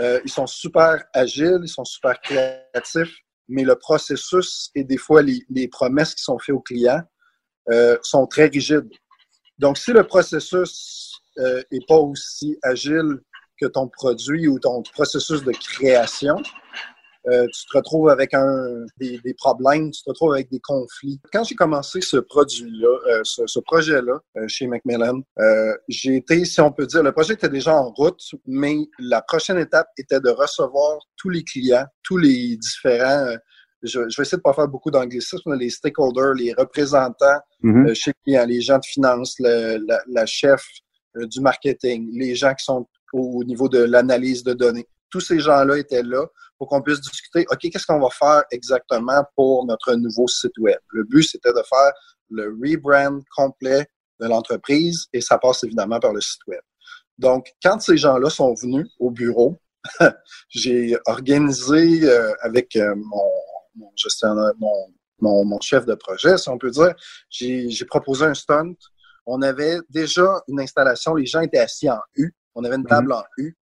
Euh, 0.00 0.20
ils 0.24 0.30
sont 0.30 0.46
super 0.46 1.04
agiles, 1.12 1.60
ils 1.62 1.68
sont 1.68 1.84
super 1.84 2.20
créatifs, 2.20 3.16
mais 3.48 3.64
le 3.64 3.76
processus 3.76 4.70
et 4.74 4.84
des 4.84 4.98
fois 4.98 5.22
les, 5.22 5.68
promesses 5.68 6.14
qui 6.14 6.22
sont 6.22 6.38
faites 6.38 6.54
aux 6.54 6.60
clients 6.60 7.02
euh, 7.70 7.96
sont 8.02 8.26
très 8.26 8.46
rigides. 8.46 8.88
Donc, 9.58 9.78
si 9.78 9.92
le 9.92 10.04
processus 10.04 11.18
euh, 11.38 11.62
est 11.70 11.86
pas 11.88 11.96
aussi 11.96 12.58
agile 12.62 13.20
que 13.58 13.66
ton 13.66 13.88
produit 13.88 14.48
ou 14.48 14.58
ton 14.58 14.82
processus 14.82 15.42
de 15.42 15.52
création, 15.52 16.36
euh, 17.28 17.46
tu 17.52 17.66
te 17.66 17.76
retrouves 17.76 18.08
avec 18.08 18.34
un, 18.34 18.86
des, 18.98 19.18
des, 19.18 19.34
problèmes, 19.34 19.90
tu 19.90 20.02
te 20.02 20.10
retrouves 20.10 20.32
avec 20.34 20.50
des 20.50 20.60
conflits. 20.60 21.20
Quand 21.32 21.44
j'ai 21.44 21.54
commencé 21.54 22.00
ce 22.00 22.18
produit-là, 22.18 22.88
euh, 23.10 23.20
ce, 23.24 23.46
ce 23.46 23.58
projet-là 23.60 24.20
euh, 24.36 24.48
chez 24.48 24.66
Macmillan, 24.66 25.20
j'ai 25.88 26.16
été, 26.16 26.44
si 26.44 26.60
on 26.60 26.70
peut 26.70 26.86
dire, 26.86 27.02
le 27.02 27.12
projet 27.12 27.34
était 27.34 27.48
déjà 27.48 27.74
en 27.74 27.90
route, 27.90 28.20
mais 28.46 28.76
la 28.98 29.22
prochaine 29.22 29.58
étape 29.58 29.88
était 29.98 30.20
de 30.20 30.30
recevoir 30.30 30.98
tous 31.16 31.30
les 31.30 31.42
clients, 31.42 31.86
tous 32.02 32.18
les 32.18 32.56
différents 32.56 33.36
je, 33.82 34.08
je, 34.08 34.16
vais 34.16 34.22
essayer 34.22 34.38
de 34.38 34.42
pas 34.42 34.54
faire 34.54 34.68
beaucoup 34.68 34.90
d'anglicisme, 34.90 35.54
les 35.54 35.70
stakeholders, 35.70 36.34
les 36.34 36.54
représentants 36.54 37.40
mm-hmm. 37.62 37.94
chez 37.94 38.10
les 38.10 38.32
clients, 38.32 38.46
les 38.46 38.60
gens 38.60 38.78
de 38.78 38.86
finance, 38.86 39.36
le, 39.38 39.78
la, 39.86 40.00
la, 40.08 40.26
chef 40.26 40.64
du 41.14 41.40
marketing, 41.40 42.08
les 42.12 42.34
gens 42.34 42.54
qui 42.54 42.64
sont 42.64 42.86
au 43.12 43.44
niveau 43.44 43.68
de 43.68 43.78
l'analyse 43.78 44.42
de 44.42 44.54
données. 44.54 44.86
Tous 45.10 45.20
ces 45.20 45.40
gens-là 45.40 45.78
étaient 45.78 46.02
là 46.02 46.26
pour 46.58 46.68
qu'on 46.68 46.82
puisse 46.82 47.00
discuter, 47.00 47.46
OK, 47.50 47.58
qu'est-ce 47.70 47.86
qu'on 47.86 48.00
va 48.00 48.10
faire 48.10 48.44
exactement 48.50 49.22
pour 49.34 49.66
notre 49.66 49.94
nouveau 49.94 50.26
site 50.26 50.56
web? 50.58 50.78
Le 50.88 51.04
but, 51.04 51.22
c'était 51.22 51.52
de 51.52 51.62
faire 51.68 51.92
le 52.30 52.56
rebrand 52.62 53.20
complet 53.34 53.86
de 54.20 54.26
l'entreprise 54.26 55.06
et 55.12 55.20
ça 55.20 55.38
passe 55.38 55.64
évidemment 55.64 56.00
par 56.00 56.12
le 56.12 56.20
site 56.20 56.40
web. 56.46 56.60
Donc, 57.18 57.52
quand 57.62 57.80
ces 57.80 57.96
gens-là 57.96 58.30
sont 58.30 58.54
venus 58.54 58.86
au 58.98 59.10
bureau, 59.10 59.56
j'ai 60.48 60.96
organisé 61.06 62.04
euh, 62.04 62.32
avec 62.40 62.76
euh, 62.76 62.94
mon, 62.96 63.30
mon 63.76 63.92
gestionnaire, 63.94 64.52
mon, 64.58 64.92
mon, 65.20 65.44
mon, 65.44 65.60
chef 65.60 65.86
de 65.86 65.94
projet, 65.94 66.36
si 66.38 66.48
on 66.48 66.58
peut 66.58 66.70
dire, 66.70 66.94
j'ai 67.30 67.84
proposé 67.86 68.24
un 68.24 68.34
stunt. 68.34 68.74
On 69.24 69.42
avait 69.42 69.78
déjà 69.88 70.42
une 70.48 70.60
installation, 70.60 71.14
les 71.14 71.26
gens 71.26 71.40
étaient 71.40 71.58
assis 71.58 71.88
en 71.90 72.00
U. 72.16 72.32
On 72.54 72.64
avait 72.64 72.76
une 72.76 72.82
mhm. 72.82 72.88
table 72.88 73.12
en 73.12 73.24
U 73.38 73.56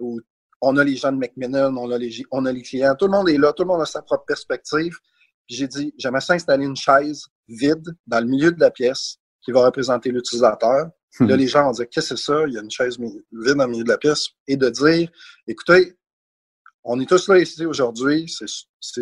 où 0.00 0.20
on 0.60 0.76
a 0.76 0.84
les 0.84 0.96
gens 0.96 1.12
de 1.12 1.18
Macmillan, 1.18 1.76
on 1.76 1.90
a 1.90 1.98
les, 1.98 2.24
on 2.30 2.44
a 2.46 2.52
les 2.52 2.62
clients, 2.62 2.94
tout 2.98 3.06
le 3.06 3.12
monde 3.12 3.28
est 3.28 3.38
là, 3.38 3.52
tout 3.52 3.62
le 3.62 3.68
monde 3.68 3.82
a 3.82 3.86
sa 3.86 4.02
propre 4.02 4.24
perspective. 4.26 4.96
J'ai 5.46 5.66
dit, 5.66 5.94
j'aimerais 5.98 6.20
ça 6.20 6.34
installer 6.34 6.66
une 6.66 6.76
chaise 6.76 7.26
vide 7.48 7.86
dans 8.06 8.20
le 8.20 8.26
milieu 8.26 8.52
de 8.52 8.60
la 8.60 8.70
pièce 8.70 9.18
qui 9.42 9.52
va 9.52 9.64
représenter 9.64 10.10
l'utilisateur. 10.10 10.90
Là, 11.20 11.36
les 11.36 11.48
gens 11.48 11.64
vont 11.64 11.72
dire, 11.72 11.86
qu'est-ce 11.90 12.10
que 12.10 12.16
c'est 12.16 12.24
ça? 12.24 12.44
Il 12.46 12.54
y 12.54 12.58
a 12.58 12.60
une 12.60 12.70
chaise 12.70 12.98
vide 12.98 13.56
dans 13.56 13.64
le 13.64 13.70
milieu 13.70 13.84
de 13.84 13.88
la 13.88 13.98
pièce. 13.98 14.28
Et 14.46 14.56
de 14.56 14.68
dire, 14.68 15.10
écoutez, 15.46 15.96
on 16.84 17.00
est 17.00 17.06
tous 17.06 17.28
là 17.28 17.38
ici 17.38 17.64
aujourd'hui, 17.66 18.26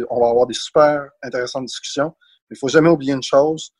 on 0.08 0.20
va 0.20 0.28
avoir 0.28 0.46
des 0.46 0.54
super 0.54 1.08
intéressantes 1.22 1.66
discussions, 1.66 2.14
mais 2.48 2.56
il 2.56 2.58
faut 2.58 2.68
jamais 2.68 2.88
oublier 2.88 3.12
une 3.12 3.22
chose, 3.22 3.70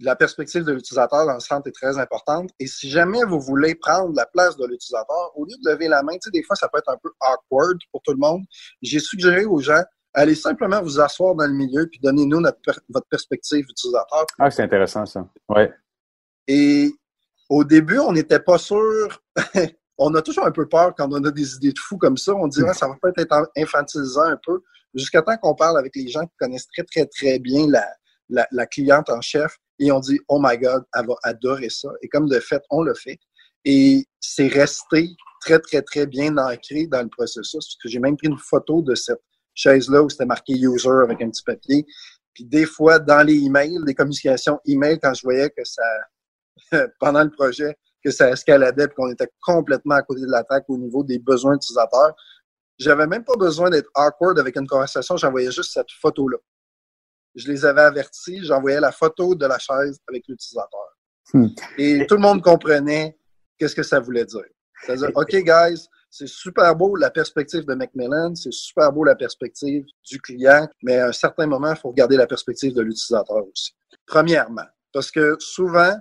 la 0.00 0.14
perspective 0.14 0.64
de 0.64 0.72
l'utilisateur 0.72 1.26
dans 1.26 1.34
le 1.34 1.40
centre 1.40 1.68
est 1.68 1.72
très 1.72 1.98
importante. 1.98 2.50
Et 2.60 2.66
si 2.66 2.88
jamais 2.88 3.22
vous 3.24 3.40
voulez 3.40 3.74
prendre 3.74 4.14
la 4.14 4.26
place 4.26 4.56
de 4.56 4.66
l'utilisateur, 4.66 5.32
au 5.34 5.44
lieu 5.44 5.54
de 5.62 5.70
lever 5.70 5.88
la 5.88 6.02
main, 6.02 6.12
tu 6.14 6.20
sais, 6.24 6.30
des 6.30 6.42
fois, 6.42 6.56
ça 6.56 6.68
peut 6.68 6.78
être 6.78 6.90
un 6.90 6.98
peu 7.02 7.10
awkward 7.20 7.78
pour 7.90 8.02
tout 8.02 8.12
le 8.12 8.18
monde. 8.18 8.44
J'ai 8.80 9.00
suggéré 9.00 9.44
aux 9.44 9.60
gens, 9.60 9.82
allez 10.14 10.34
simplement 10.34 10.80
vous 10.82 11.00
asseoir 11.00 11.34
dans 11.34 11.46
le 11.46 11.52
milieu 11.52 11.86
puis 11.86 11.98
donnez-nous 12.00 12.40
votre 12.40 13.06
perspective 13.10 13.64
utilisateur. 13.68 14.26
Ah, 14.38 14.50
c'est 14.50 14.62
intéressant, 14.62 15.04
ça. 15.04 15.28
Ouais. 15.48 15.72
Et 16.46 16.92
au 17.48 17.64
début, 17.64 17.98
on 17.98 18.12
n'était 18.12 18.40
pas 18.40 18.58
sûr. 18.58 19.20
on 19.98 20.14
a 20.14 20.22
toujours 20.22 20.46
un 20.46 20.52
peu 20.52 20.68
peur 20.68 20.94
quand 20.96 21.12
on 21.12 21.24
a 21.24 21.30
des 21.30 21.56
idées 21.56 21.72
de 21.72 21.78
fou 21.78 21.98
comme 21.98 22.16
ça. 22.16 22.34
On 22.34 22.46
dirait 22.46 22.72
ça 22.74 22.86
va 22.86 22.94
peut-être 23.02 23.20
être 23.20 23.50
infantilisant 23.56 24.22
un 24.22 24.38
peu, 24.46 24.62
jusqu'à 24.94 25.22
temps 25.22 25.36
qu'on 25.36 25.56
parle 25.56 25.76
avec 25.76 25.96
les 25.96 26.08
gens 26.08 26.24
qui 26.24 26.36
connaissent 26.38 26.68
très, 26.68 26.84
très, 26.84 27.06
très 27.06 27.38
bien 27.40 27.66
la, 27.68 27.84
la, 28.28 28.66
cliente 28.66 29.08
en 29.10 29.20
chef 29.20 29.56
et 29.78 29.90
on 29.92 30.00
dit 30.00 30.18
Oh 30.28 30.40
my 30.42 30.58
God, 30.58 30.84
elle 30.94 31.06
va 31.06 31.14
adorer 31.22 31.70
ça. 31.70 31.88
Et 32.02 32.08
comme 32.08 32.28
de 32.28 32.40
fait, 32.40 32.62
on 32.70 32.82
le 32.82 32.94
fait. 32.94 33.18
Et 33.64 34.06
c'est 34.20 34.48
resté 34.48 35.10
très, 35.40 35.58
très, 35.58 35.82
très 35.82 36.06
bien 36.06 36.36
ancré 36.36 36.86
dans 36.86 37.02
le 37.02 37.08
processus. 37.08 37.52
Parce 37.52 37.76
que 37.82 37.88
j'ai 37.88 37.98
même 37.98 38.16
pris 38.16 38.28
une 38.28 38.38
photo 38.38 38.82
de 38.82 38.94
cette 38.94 39.22
chaise-là 39.54 40.02
où 40.02 40.08
c'était 40.08 40.26
marqué 40.26 40.54
user 40.54 41.02
avec 41.02 41.20
un 41.22 41.30
petit 41.30 41.42
papier. 41.42 41.84
Puis 42.34 42.44
des 42.44 42.66
fois, 42.66 42.98
dans 42.98 43.26
les 43.26 43.34
emails, 43.34 43.78
les 43.84 43.94
communications 43.94 44.60
email, 44.66 44.98
quand 45.02 45.14
je 45.14 45.22
voyais 45.22 45.50
que 45.50 45.64
ça, 45.64 45.82
pendant 47.00 47.24
le 47.24 47.30
projet, 47.30 47.76
que 48.04 48.10
ça 48.10 48.30
escaladait 48.30 48.84
et 48.84 48.88
qu'on 48.88 49.10
était 49.10 49.30
complètement 49.42 49.96
à 49.96 50.02
côté 50.02 50.20
de 50.20 50.30
l'attaque 50.30 50.64
au 50.68 50.78
niveau 50.78 51.02
des 51.02 51.18
besoins 51.18 51.56
utilisateurs, 51.56 52.14
j'avais 52.78 53.06
même 53.06 53.24
pas 53.24 53.36
besoin 53.36 53.70
d'être 53.70 53.90
awkward 53.94 54.38
avec 54.38 54.56
une 54.56 54.66
conversation, 54.66 55.16
j'envoyais 55.16 55.50
juste 55.50 55.72
cette 55.72 55.90
photo-là. 56.00 56.38
Je 57.38 57.50
les 57.50 57.64
avais 57.64 57.82
avertis, 57.82 58.44
j'envoyais 58.44 58.80
la 58.80 58.92
photo 58.92 59.34
de 59.34 59.46
la 59.46 59.58
chaise 59.58 59.98
avec 60.08 60.24
l'utilisateur. 60.28 60.96
Hmm. 61.32 61.48
Et 61.76 62.06
tout 62.06 62.16
le 62.16 62.20
monde 62.20 62.42
comprenait 62.42 63.16
qu'est-ce 63.58 63.74
que 63.74 63.82
ça 63.82 64.00
voulait 64.00 64.24
dire. 64.24 64.44
C'est-à-dire, 64.82 65.10
OK, 65.14 65.30
guys, 65.30 65.88
c'est 66.10 66.28
super 66.28 66.74
beau 66.74 66.96
la 66.96 67.10
perspective 67.10 67.64
de 67.66 67.74
Macmillan, 67.74 68.34
c'est 68.34 68.52
super 68.52 68.92
beau 68.92 69.04
la 69.04 69.14
perspective 69.14 69.84
du 70.08 70.20
client, 70.20 70.66
mais 70.82 70.98
à 70.98 71.08
un 71.08 71.12
certain 71.12 71.46
moment, 71.46 71.70
il 71.70 71.76
faut 71.76 71.90
regarder 71.90 72.16
la 72.16 72.26
perspective 72.26 72.74
de 72.74 72.82
l'utilisateur 72.82 73.46
aussi. 73.46 73.72
Premièrement, 74.06 74.66
parce 74.92 75.10
que 75.10 75.36
souvent, 75.38 75.94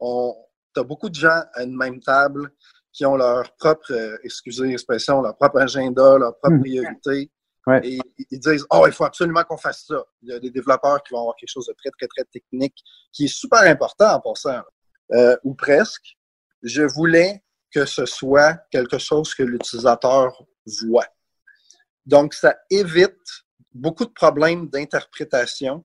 on, 0.00 0.34
as 0.76 0.82
beaucoup 0.82 1.08
de 1.08 1.14
gens 1.14 1.42
à 1.54 1.62
une 1.62 1.76
même 1.76 2.00
table 2.00 2.50
qui 2.92 3.06
ont 3.06 3.16
leur 3.16 3.54
propre, 3.56 3.92
euh, 3.92 4.16
excusez 4.24 4.66
l'expression, 4.66 5.22
leur 5.22 5.36
propre 5.36 5.60
agenda, 5.60 6.18
leur 6.18 6.36
propre 6.38 6.56
hmm. 6.56 6.60
priorité. 6.60 7.30
Et 7.84 8.00
ils 8.30 8.38
disent, 8.38 8.66
oh, 8.70 8.84
il 8.86 8.92
faut 8.92 9.04
absolument 9.04 9.42
qu'on 9.44 9.56
fasse 9.56 9.84
ça. 9.86 10.02
Il 10.22 10.30
y 10.30 10.32
a 10.32 10.38
des 10.38 10.50
développeurs 10.50 11.02
qui 11.02 11.12
vont 11.12 11.20
avoir 11.20 11.36
quelque 11.36 11.50
chose 11.50 11.66
de 11.66 11.74
très, 11.74 11.90
très, 11.90 12.06
très 12.06 12.24
technique 12.24 12.76
qui 13.12 13.24
est 13.24 13.34
super 13.34 13.60
important 13.60 14.14
en 14.14 14.20
passant, 14.20 14.62
euh, 15.12 15.36
ou 15.44 15.54
presque. 15.54 16.16
Je 16.62 16.82
voulais 16.82 17.42
que 17.72 17.84
ce 17.86 18.06
soit 18.06 18.54
quelque 18.70 18.98
chose 18.98 19.34
que 19.34 19.42
l'utilisateur 19.42 20.44
voit. 20.82 21.06
Donc, 22.04 22.34
ça 22.34 22.56
évite 22.70 23.16
beaucoup 23.72 24.04
de 24.04 24.12
problèmes 24.12 24.68
d'interprétation 24.68 25.84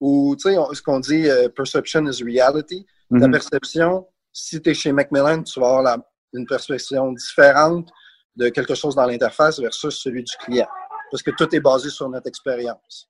ou, 0.00 0.34
tu 0.36 0.50
sais, 0.50 0.56
ce 0.74 0.82
qu'on 0.82 0.98
dit 0.98 1.28
euh, 1.28 1.48
perception 1.48 2.04
is 2.06 2.24
reality. 2.24 2.84
Ta 3.08 3.28
mhm. 3.28 3.30
perception, 3.30 4.08
si 4.32 4.60
tu 4.60 4.70
es 4.70 4.74
chez 4.74 4.90
Macmillan, 4.90 5.42
tu 5.44 5.60
vas 5.60 5.76
avoir 5.76 5.98
une 6.32 6.46
perception 6.46 7.12
différente 7.12 7.88
de 8.34 8.48
quelque 8.48 8.74
chose 8.74 8.96
dans 8.96 9.06
l'interface 9.06 9.60
versus 9.60 9.94
celui 9.94 10.24
du 10.24 10.32
client. 10.38 10.66
Parce 11.12 11.22
que 11.22 11.30
tout 11.30 11.54
est 11.54 11.60
basé 11.60 11.90
sur 11.90 12.08
notre 12.08 12.26
expérience. 12.26 13.08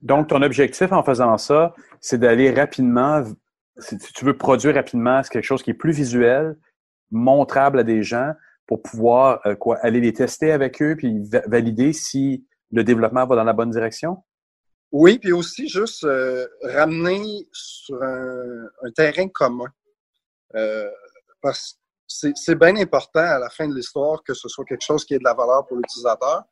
Donc, 0.00 0.28
ton 0.28 0.40
objectif 0.40 0.92
en 0.92 1.02
faisant 1.02 1.36
ça, 1.36 1.74
c'est 2.00 2.18
d'aller 2.18 2.50
rapidement, 2.50 3.22
si 3.76 3.98
tu 3.98 4.24
veux 4.24 4.38
produire 4.38 4.74
rapidement 4.74 5.20
quelque 5.22 5.44
chose 5.44 5.62
qui 5.62 5.70
est 5.70 5.74
plus 5.74 5.92
visuel, 5.92 6.56
montrable 7.10 7.80
à 7.80 7.82
des 7.82 8.02
gens 8.02 8.32
pour 8.66 8.82
pouvoir 8.82 9.40
euh, 9.46 9.56
quoi, 9.56 9.78
aller 9.82 10.00
les 10.00 10.12
tester 10.12 10.52
avec 10.52 10.80
eux 10.80 10.94
puis 10.96 11.28
valider 11.46 11.92
si 11.92 12.46
le 12.70 12.84
développement 12.84 13.26
va 13.26 13.34
dans 13.34 13.44
la 13.44 13.52
bonne 13.52 13.70
direction? 13.70 14.22
Oui, 14.92 15.18
puis 15.18 15.32
aussi 15.32 15.68
juste 15.68 16.04
euh, 16.04 16.46
ramener 16.62 17.48
sur 17.52 18.00
un, 18.02 18.90
terrain 18.94 19.28
commun. 19.28 19.66
Euh, 20.54 20.88
parce 21.42 21.78
que 22.22 22.28
c'est 22.34 22.54
bien 22.54 22.76
important 22.76 23.20
à 23.20 23.38
la 23.38 23.50
fin 23.50 23.68
de 23.68 23.74
l'histoire 23.74 24.22
que 24.24 24.34
ce 24.34 24.48
soit 24.48 24.64
quelque 24.64 24.84
chose 24.84 25.04
qui 25.04 25.14
ait 25.14 25.18
de 25.18 25.24
la 25.24 25.34
valeur 25.34 25.66
pour 25.66 25.76
l'utilisateur. 25.76 26.44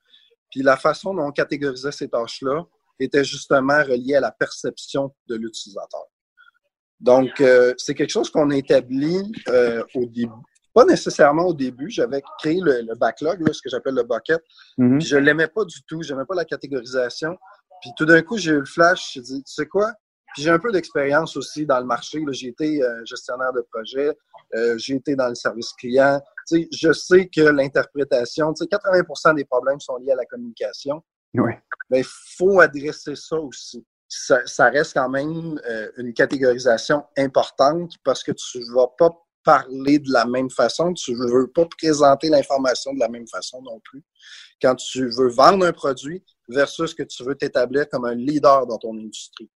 Puis 0.51 0.63
la 0.63 0.77
façon 0.77 1.15
dont 1.15 1.27
on 1.27 1.33
catégorisait 1.33 1.93
ces 1.93 2.09
tâches-là 2.09 2.65
était 3.01 3.25
justement 3.25 3.79
reliée 3.83 4.17
à 4.17 4.21
la 4.21 4.33
perception 4.33 5.15
de 5.29 5.37
l'utilisateur. 5.37 6.05
Donc, 7.01 7.41
euh, 7.41 7.75
c'est 7.77 7.95
quelque 7.95 8.11
chose 8.11 8.31
qu'on 8.31 8.51
a 8.51 8.57
établi 8.57 9.17
euh, 9.49 9.85
au 9.95 10.07
début. 10.07 10.33
Pas 10.75 10.85
nécessairement 10.85 11.47
au 11.47 11.55
début. 11.55 11.91
J'avais 11.91 12.23
créé 12.39 12.61
le, 12.61 12.95
backlog, 12.97 13.53
ce 13.53 13.63
que 13.63 13.69
j'appelle 13.69 13.95
le 13.95 14.03
bucket. 14.03 14.41
Mm-hmm. 14.79 14.99
Puis 14.99 15.07
je 15.07 15.17
l'aimais 15.17 15.49
pas 15.49 15.65
du 15.65 15.83
tout. 15.87 16.03
J'aimais 16.03 16.25
pas 16.29 16.35
la 16.35 16.45
catégorisation. 16.45 17.37
Puis 17.81 17.91
tout 17.97 18.05
d'un 18.05 18.23
coup, 18.23 18.37
j'ai 18.37 18.51
eu 18.51 18.61
le 18.61 18.65
flash. 18.65 19.13
J'ai 19.15 19.21
dit, 19.21 19.43
tu 19.45 19.53
sais 19.53 19.67
quoi? 19.67 19.93
Puis 20.39 20.45
j'ai 20.45 20.51
un 20.51 20.61
peu 20.61 20.71
d'expérience 20.71 21.37
aussi 21.37 21.67
dans 21.67 21.81
le 21.81 21.85
marché. 21.85 22.23
J'ai 22.31 22.49
été 22.49 22.81
euh, 22.81 23.05
gestionnaire 23.05 23.53
de 23.53 23.61
projet. 23.73 24.17
j'ai 24.77 24.95
été 24.95 25.17
dans 25.17 25.29
le 25.29 25.35
service 25.35 25.73
client. 25.73 26.21
Tu 26.47 26.63
sais, 26.63 26.69
je 26.73 26.93
sais 26.93 27.29
que 27.29 27.41
l'interprétation, 27.41 28.55
tu 28.55 28.65
sais, 28.65 28.71
80% 28.71 29.35
des 29.35 29.45
problèmes 29.45 29.81
sont 29.81 29.97
liés 29.97 30.13
à 30.13 30.17
la 30.17 30.27
communication. 30.27 31.03
Oui. 31.35 31.53
Mais 31.91 32.01
il 32.01 32.07
faut 32.37 32.61
adresser 32.61 33.17
ça 33.17 33.37
aussi 33.37 33.85
ça, 34.09 34.71
reste 34.71 34.95
quand 34.95 35.09
même 35.09 35.61
euh, 35.69 35.91
une 35.99 36.15
catégorisation 36.15 37.05
importante 37.17 37.93
parce 38.05 38.23
que 38.23 38.33
tu 38.33 38.59
ne 38.59 38.75
vas 38.75 38.89
pas 38.99 39.11
parler 39.45 39.99
de 39.99 40.13
la 40.13 40.27
même 40.27 40.51
façon, 40.51 40.93
tu 40.93 41.13
ne 41.13 41.31
veux 41.31 41.51
pas 41.51 41.67
présenter 41.79 42.29
l'information 42.29 42.93
de 42.93 43.01
la 43.01 43.09
même 43.09 43.27
façon 43.27 43.63
non 43.63 43.81
plus. 43.81 44.05
Quand 44.61 44.75
tu 44.75 45.09
veux 45.09 45.31
vendre 45.31 45.65
un 45.65 45.73
produit 45.73 46.23
versus 46.49 46.95
que 46.95 47.03
tu 47.03 47.25
veux 47.25 47.35
t'établir 47.35 47.89
comme 47.89 48.05
un 48.05 48.15
leader 48.15 48.67
dans 48.67 48.79
ton 48.79 48.97
industrie. 48.99 49.51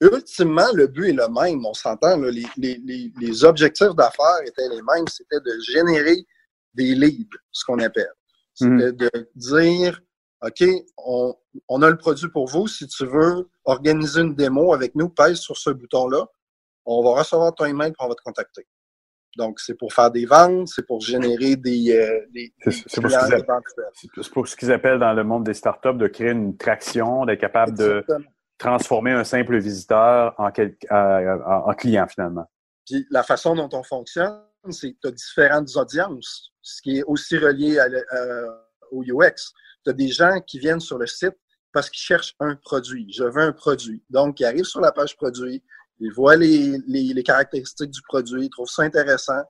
Ultimement, 0.00 0.72
le 0.74 0.86
but 0.86 1.10
est 1.10 1.12
le 1.12 1.28
même, 1.28 1.64
on 1.66 1.74
s'entend, 1.74 2.16
les, 2.16 2.46
les, 2.56 3.12
les, 3.20 3.44
objectifs 3.44 3.94
d'affaires 3.94 4.40
étaient 4.46 4.68
les 4.70 4.80
mêmes, 4.80 5.06
c'était 5.08 5.40
de 5.40 5.60
générer 5.60 6.24
des 6.72 6.94
leads, 6.94 7.36
ce 7.52 7.64
qu'on 7.66 7.78
appelle. 7.80 8.12
C'était 8.54 8.92
mm-hmm. 8.92 8.96
de 8.96 9.30
dire, 9.34 10.00
OK, 10.42 10.64
on, 10.96 11.34
on, 11.68 11.82
a 11.82 11.90
le 11.90 11.98
produit 11.98 12.28
pour 12.30 12.46
vous. 12.46 12.66
Si 12.66 12.86
tu 12.86 13.04
veux 13.04 13.50
organiser 13.64 14.22
une 14.22 14.34
démo 14.34 14.72
avec 14.72 14.94
nous, 14.94 15.10
pèse 15.10 15.38
sur 15.38 15.58
ce 15.58 15.68
bouton-là. 15.70 16.26
On 16.86 17.02
va 17.02 17.20
recevoir 17.20 17.54
ton 17.54 17.66
email 17.66 17.90
et 17.90 17.94
on 17.98 18.08
va 18.08 18.14
te 18.14 18.22
contacter. 18.22 18.66
Donc, 19.36 19.60
c'est 19.60 19.74
pour 19.74 19.92
faire 19.92 20.10
des 20.10 20.26
ventes, 20.26 20.68
c'est 20.68 20.86
pour 20.86 21.00
générer 21.00 21.56
des, 21.56 21.94
euh, 21.94 22.26
des, 22.34 22.52
c'est 22.68 23.00
pour, 24.32 24.48
ce 24.48 24.56
qu'ils 24.56 24.72
appellent 24.72 24.98
dans 24.98 25.12
le 25.12 25.24
monde 25.24 25.44
des 25.44 25.54
startups 25.54 25.94
de 25.94 26.08
créer 26.08 26.30
une 26.30 26.56
traction, 26.56 27.26
d'être 27.26 27.40
capable 27.40 27.76
de 27.76 28.04
transformer 28.60 29.12
un 29.12 29.24
simple 29.24 29.58
visiteur 29.58 30.34
en, 30.38 30.50
en, 30.50 31.74
client 31.74 32.06
finalement. 32.06 32.48
Puis 32.86 33.06
la 33.10 33.22
façon 33.22 33.56
dont 33.56 33.70
on 33.72 33.82
fonctionne, 33.82 34.40
c'est 34.68 34.92
que 34.92 34.98
tu 35.02 35.08
as 35.08 35.12
différentes 35.12 35.76
audiences, 35.76 36.52
ce 36.62 36.82
qui 36.82 36.98
est 36.98 37.02
aussi 37.04 37.38
relié 37.38 37.78
à, 37.78 37.86
euh, 37.86 38.46
au 38.92 39.02
UX 39.02 39.52
tu 39.84 39.90
as 39.90 39.92
des 39.92 40.08
gens 40.08 40.40
qui 40.40 40.58
viennent 40.58 40.80
sur 40.80 40.98
le 40.98 41.06
site 41.06 41.36
parce 41.72 41.88
qu'ils 41.88 42.00
cherchent 42.00 42.34
un 42.40 42.56
produit. 42.56 43.06
Je 43.12 43.24
veux 43.24 43.42
un 43.42 43.52
produit. 43.52 44.02
Donc, 44.10 44.40
ils 44.40 44.44
arrivent 44.44 44.64
sur 44.64 44.80
la 44.80 44.92
page 44.92 45.16
produit, 45.16 45.62
ils 46.00 46.12
voient 46.12 46.36
les, 46.36 46.78
les, 46.86 47.22
caractéristiques 47.22 47.90
du 47.90 48.02
produit, 48.02 48.46
ils 48.46 48.50
trouvent 48.50 48.68
ça 48.68 48.82
intéressant 48.82 49.42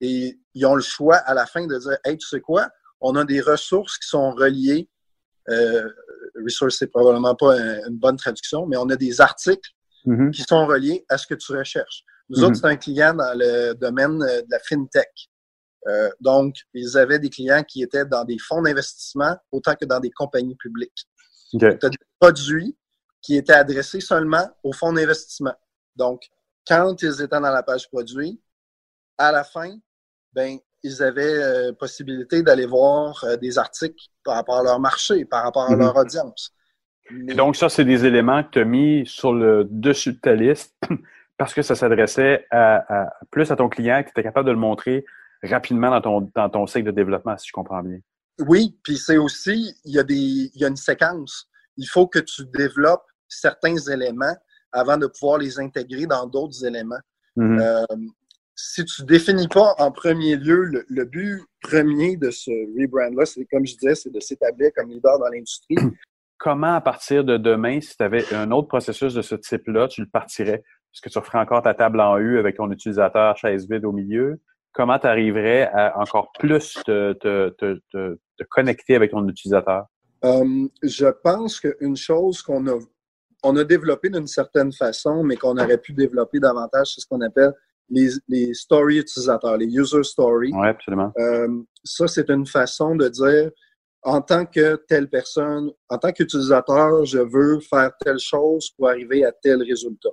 et 0.00 0.38
ils 0.54 0.66
ont 0.66 0.74
le 0.74 0.82
choix 0.82 1.16
à 1.16 1.34
la 1.34 1.46
fin 1.46 1.66
de 1.66 1.78
dire 1.78 1.96
Hey, 2.04 2.18
tu 2.18 2.26
sais 2.26 2.40
quoi? 2.40 2.68
On 3.00 3.16
a 3.16 3.24
des 3.24 3.40
ressources 3.40 3.98
qui 3.98 4.08
sont 4.08 4.32
reliées. 4.32 4.88
Euh, 5.48 5.88
resource, 6.42 6.76
c'est 6.78 6.86
probablement 6.86 7.34
pas 7.34 7.58
une 7.58 7.98
bonne 7.98 8.16
traduction, 8.16 8.66
mais 8.66 8.76
on 8.76 8.88
a 8.88 8.96
des 8.96 9.20
articles 9.20 9.70
mm-hmm. 10.06 10.30
qui 10.30 10.42
sont 10.42 10.66
reliés 10.66 11.04
à 11.08 11.18
ce 11.18 11.26
que 11.26 11.34
tu 11.34 11.52
recherches. 11.52 12.04
Nous 12.28 12.42
autres, 12.42 12.54
mm-hmm. 12.54 12.60
c'est 12.60 12.66
un 12.66 12.76
client 12.76 13.14
dans 13.14 13.36
le 13.36 13.74
domaine 13.74 14.18
de 14.18 14.50
la 14.50 14.58
fintech. 14.60 15.30
Euh, 15.86 16.10
donc, 16.20 16.56
ils 16.72 16.96
avaient 16.96 17.18
des 17.18 17.28
clients 17.28 17.62
qui 17.62 17.82
étaient 17.82 18.06
dans 18.06 18.24
des 18.24 18.38
fonds 18.38 18.62
d'investissement 18.62 19.36
autant 19.52 19.74
que 19.74 19.84
dans 19.84 20.00
des 20.00 20.10
compagnies 20.10 20.56
publiques. 20.56 21.06
Okay. 21.52 21.78
Tu 21.78 21.86
as 21.86 21.90
des 21.90 21.98
produits 22.18 22.76
qui 23.20 23.36
étaient 23.36 23.52
adressés 23.52 24.00
seulement 24.00 24.48
aux 24.62 24.72
fonds 24.72 24.92
d'investissement. 24.92 25.54
Donc, 25.96 26.22
quand 26.66 27.02
ils 27.02 27.20
étaient 27.20 27.28
dans 27.28 27.40
la 27.40 27.62
page 27.62 27.88
produit, 27.90 28.40
à 29.18 29.30
la 29.30 29.44
fin, 29.44 29.76
ben, 30.32 30.58
ils 30.84 31.02
avaient 31.02 31.42
euh, 31.42 31.72
possibilité 31.72 32.42
d'aller 32.42 32.66
voir 32.66 33.24
euh, 33.24 33.36
des 33.36 33.58
articles 33.58 34.06
par 34.22 34.34
rapport 34.36 34.58
à 34.58 34.62
leur 34.62 34.78
marché, 34.78 35.24
par 35.24 35.42
rapport 35.42 35.64
à 35.64 35.72
Mhm. 35.72 35.78
leur 35.80 35.96
audience. 35.96 36.52
Et 37.28 37.34
donc, 37.34 37.56
ça, 37.56 37.68
c'est 37.68 37.84
des 37.84 38.04
éléments 38.04 38.42
que 38.44 38.50
tu 38.50 38.58
as 38.60 38.64
mis 38.64 39.04
sur 39.06 39.32
le 39.32 39.66
dessus 39.68 40.12
de 40.12 40.18
ta 40.20 40.34
liste 40.34 40.74
parce 41.38 41.52
que 41.52 41.62
ça 41.62 41.74
s'adressait 41.74 42.46
à, 42.50 43.02
à- 43.04 43.12
plus 43.30 43.50
à 43.50 43.56
ton 43.56 43.68
client 43.68 44.00
que 44.02 44.06
tu 44.06 44.10
étais 44.12 44.22
capable 44.22 44.46
de 44.46 44.52
le 44.52 44.58
montrer 44.58 45.04
rapidement 45.42 45.90
dans 45.90 46.00
ton, 46.00 46.30
dans 46.34 46.48
ton 46.48 46.66
cycle 46.66 46.86
de 46.86 46.90
développement, 46.92 47.36
si 47.36 47.48
je 47.48 47.52
comprends 47.52 47.82
bien. 47.82 47.98
Oui, 48.40 48.78
puis 48.82 48.96
c'est 48.96 49.18
aussi, 49.18 49.74
il 49.84 49.94
y, 49.94 49.98
a 49.98 50.02
des, 50.02 50.14
il 50.54 50.60
y 50.60 50.64
a 50.64 50.68
une 50.68 50.76
séquence. 50.76 51.48
Il 51.76 51.86
faut 51.86 52.06
que 52.06 52.18
tu 52.20 52.44
développes 52.46 53.04
certains 53.28 53.76
éléments 53.76 54.36
avant 54.72 54.96
de 54.96 55.06
pouvoir 55.06 55.38
les 55.38 55.58
intégrer 55.60 56.06
dans 56.06 56.26
d'autres 56.26 56.64
éléments. 56.64 57.00
Mhm. 57.36 57.58
Euh, 57.60 57.84
si 58.56 58.84
tu 58.84 59.04
définis 59.04 59.48
pas 59.48 59.74
en 59.78 59.90
premier 59.90 60.36
lieu 60.36 60.64
le, 60.64 60.84
le 60.88 61.04
but 61.04 61.42
premier 61.60 62.16
de 62.16 62.30
ce 62.30 62.50
rebrand-là, 62.80 63.24
c'est 63.24 63.44
comme 63.46 63.66
je 63.66 63.76
disais, 63.76 63.94
c'est 63.94 64.12
de 64.12 64.20
s'établir 64.20 64.70
comme 64.76 64.90
leader 64.90 65.18
dans 65.18 65.28
l'industrie. 65.28 65.76
Comment, 66.36 66.74
à 66.74 66.80
partir 66.80 67.24
de 67.24 67.36
demain, 67.38 67.80
si 67.80 67.96
tu 67.96 68.02
avais 68.02 68.34
un 68.34 68.50
autre 68.50 68.68
processus 68.68 69.14
de 69.14 69.22
ce 69.22 69.34
type-là, 69.34 69.88
tu 69.88 70.02
le 70.02 70.08
partirais? 70.08 70.62
Est-ce 70.92 71.00
que 71.00 71.08
tu 71.08 71.18
referais 71.18 71.38
encore 71.38 71.62
ta 71.62 71.74
table 71.74 72.00
en 72.00 72.18
U 72.18 72.38
avec 72.38 72.56
ton 72.56 72.70
utilisateur 72.70 73.36
chaise 73.36 73.66
vide 73.70 73.84
au 73.84 73.92
milieu? 73.92 74.40
Comment 74.72 74.98
tu 74.98 75.06
arriverais 75.06 75.70
à 75.72 75.98
encore 75.98 76.32
plus 76.38 76.74
te, 76.84 77.12
te, 77.14 77.50
te, 77.50 77.80
te, 77.90 78.18
te 78.36 78.44
connecter 78.50 78.94
avec 78.94 79.12
ton 79.12 79.26
utilisateur? 79.26 79.86
Euh, 80.24 80.68
je 80.82 81.06
pense 81.22 81.60
qu'une 81.60 81.96
chose 81.96 82.42
qu'on 82.42 82.66
a, 82.66 82.78
on 83.42 83.56
a 83.56 83.64
développé 83.64 84.10
d'une 84.10 84.26
certaine 84.26 84.72
façon, 84.72 85.22
mais 85.22 85.36
qu'on 85.36 85.56
aurait 85.56 85.78
pu 85.78 85.92
développer 85.92 86.40
davantage, 86.40 86.94
c'est 86.94 87.00
ce 87.00 87.06
qu'on 87.06 87.20
appelle 87.20 87.52
les, 87.88 88.10
les 88.28 88.54
stories 88.54 88.98
utilisateurs, 88.98 89.56
les 89.56 89.66
user 89.66 90.02
stories. 90.02 90.52
Oui, 90.54 90.68
absolument. 90.68 91.12
Euh, 91.18 91.48
ça, 91.84 92.08
c'est 92.08 92.30
une 92.30 92.46
façon 92.46 92.96
de 92.96 93.08
dire, 93.08 93.50
en 94.02 94.20
tant 94.20 94.46
que 94.46 94.76
telle 94.88 95.08
personne, 95.08 95.70
en 95.88 95.98
tant 95.98 96.12
qu'utilisateur, 96.12 97.04
je 97.04 97.18
veux 97.18 97.60
faire 97.60 97.90
telle 98.00 98.18
chose 98.18 98.70
pour 98.76 98.88
arriver 98.88 99.24
à 99.24 99.32
tel 99.32 99.62
résultat. 99.62 100.10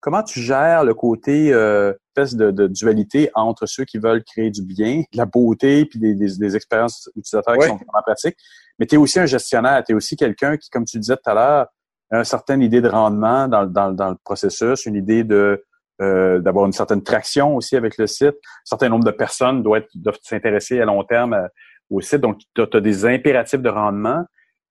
Comment 0.00 0.22
tu 0.22 0.40
gères 0.40 0.84
le 0.84 0.94
côté 0.94 1.52
euh, 1.52 1.92
espèce 2.16 2.36
de, 2.36 2.50
de 2.50 2.66
dualité 2.68 3.30
entre 3.34 3.66
ceux 3.66 3.84
qui 3.84 3.98
veulent 3.98 4.22
créer 4.24 4.50
du 4.50 4.62
bien, 4.62 5.00
de 5.12 5.18
la 5.18 5.26
beauté, 5.26 5.84
puis 5.86 5.98
des, 5.98 6.14
des, 6.14 6.36
des 6.36 6.56
expériences 6.56 7.10
utilisateurs 7.16 7.56
qui 7.56 7.66
sont 7.66 7.76
vraiment 7.76 8.02
pratiques, 8.04 8.36
mais 8.78 8.86
tu 8.86 8.94
es 8.94 8.98
aussi 8.98 9.18
un 9.18 9.26
gestionnaire, 9.26 9.82
tu 9.84 9.92
es 9.92 9.94
aussi 9.94 10.16
quelqu'un 10.16 10.56
qui, 10.56 10.70
comme 10.70 10.84
tu 10.84 10.98
disais 10.98 11.16
tout 11.16 11.30
à 11.30 11.34
l'heure, 11.34 11.66
a 12.10 12.18
une 12.18 12.24
certaine 12.24 12.62
idée 12.62 12.80
de 12.80 12.88
rendement 12.88 13.48
dans, 13.48 13.66
dans, 13.66 13.92
dans 13.92 14.10
le 14.10 14.16
processus, 14.24 14.86
une 14.86 14.94
idée 14.94 15.24
de 15.24 15.64
euh, 16.00 16.38
d'avoir 16.38 16.66
une 16.66 16.72
certaine 16.72 17.02
traction 17.02 17.56
aussi 17.56 17.76
avec 17.76 17.98
le 17.98 18.06
site. 18.06 18.28
Un 18.28 18.64
certain 18.64 18.88
nombre 18.88 19.04
de 19.04 19.10
personnes 19.10 19.62
doivent, 19.62 19.86
doivent 19.94 20.18
s'intéresser 20.22 20.80
à 20.80 20.84
long 20.84 21.02
terme 21.04 21.32
à- 21.32 21.48
au 21.90 22.00
site. 22.00 22.20
Donc, 22.20 22.38
tu 22.54 22.62
as, 22.62 22.80
des 22.80 23.06
impératifs 23.06 23.60
de 23.60 23.68
rendement. 23.68 24.24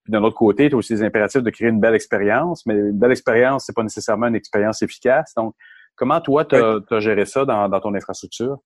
Puis 0.04 0.12
d'un 0.12 0.24
autre 0.24 0.38
côté, 0.38 0.70
tu 0.70 0.76
as 0.76 0.78
aussi 0.78 0.94
des 0.94 1.04
impératifs 1.04 1.42
de 1.42 1.50
créer 1.50 1.68
une 1.68 1.80
belle 1.80 1.96
expérience. 1.96 2.66
Mais 2.66 2.76
une 2.76 2.98
belle 2.98 3.12
expérience, 3.12 3.66
c'est 3.66 3.76
pas 3.76 3.84
nécessairement 3.84 4.28
une 4.28 4.36
expérience 4.36 4.82
efficace. 4.82 5.34
Donc, 5.36 5.54
comment 5.96 6.22
toi, 6.22 6.46
tu 6.46 6.56
as, 6.56 7.00
géré 7.00 7.26
ça 7.26 7.44
dans, 7.44 7.68
dans 7.68 7.80
ton 7.80 7.94
infrastructure? 7.94 8.58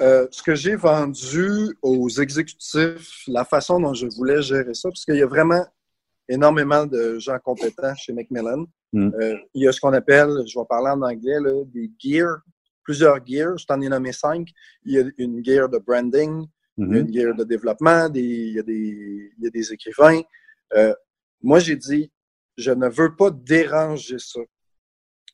Euh, 0.00 0.28
ce 0.30 0.42
que 0.42 0.54
j'ai 0.54 0.76
vendu 0.76 1.76
aux 1.82 2.08
exécutifs, 2.08 3.24
la 3.26 3.44
façon 3.44 3.80
dont 3.80 3.94
je 3.94 4.06
voulais 4.06 4.40
gérer 4.42 4.74
ça, 4.74 4.88
parce 4.88 5.04
qu'il 5.04 5.16
y 5.16 5.22
a 5.22 5.26
vraiment 5.26 5.66
énormément 6.28 6.86
de 6.86 7.18
gens 7.18 7.38
compétents 7.42 7.94
chez 7.96 8.12
Macmillan. 8.12 8.66
Mm. 8.92 9.10
Euh, 9.20 9.36
il 9.54 9.62
y 9.64 9.68
a 9.68 9.72
ce 9.72 9.80
qu'on 9.80 9.92
appelle, 9.92 10.30
je 10.46 10.58
vais 10.58 10.64
parler 10.68 10.90
en 10.90 11.02
anglais, 11.02 11.38
là, 11.40 11.62
des 11.66 11.90
gears, 11.98 12.40
plusieurs 12.82 13.24
gears, 13.26 13.58
je 13.58 13.66
t'en 13.66 13.80
ai 13.80 13.88
nommé 13.88 14.12
cinq. 14.12 14.48
Il 14.84 14.92
y 14.94 14.98
a 14.98 15.04
une 15.18 15.44
gear 15.44 15.68
de 15.68 15.78
branding, 15.78 16.46
Mhm. 16.78 16.94
une 16.94 17.12
gear 17.12 17.34
de 17.34 17.44
développement, 17.44 18.08
des, 18.08 18.20
il, 18.22 18.52
y 18.54 18.58
a 18.60 18.62
des, 18.62 19.32
il 19.36 19.44
y 19.44 19.46
a 19.46 19.50
des 19.50 19.72
écrivains. 19.72 20.22
Euh, 20.74 20.94
moi, 21.42 21.58
j'ai 21.58 21.76
dit, 21.76 22.10
je 22.56 22.70
ne 22.70 22.88
veux 22.88 23.14
pas 23.16 23.30
déranger 23.30 24.18
ça. 24.18 24.40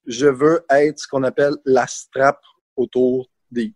Je 0.06 0.26
veux 0.26 0.64
être 0.70 0.98
ce 0.98 1.06
qu'on 1.08 1.22
appelle 1.22 1.54
la 1.64 1.86
strap 1.86 2.40
autour 2.76 3.30
des, 3.50 3.72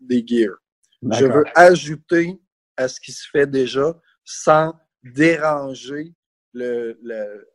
des 0.00 0.24
gears. 0.26 0.56
Je 1.02 1.24
veux 1.26 1.44
ajouter 1.54 2.38
à 2.76 2.88
ce 2.88 2.98
qui 3.00 3.12
se 3.12 3.26
fait 3.30 3.46
déjà 3.46 3.98
sans 4.24 4.74
déranger 5.02 6.12
le, 6.52 6.98
le- 7.02 7.48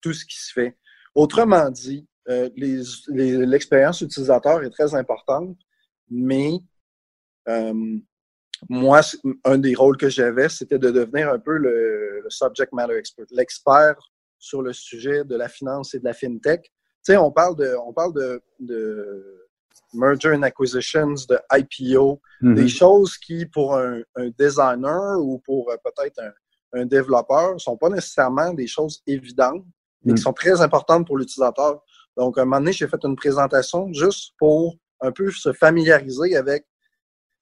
tout 0.00 0.12
ce 0.12 0.24
qui 0.24 0.36
se 0.38 0.52
fait. 0.52 0.76
Autrement 1.14 1.70
dit, 1.70 2.06
euh, 2.28 2.48
les- 2.56 2.82
les- 3.08 3.46
l'expérience 3.46 4.00
utilisateur 4.00 4.62
est 4.62 4.70
très 4.70 4.94
importante, 4.94 5.56
mais 6.10 6.52
euh, 7.48 7.98
moi, 8.68 9.00
un 9.44 9.58
des 9.58 9.74
rôles 9.74 9.96
que 9.96 10.08
j'avais, 10.08 10.48
c'était 10.48 10.78
de 10.78 10.90
devenir 10.90 11.30
un 11.30 11.38
peu 11.38 11.56
le, 11.56 12.20
le 12.22 12.30
subject 12.30 12.72
matter 12.72 12.96
expert, 12.96 13.26
l'expert 13.30 13.96
sur 14.38 14.62
le 14.62 14.72
sujet 14.72 15.24
de 15.24 15.36
la 15.36 15.48
finance 15.48 15.94
et 15.94 15.98
de 15.98 16.04
la 16.04 16.14
fintech. 16.14 16.62
Tu 16.62 16.70
sais, 17.12 17.16
on 17.16 17.30
parle 17.30 17.56
de, 17.56 17.74
on 17.86 17.92
parle 17.92 18.14
de, 18.14 18.42
de 18.60 19.46
merger 19.92 20.32
and 20.34 20.42
acquisitions, 20.42 21.14
de 21.28 21.38
IPO, 21.52 22.20
Mhm. 22.40 22.54
des 22.54 22.68
choses 22.68 23.16
qui, 23.18 23.46
pour 23.46 23.76
un, 23.76 24.00
un 24.16 24.30
designer 24.38 25.18
ou 25.20 25.38
pour 25.38 25.70
euh, 25.70 25.76
peut-être 25.84 26.18
un, 26.20 26.32
un 26.80 26.86
développeur, 26.86 27.60
sont 27.60 27.76
pas 27.76 27.88
nécessairement 27.90 28.52
des 28.52 28.66
choses 28.66 29.02
évidentes, 29.06 29.64
mais 30.04 30.12
Mm. 30.12 30.16
qui 30.16 30.22
sont 30.22 30.32
très 30.32 30.60
importantes 30.60 31.06
pour 31.06 31.16
l'utilisateur. 31.18 31.82
Donc, 32.16 32.38
à 32.38 32.42
un 32.42 32.44
moment 32.44 32.58
donné, 32.58 32.72
j'ai 32.72 32.86
fait 32.88 33.02
une 33.04 33.16
présentation 33.16 33.92
juste 33.92 34.34
pour 34.38 34.76
un 35.00 35.12
peu 35.12 35.30
se 35.30 35.52
familiariser 35.52 36.36
avec 36.36 36.66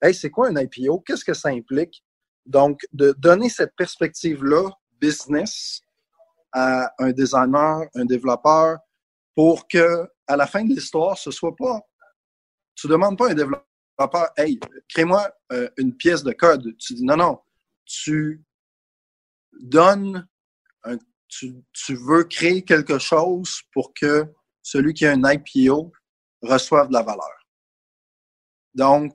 Hey, 0.05 0.13
c'est 0.15 0.31
quoi 0.31 0.49
un 0.49 0.57
IPO? 0.57 0.99
Qu'est-ce 1.07 1.25
que 1.25 1.33
ça 1.35 1.51
implique? 1.51 2.05
Donc, 2.45 2.81
de 2.93 3.13
donner 3.19 3.49
cette 3.49 3.77
perspective-là, 3.77 4.69
business, 5.01 5.81
à 6.51 6.93
un 6.99 7.13
designer, 7.13 7.87
un 7.95 8.05
développeur, 8.05 8.79
pour 9.37 9.69
que, 9.69 10.09
à 10.27 10.37
la 10.37 10.49
fin 10.49 10.65
de 10.65 10.71
l'histoire, 10.75 11.17
ce 11.17 11.31
soit 11.31 11.55
pas. 11.55 11.81
Tu 12.75 12.89
demandes 12.89 13.17
pas 13.17 13.29
à 13.29 13.31
un 13.31 13.35
développeur, 13.35 14.31
hey, 14.37 14.59
crée-moi 14.89 15.31
euh, 15.53 15.69
une 15.77 15.95
pièce 15.97 16.25
de 16.25 16.33
code. 16.33 16.77
Tu 16.79 16.95
dis 16.95 17.05
non, 17.05 17.17
non. 17.17 17.39
Tu 17.85 18.43
donnes, 19.61 20.27
un- 20.85 20.99
tu, 21.33 21.95
veux 21.95 22.25
créer 22.25 22.63
quelque 22.63 22.99
chose 22.99 23.63
pour 23.73 23.93
que 23.95 24.27
celui 24.63 24.95
qui 24.95 25.07
a 25.07 25.13
un 25.13 25.23
IPO 25.25 25.93
reçoive 26.43 26.89
de 26.89 26.93
la 26.93 27.03
valeur. 27.03 27.47
Donc, 28.75 29.15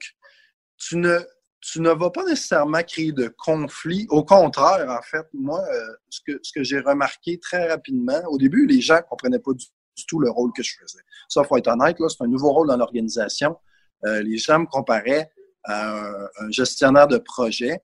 tu 0.76 0.96
ne, 0.96 1.18
tu 1.60 1.80
ne 1.80 1.90
vas 1.90 2.10
pas 2.10 2.24
nécessairement 2.24 2.82
créer 2.82 3.12
de 3.12 3.28
conflit. 3.28 4.06
Au 4.10 4.24
contraire, 4.24 4.88
en 4.90 5.02
fait, 5.02 5.26
moi, 5.32 5.62
euh, 5.72 5.94
ce 6.08 6.20
que, 6.26 6.38
ce 6.42 6.52
que 6.52 6.62
j'ai 6.62 6.80
remarqué 6.80 7.38
très 7.38 7.68
rapidement, 7.68 8.20
au 8.28 8.38
début, 8.38 8.66
les 8.66 8.80
gens 8.80 8.96
ne 8.96 9.02
comprenaient 9.02 9.40
pas 9.40 9.52
du, 9.52 9.66
tout 10.06 10.20
le 10.20 10.30
rôle 10.30 10.52
que 10.52 10.62
je 10.62 10.74
faisais. 10.80 11.02
Ça, 11.28 11.42
faut 11.44 11.56
être 11.56 11.68
honnête, 11.68 11.96
c'est 12.08 12.22
un 12.22 12.28
nouveau 12.28 12.52
rôle 12.52 12.68
dans 12.68 12.76
l'organisation. 12.76 13.56
Euh, 14.04 14.22
les 14.22 14.38
gens 14.38 14.60
me 14.60 14.66
comparaient 14.66 15.30
à 15.64 15.98
un 16.38 16.50
gestionnaire 16.50 17.08
de 17.08 17.18
projet. 17.18 17.80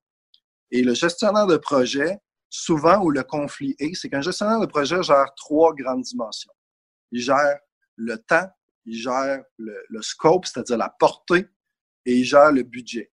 Et 0.71 0.83
le 0.83 0.95
gestionnaire 0.95 1.47
de 1.47 1.57
projet, 1.57 2.19
souvent 2.55 3.03
où 3.03 3.11
le 3.11 3.25
conflit 3.25 3.75
est, 3.81 3.95
c'est 3.95 4.09
qu'un 4.09 4.21
gestionnaire 4.21 4.61
de 4.61 4.67
projet 4.67 5.03
gère 5.03 5.27
trois 5.35 5.75
grandes 5.75 6.03
dimensions. 6.03 6.53
Il 7.11 7.21
gère 7.21 7.59
le 7.97 8.17
temps, 8.17 8.49
il 8.87 8.97
gère 8.97 9.43
le, 9.59 9.77
le 9.89 10.03
scope, 10.03 10.47
c'est-à-dire 10.47 10.77
la 10.77 10.89
portée, 10.89 11.47
et 12.07 12.13
il 12.13 12.25
gère 12.25 12.53
le 12.53 12.63
budget. 12.63 13.11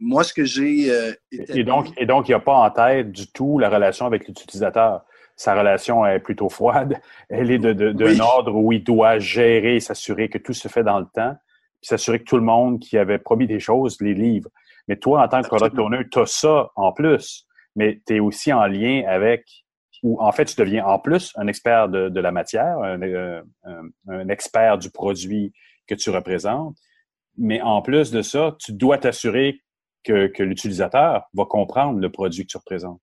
Moi, 0.00 0.24
ce 0.24 0.32
que 0.34 0.44
j'ai 0.44 0.90
euh, 0.90 1.12
Et 1.32 1.62
donc, 1.62 1.86
et 1.96 2.06
donc, 2.06 2.28
il 2.28 2.32
n'y 2.32 2.34
a 2.34 2.40
pas 2.40 2.54
en 2.54 2.70
tête 2.70 3.12
du 3.12 3.30
tout 3.30 3.58
la 3.60 3.68
relation 3.68 4.06
avec 4.06 4.26
l'utilisateur. 4.26 5.04
Sa 5.36 5.54
relation 5.54 6.04
est 6.04 6.18
plutôt 6.18 6.48
froide. 6.48 7.00
Elle 7.28 7.52
est 7.52 7.58
d'un 7.58 7.74
de, 7.74 7.92
de, 7.92 8.04
Oui. 8.06 8.20
ordre 8.20 8.54
où 8.56 8.72
il 8.72 8.82
doit 8.82 9.20
gérer 9.20 9.76
et 9.76 9.80
s'assurer 9.80 10.28
que 10.28 10.38
tout 10.38 10.52
se 10.52 10.66
fait 10.66 10.82
dans 10.82 10.98
le 10.98 11.06
temps, 11.14 11.34
puis 11.80 11.88
s'assurer 11.88 12.18
que 12.18 12.24
tout 12.24 12.36
le 12.36 12.42
monde 12.42 12.80
qui 12.80 12.98
avait 12.98 13.18
promis 13.18 13.46
des 13.46 13.60
choses 13.60 14.00
les 14.00 14.14
livre. 14.14 14.50
Mais 14.88 14.96
toi, 14.96 15.22
en 15.22 15.28
tant 15.28 15.42
que 15.42 15.48
product 15.48 15.78
owner, 15.78 16.08
tu 16.10 16.18
as 16.18 16.26
ça 16.26 16.70
en 16.74 16.92
plus, 16.92 17.47
mais 17.78 18.00
tu 18.06 18.16
es 18.16 18.20
aussi 18.20 18.52
en 18.52 18.66
lien 18.66 19.04
avec, 19.06 19.44
ou 20.02 20.20
en 20.20 20.32
fait, 20.32 20.46
tu 20.46 20.56
deviens 20.56 20.84
en 20.84 20.98
plus 20.98 21.32
un 21.36 21.46
expert 21.46 21.88
de, 21.88 22.08
de 22.08 22.20
la 22.20 22.32
matière, 22.32 22.78
un, 22.80 23.00
euh, 23.02 23.40
un- 23.64 23.88
un 24.08 24.28
expert 24.28 24.78
du 24.78 24.90
produit 24.90 25.52
que 25.86 25.94
tu 25.94 26.10
représentes. 26.10 26.76
Mais 27.36 27.60
en 27.62 27.80
plus 27.82 28.10
de 28.10 28.20
ça, 28.22 28.56
tu 28.58 28.72
dois 28.72 28.98
t'assurer 28.98 29.60
que, 30.04 30.26
que 30.26 30.42
l'utilisateur 30.42 31.22
va 31.32 31.44
comprendre 31.46 32.00
le 32.00 32.10
produit 32.10 32.42
que 32.44 32.50
tu 32.50 32.56
représentes. 32.56 33.00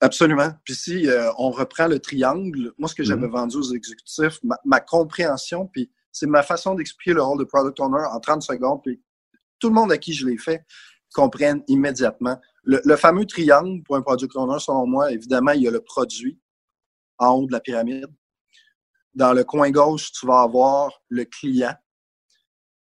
Absolument. 0.00 0.50
Puis 0.64 0.74
si 0.74 1.08
euh, 1.08 1.30
on 1.38 1.50
reprend 1.50 1.86
le 1.86 1.98
triangle, 1.98 2.72
moi, 2.78 2.88
ce 2.88 2.94
que 2.94 3.04
j'avais 3.04 3.26
Mhm. 3.26 3.32
vendu 3.32 3.56
aux 3.56 3.74
exécutifs, 3.74 4.38
ma, 4.42 4.56
ma 4.64 4.80
compréhension, 4.80 5.66
puis 5.66 5.90
c'est 6.12 6.26
ma 6.26 6.42
façon 6.42 6.74
d'expliquer 6.74 7.14
le 7.14 7.22
rôle 7.22 7.38
de 7.38 7.44
product 7.44 7.80
owner 7.80 8.04
en 8.12 8.20
30 8.20 8.42
secondes, 8.42 8.80
puis 8.82 9.00
tout 9.58 9.68
le 9.68 9.74
monde 9.74 9.90
à 9.92 9.98
qui 9.98 10.12
je 10.12 10.26
l'ai 10.26 10.36
fait, 10.36 10.62
comprennent 11.14 11.62
immédiatement. 11.68 12.38
Le, 12.64 12.96
fameux 12.96 13.26
triangle 13.26 13.82
pour 13.82 13.96
un 13.96 14.02
product 14.02 14.34
owner, 14.36 14.58
selon 14.58 14.86
moi, 14.86 15.12
évidemment, 15.12 15.52
il 15.52 15.62
y 15.62 15.68
a 15.68 15.70
le 15.70 15.80
produit 15.80 16.38
en 17.18 17.32
haut 17.32 17.46
de 17.46 17.52
la 17.52 17.60
pyramide. 17.60 18.08
Dans 19.14 19.32
le 19.32 19.44
coin 19.44 19.70
gauche, 19.70 20.10
tu 20.12 20.26
vas 20.26 20.40
avoir 20.40 20.90
le 21.08 21.24
client. 21.24 21.74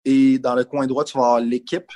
Et 0.05 0.39
dans 0.39 0.55
le 0.55 0.65
coin 0.65 0.87
droit, 0.87 1.05
tu 1.05 1.17
vas 1.17 1.25
avoir 1.25 1.41
l'équipe. 1.41 1.91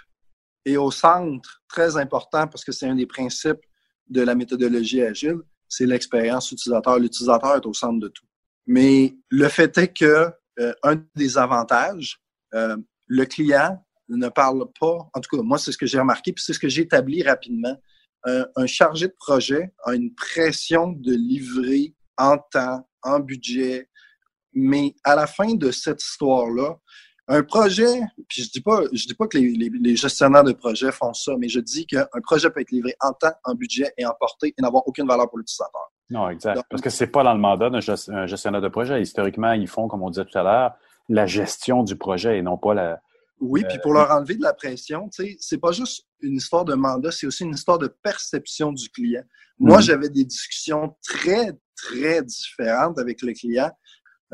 Et 0.64 0.76
au 0.76 0.90
centre, 0.90 1.62
très 1.68 1.96
important, 1.96 2.46
parce 2.46 2.64
que 2.64 2.72
c'est 2.72 2.86
un 2.86 2.94
des 2.94 3.06
principes 3.06 3.60
de 4.08 4.22
la 4.22 4.34
méthodologie 4.34 5.02
agile, 5.02 5.40
c'est 5.68 5.86
l'expérience 5.86 6.52
utilisateur. 6.52 6.98
L'utilisateur 6.98 7.56
est 7.56 7.66
au 7.66 7.72
centre 7.72 7.98
de 7.98 8.08
tout. 8.08 8.26
Mais 8.66 9.16
le 9.28 9.48
fait 9.48 9.76
est 9.78 9.92
que 9.92 10.30
euh, 10.60 10.74
un 10.82 11.02
des 11.16 11.38
avantages, 11.38 12.20
euh, 12.54 12.76
le 13.06 13.24
client 13.24 13.84
ne 14.16 14.28
parle 14.28 14.64
pas, 14.78 14.98
en 15.14 15.20
tout 15.20 15.36
cas, 15.36 15.42
moi, 15.42 15.58
c'est 15.58 15.72
ce 15.72 15.78
que 15.78 15.86
j'ai 15.86 15.98
remarqué, 15.98 16.32
puis 16.32 16.42
c'est 16.44 16.52
ce 16.52 16.58
que 16.58 16.68
j'ai 16.68 16.82
établi 16.82 17.22
rapidement. 17.22 17.76
un 18.24 18.66
chargé 18.66 19.08
de 19.08 19.14
projet 19.18 19.72
a 19.84 19.94
une 19.94 20.14
pression 20.14 20.88
de 20.88 21.12
livrer 21.12 21.94
en 22.16 22.38
temps, 22.38 22.88
en 23.02 23.18
budget, 23.20 23.88
mais 24.52 24.94
à 25.04 25.14
la 25.14 25.26
fin 25.26 25.54
de 25.54 25.70
cette 25.70 26.02
histoire-là, 26.02 26.76
un 27.28 27.42
projet, 27.42 28.00
puis 28.28 28.42
je 28.42 28.50
dis 28.50 28.60
pas, 28.60 28.82
je 28.92 29.06
dis 29.06 29.14
pas 29.14 29.26
que 29.26 29.38
les, 29.38 29.96
gestionnaires 29.96 30.44
de 30.44 30.52
projet 30.52 30.90
font 30.90 31.14
ça, 31.14 31.32
mais 31.38 31.48
je 31.48 31.60
dis 31.60 31.86
qu'un 31.86 32.06
projet 32.22 32.50
peut 32.50 32.60
être 32.60 32.72
livré 32.72 32.94
en 33.00 33.12
temps, 33.12 33.32
en 33.44 33.54
budget 33.54 33.92
et 33.96 34.04
en 34.04 34.12
portée 34.18 34.54
et 34.56 34.62
n'avoir 34.62 34.86
aucune 34.86 35.06
valeur 35.06 35.28
pour 35.28 35.38
l'utilisateur. 35.38 35.92
Non, 36.10 36.28
exact. 36.28 36.62
Parce 36.68 36.82
que 36.82 36.90
c'est 36.90 37.06
pas 37.06 37.22
dans 37.22 37.32
le 37.32 37.40
mandat 37.40 37.70
d'un 37.70 38.26
gestionnaire 38.26 38.60
de 38.60 38.68
projet. 38.68 39.00
Historiquement, 39.00 39.52
ils 39.52 39.68
font, 39.68 39.88
comme 39.88 40.02
on 40.02 40.10
disait 40.10 40.24
tout 40.24 40.36
à 40.36 40.42
l'heure, 40.42 40.74
la 41.08 41.26
gestion 41.26 41.84
du 41.84 41.96
projet 41.96 42.38
et 42.38 42.42
non 42.42 42.58
pas 42.58 42.74
la. 42.74 43.00
Oui, 43.42 43.64
puis 43.68 43.78
pour 43.82 43.92
leur 43.92 44.08
enlever 44.12 44.36
de 44.36 44.42
la 44.42 44.52
pression, 44.52 45.08
tu 45.08 45.24
sais, 45.24 45.36
c'est 45.40 45.58
pas 45.58 45.72
juste 45.72 46.06
une 46.20 46.36
histoire 46.36 46.64
de 46.64 46.74
mandat, 46.74 47.10
c'est 47.10 47.26
aussi 47.26 47.42
une 47.42 47.54
histoire 47.54 47.76
de 47.76 47.88
perception 47.88 48.72
du 48.72 48.88
client. 48.88 49.24
Moi, 49.58 49.78
mm. 49.78 49.82
j'avais 49.82 50.08
des 50.08 50.24
discussions 50.24 50.94
très, 51.04 51.52
très 51.76 52.22
différentes 52.22 53.00
avec 53.00 53.20
le 53.20 53.32
client. 53.32 53.70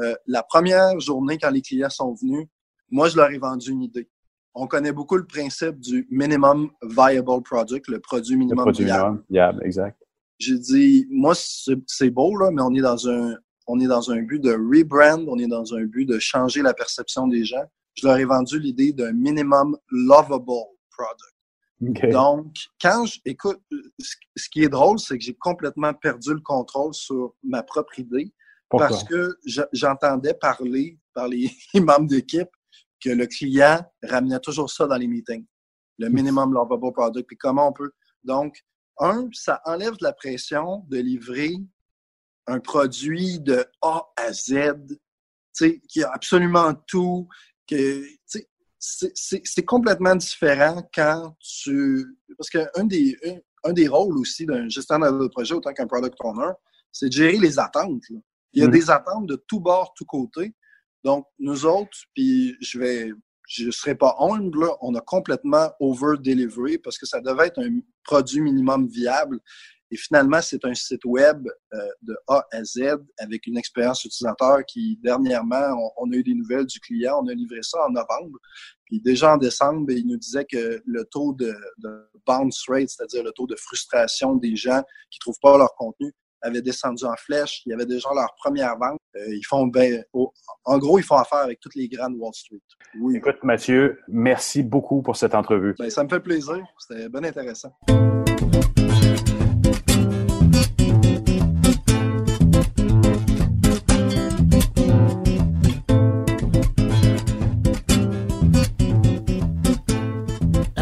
Euh, 0.00 0.14
la 0.26 0.42
première 0.42 1.00
journée, 1.00 1.38
quand 1.38 1.50
les 1.50 1.62
clients 1.62 1.88
sont 1.88 2.14
venus, 2.20 2.48
moi, 2.90 3.08
je 3.08 3.16
leur 3.16 3.30
ai 3.30 3.38
vendu 3.38 3.70
une 3.70 3.82
idée. 3.82 4.10
On 4.54 4.66
connaît 4.66 4.92
beaucoup 4.92 5.16
le 5.16 5.26
principe 5.26 5.80
du 5.80 6.06
minimum 6.10 6.70
viable 6.82 7.42
product, 7.42 7.88
le 7.88 8.00
produit 8.00 8.36
minimum 8.36 8.58
le 8.58 8.72
produit 8.72 8.84
viable. 8.84 9.24
viable. 9.30 9.62
exact. 9.64 10.02
J'ai 10.38 10.58
dit, 10.58 11.06
moi, 11.10 11.32
c'est 11.34 12.10
beau, 12.10 12.36
là, 12.36 12.50
mais 12.50 12.60
on 12.60 12.74
est 12.74 12.82
dans 12.82 13.08
un, 13.08 13.36
on 13.66 13.80
est 13.80 13.86
dans 13.86 14.10
un 14.10 14.20
but 14.20 14.38
de 14.38 14.52
rebrand, 14.52 15.24
on 15.28 15.38
est 15.38 15.46
dans 15.46 15.74
un 15.74 15.84
but 15.84 16.04
de 16.04 16.18
changer 16.18 16.60
la 16.60 16.74
perception 16.74 17.26
des 17.26 17.44
gens. 17.44 17.64
Je 17.94 18.06
leur 18.06 18.16
ai 18.16 18.24
vendu 18.24 18.58
l'idée 18.58 18.92
d'un 18.92 19.12
minimum 19.12 19.76
lovable 19.90 20.66
product. 20.90 22.12
Donc, 22.12 22.56
quand 22.80 23.06
je, 23.06 23.20
écoute, 23.24 23.60
ce 24.00 24.48
qui 24.48 24.64
est 24.64 24.68
drôle, 24.68 24.98
c'est 24.98 25.16
que 25.16 25.24
j'ai 25.24 25.34
complètement 25.34 25.94
perdu 25.94 26.34
le 26.34 26.40
contrôle 26.40 26.92
sur 26.92 27.34
ma 27.42 27.62
propre 27.62 27.98
idée 27.98 28.32
parce 28.68 29.04
que 29.04 29.38
j'entendais 29.72 30.34
parler 30.34 30.98
par 31.14 31.28
les 31.28 31.50
membres 31.74 32.08
d'équipe 32.08 32.50
que 33.00 33.10
le 33.10 33.26
client 33.26 33.80
ramenait 34.02 34.40
toujours 34.40 34.70
ça 34.70 34.86
dans 34.86 34.96
les 34.96 35.06
meetings. 35.06 35.46
Le 35.98 36.08
minimum 36.08 36.52
lovable 36.52 36.92
product. 36.92 37.26
Puis 37.28 37.36
comment 37.36 37.68
on 37.68 37.72
peut. 37.72 37.92
Donc, 38.24 38.64
un, 38.98 39.28
ça 39.32 39.62
enlève 39.64 39.96
de 39.96 40.04
la 40.04 40.12
pression 40.12 40.84
de 40.88 40.98
livrer 40.98 41.54
un 42.48 42.60
produit 42.60 43.38
de 43.38 43.64
A 43.82 44.02
à 44.16 44.32
Z, 44.32 44.74
qui 45.88 46.02
a 46.02 46.10
absolument 46.12 46.74
tout, 46.86 47.28
que 47.68 48.04
c'est 48.78 49.64
complètement 49.64 50.16
différent 50.16 50.88
quand 50.94 51.36
tu. 51.40 52.06
Parce 52.36 52.50
qu'un 52.50 52.84
des, 52.84 53.16
un, 53.64 53.72
des 53.72 53.88
rôles 53.88 54.18
aussi 54.18 54.46
d'un 54.46 54.68
gestionnaire 54.68 55.12
de 55.12 55.28
projet, 55.28 55.54
autant 55.54 55.72
qu'un 55.72 55.86
product 55.86 56.16
owner, 56.20 56.52
c'est 56.92 57.08
de 57.08 57.12
gérer 57.12 57.38
les 57.38 57.58
attentes. 57.58 58.02
Il 58.52 58.62
y 58.62 58.62
a 58.62 58.66
mm-hmm. 58.66 58.70
des 58.70 58.90
attentes 58.90 59.26
de 59.26 59.36
tout 59.46 59.60
bord, 59.60 59.92
tout 59.94 60.04
côté. 60.04 60.54
Donc, 61.04 61.26
nous 61.38 61.66
autres, 61.66 61.96
puis 62.14 62.56
je 62.60 62.78
vais, 62.78 63.12
je 63.46 63.70
serai 63.70 63.94
pas 63.94 64.16
humble, 64.18 64.68
on 64.80 64.94
a 64.94 65.00
complètement 65.00 65.70
over-delivery 65.80 66.78
parce 66.78 66.98
que 66.98 67.06
ça 67.06 67.20
devait 67.20 67.46
être 67.46 67.60
un 67.60 67.80
produit 68.04 68.40
minimum 68.40 68.88
viable. 68.88 69.40
Et 69.90 69.96
finalement, 69.96 70.40
c'est 70.42 70.64
un 70.64 70.74
site 70.74 71.04
web 71.04 71.46
euh, 71.72 71.78
de 72.02 72.16
A 72.28 72.44
à 72.52 72.64
Z 72.64 72.98
avec 73.18 73.46
une 73.46 73.56
expérience 73.56 74.04
utilisateur 74.04 74.64
qui, 74.66 74.98
dernièrement, 75.02 75.92
on, 75.96 76.10
a 76.12 76.14
eu 76.14 76.22
des 76.22 76.34
nouvelles 76.34 76.66
du 76.66 76.80
client. 76.80 77.20
On 77.22 77.28
a 77.28 77.34
livré 77.34 77.60
ça 77.62 77.78
en 77.86 77.90
novembre. 77.90 78.38
Puis 78.84 79.00
déjà 79.00 79.34
en 79.34 79.36
décembre, 79.36 79.90
il 79.90 80.06
nous 80.06 80.16
disait 80.16 80.44
que 80.44 80.82
le 80.84 81.04
taux 81.04 81.32
de, 81.34 81.54
de 81.78 82.10
bounce 82.26 82.64
rate, 82.68 82.88
c'est-à-dire 82.88 83.22
le 83.22 83.32
taux 83.32 83.46
de 83.46 83.56
frustration 83.56 84.34
des 84.36 84.56
gens 84.56 84.82
qui 85.10 85.18
trouvent 85.18 85.40
pas 85.40 85.56
leur 85.56 85.74
contenu, 85.74 86.12
avait 86.42 86.62
descendu 86.62 87.04
en 87.04 87.16
flèche. 87.16 87.62
Il 87.66 87.70
y 87.70 87.72
avait 87.72 87.86
déjà 87.86 88.08
leur 88.14 88.34
première 88.36 88.76
vente. 88.78 88.98
Euh, 89.16 89.34
ils 89.34 89.44
font 89.44 89.66
ben, 89.66 90.04
en 90.64 90.78
gros, 90.78 90.98
ils 90.98 91.04
font 91.04 91.16
affaire 91.16 91.38
avec 91.38 91.60
toutes 91.60 91.74
les 91.74 91.88
grandes 91.88 92.14
Wall 92.16 92.32
Street. 92.34 92.60
Oui. 93.00 93.16
Écoute, 93.16 93.42
Mathieu, 93.42 94.00
merci 94.08 94.62
beaucoup 94.62 95.02
pour 95.02 95.16
cette 95.16 95.34
entrevue. 95.34 95.74
Ben, 95.78 95.90
ça 95.90 96.04
me 96.04 96.08
fait 96.08 96.20
plaisir. 96.20 96.64
C'était 96.78 97.08
bien 97.08 97.24
intéressant. 97.24 97.72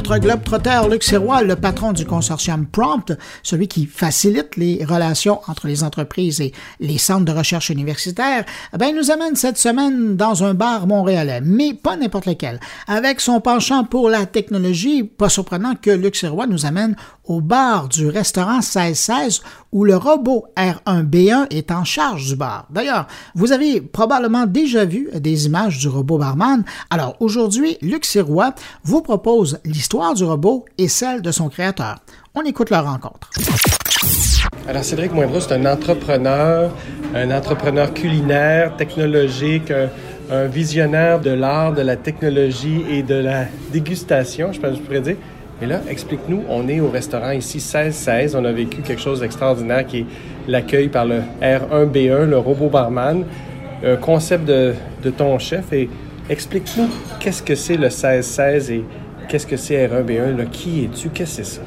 Notre 0.09 0.21
globe-trotter 0.21 0.83
Luc 0.89 1.03
Sirois, 1.03 1.43
le 1.43 1.57
patron 1.57 1.93
du 1.93 2.07
consortium 2.07 2.65
Prompt, 2.65 3.13
celui 3.43 3.67
qui 3.67 3.87
facilite 3.87 4.55
les 4.55 4.85
relations 4.85 5.41
entre 5.49 5.67
les 5.67 5.83
entreprises 5.83 6.41
et 6.41 6.53
les 6.79 6.97
centres 6.97 7.25
de 7.25 7.33
recherche 7.33 7.71
universitaires, 7.71 8.45
eh 8.73 8.79
ben, 8.79 8.95
nous 8.95 9.11
amène 9.11 9.35
cette 9.35 9.59
semaine 9.59 10.15
dans 10.15 10.45
un 10.45 10.55
bar 10.55 10.87
montréalais, 10.87 11.41
mais 11.41 11.75
pas 11.75 11.97
n'importe 11.97 12.27
lequel. 12.27 12.61
Avec 12.87 13.21
son 13.21 13.41
penchant 13.41 13.83
pour 13.83 14.09
la 14.09 14.27
technologie, 14.27 15.03
pas 15.03 15.29
surprenant 15.29 15.75
que 15.75 15.91
Luc 15.91 16.15
Sirois 16.15 16.47
nous 16.47 16.67
amène 16.67 16.95
au 17.25 17.41
bar 17.41 17.89
du 17.89 18.07
restaurant 18.07 18.59
1616 18.59 19.43
où 19.77 19.85
le 19.85 19.95
robot 19.95 20.47
R1B1 20.57 21.49
est 21.51 21.71
en 21.71 21.85
charge 21.85 22.29
du 22.29 22.35
bar. 22.35 22.67
D'ailleurs, 22.71 23.07
vous 23.35 23.53
avez 23.53 23.83
probablement 23.83 24.47
déjà 24.47 24.87
vu 24.87 25.11
des 25.13 25.45
images 25.45 25.77
du 25.77 25.89
robot 25.89 26.17
barman. 26.17 26.65
Alors 26.89 27.15
aujourd'hui, 27.21 27.77
Luc 27.83 28.07
Sirois 28.07 28.55
vous 28.85 29.03
propose 29.03 29.59
l'histoire 29.67 30.15
du 30.15 30.25
robot 30.25 30.65
et 30.79 30.89
celle 30.89 31.21
de 31.21 31.31
son 31.31 31.51
créateur. 31.51 31.97
On 32.35 32.41
écoute 32.45 32.71
leur 32.71 32.87
rencontre. 32.91 33.29
Alors 34.67 34.83
Cédric 34.83 35.13
Moindreau, 35.13 35.41
c'est 35.41 35.53
un 35.53 35.67
entrepreneur, 35.67 36.73
un 37.15 37.31
entrepreneur 37.31 37.93
culinaire, 37.93 38.79
technologique, 38.79 39.71
un, 40.31 40.47
visionnaire 40.47 41.21
de 41.21 41.33
l'art, 41.33 41.75
de 41.75 41.83
la 41.83 41.97
technologie 41.97 42.83
et 42.91 43.03
de 43.03 43.17
la 43.17 43.45
dégustation, 43.73 44.55
je 44.55 44.59
pense 44.59 44.71
que 44.71 44.77
je 44.77 44.83
pourrais 44.83 45.01
dire. 45.03 45.17
Et 45.63 45.67
là, 45.67 45.81
explique-nous, 45.89 46.43
on 46.51 46.69
est 46.69 46.81
au 46.81 46.91
restaurant 46.91 47.31
ici 47.31 47.57
1616. 47.57 48.37
On 48.37 48.45
a 48.45 48.53
vécu 48.53 48.83
quelque 48.83 49.01
chose 49.01 49.21
d'extraordinaire 49.21 49.87
qui 49.87 50.01
est 50.01 50.07
l'accueil 50.49 50.89
par 50.89 51.07
le 51.07 51.23
R1B1, 51.41 52.25
le 52.25 52.37
robot 52.37 52.69
barman, 52.69 53.25
un 53.83 53.97
concept 53.97 54.45
de, 54.45 54.75
ton 55.17 55.39
chef. 55.39 55.73
Et 55.73 55.89
explique-nous 56.29 56.89
qu'est-ce 57.21 57.43
que 57.43 57.55
c'est 57.55 57.77
le 57.77 57.89
1616 57.89 58.71
et 58.71 58.85
qu'est-ce 59.29 59.47
que 59.47 59.57
c'est 59.57 59.87
R1B1. 59.87 60.47
Qui 60.51 60.85
es-tu? 60.85 61.09
Qu'est-ce 61.09 61.39
que 61.39 61.45
c'est 61.45 61.57
ça? 61.57 61.63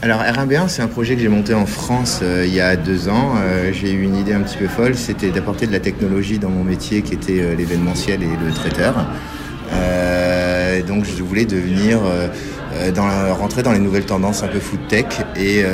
Alors 0.00 0.20
R1B1, 0.22 0.68
c'est 0.68 0.82
un 0.82 0.88
projet 0.88 1.14
que 1.14 1.20
j'ai 1.20 1.28
monté 1.28 1.54
en 1.54 1.66
France 1.66 2.20
euh, 2.24 2.44
il 2.44 2.52
y 2.52 2.60
a 2.60 2.74
deux 2.74 3.08
ans. 3.08 3.34
Euh, 3.36 3.72
j'ai 3.72 3.92
eu 3.92 4.02
une 4.02 4.16
idée 4.16 4.32
un 4.32 4.40
petit 4.40 4.56
peu 4.56 4.66
folle, 4.66 4.96
c'était 4.96 5.30
d'apporter 5.30 5.68
de 5.68 5.72
la 5.72 5.78
technologie 5.78 6.40
dans 6.40 6.48
mon 6.48 6.64
métier 6.64 7.02
qui 7.02 7.14
était 7.14 7.40
euh, 7.40 7.54
l'événementiel 7.54 8.20
et 8.20 8.26
le 8.44 8.52
traiteur. 8.52 9.06
donc 10.88 11.04
je 11.04 11.22
voulais 11.22 11.44
devenir 11.44 12.00
euh, 12.04 12.26
dans 12.94 13.34
rentrer 13.34 13.62
dans 13.62 13.72
les 13.72 13.78
nouvelles 13.78 14.06
tendances 14.06 14.42
un 14.42 14.48
peu 14.48 14.60
food 14.60 14.86
tech 14.88 15.06
et 15.36 15.64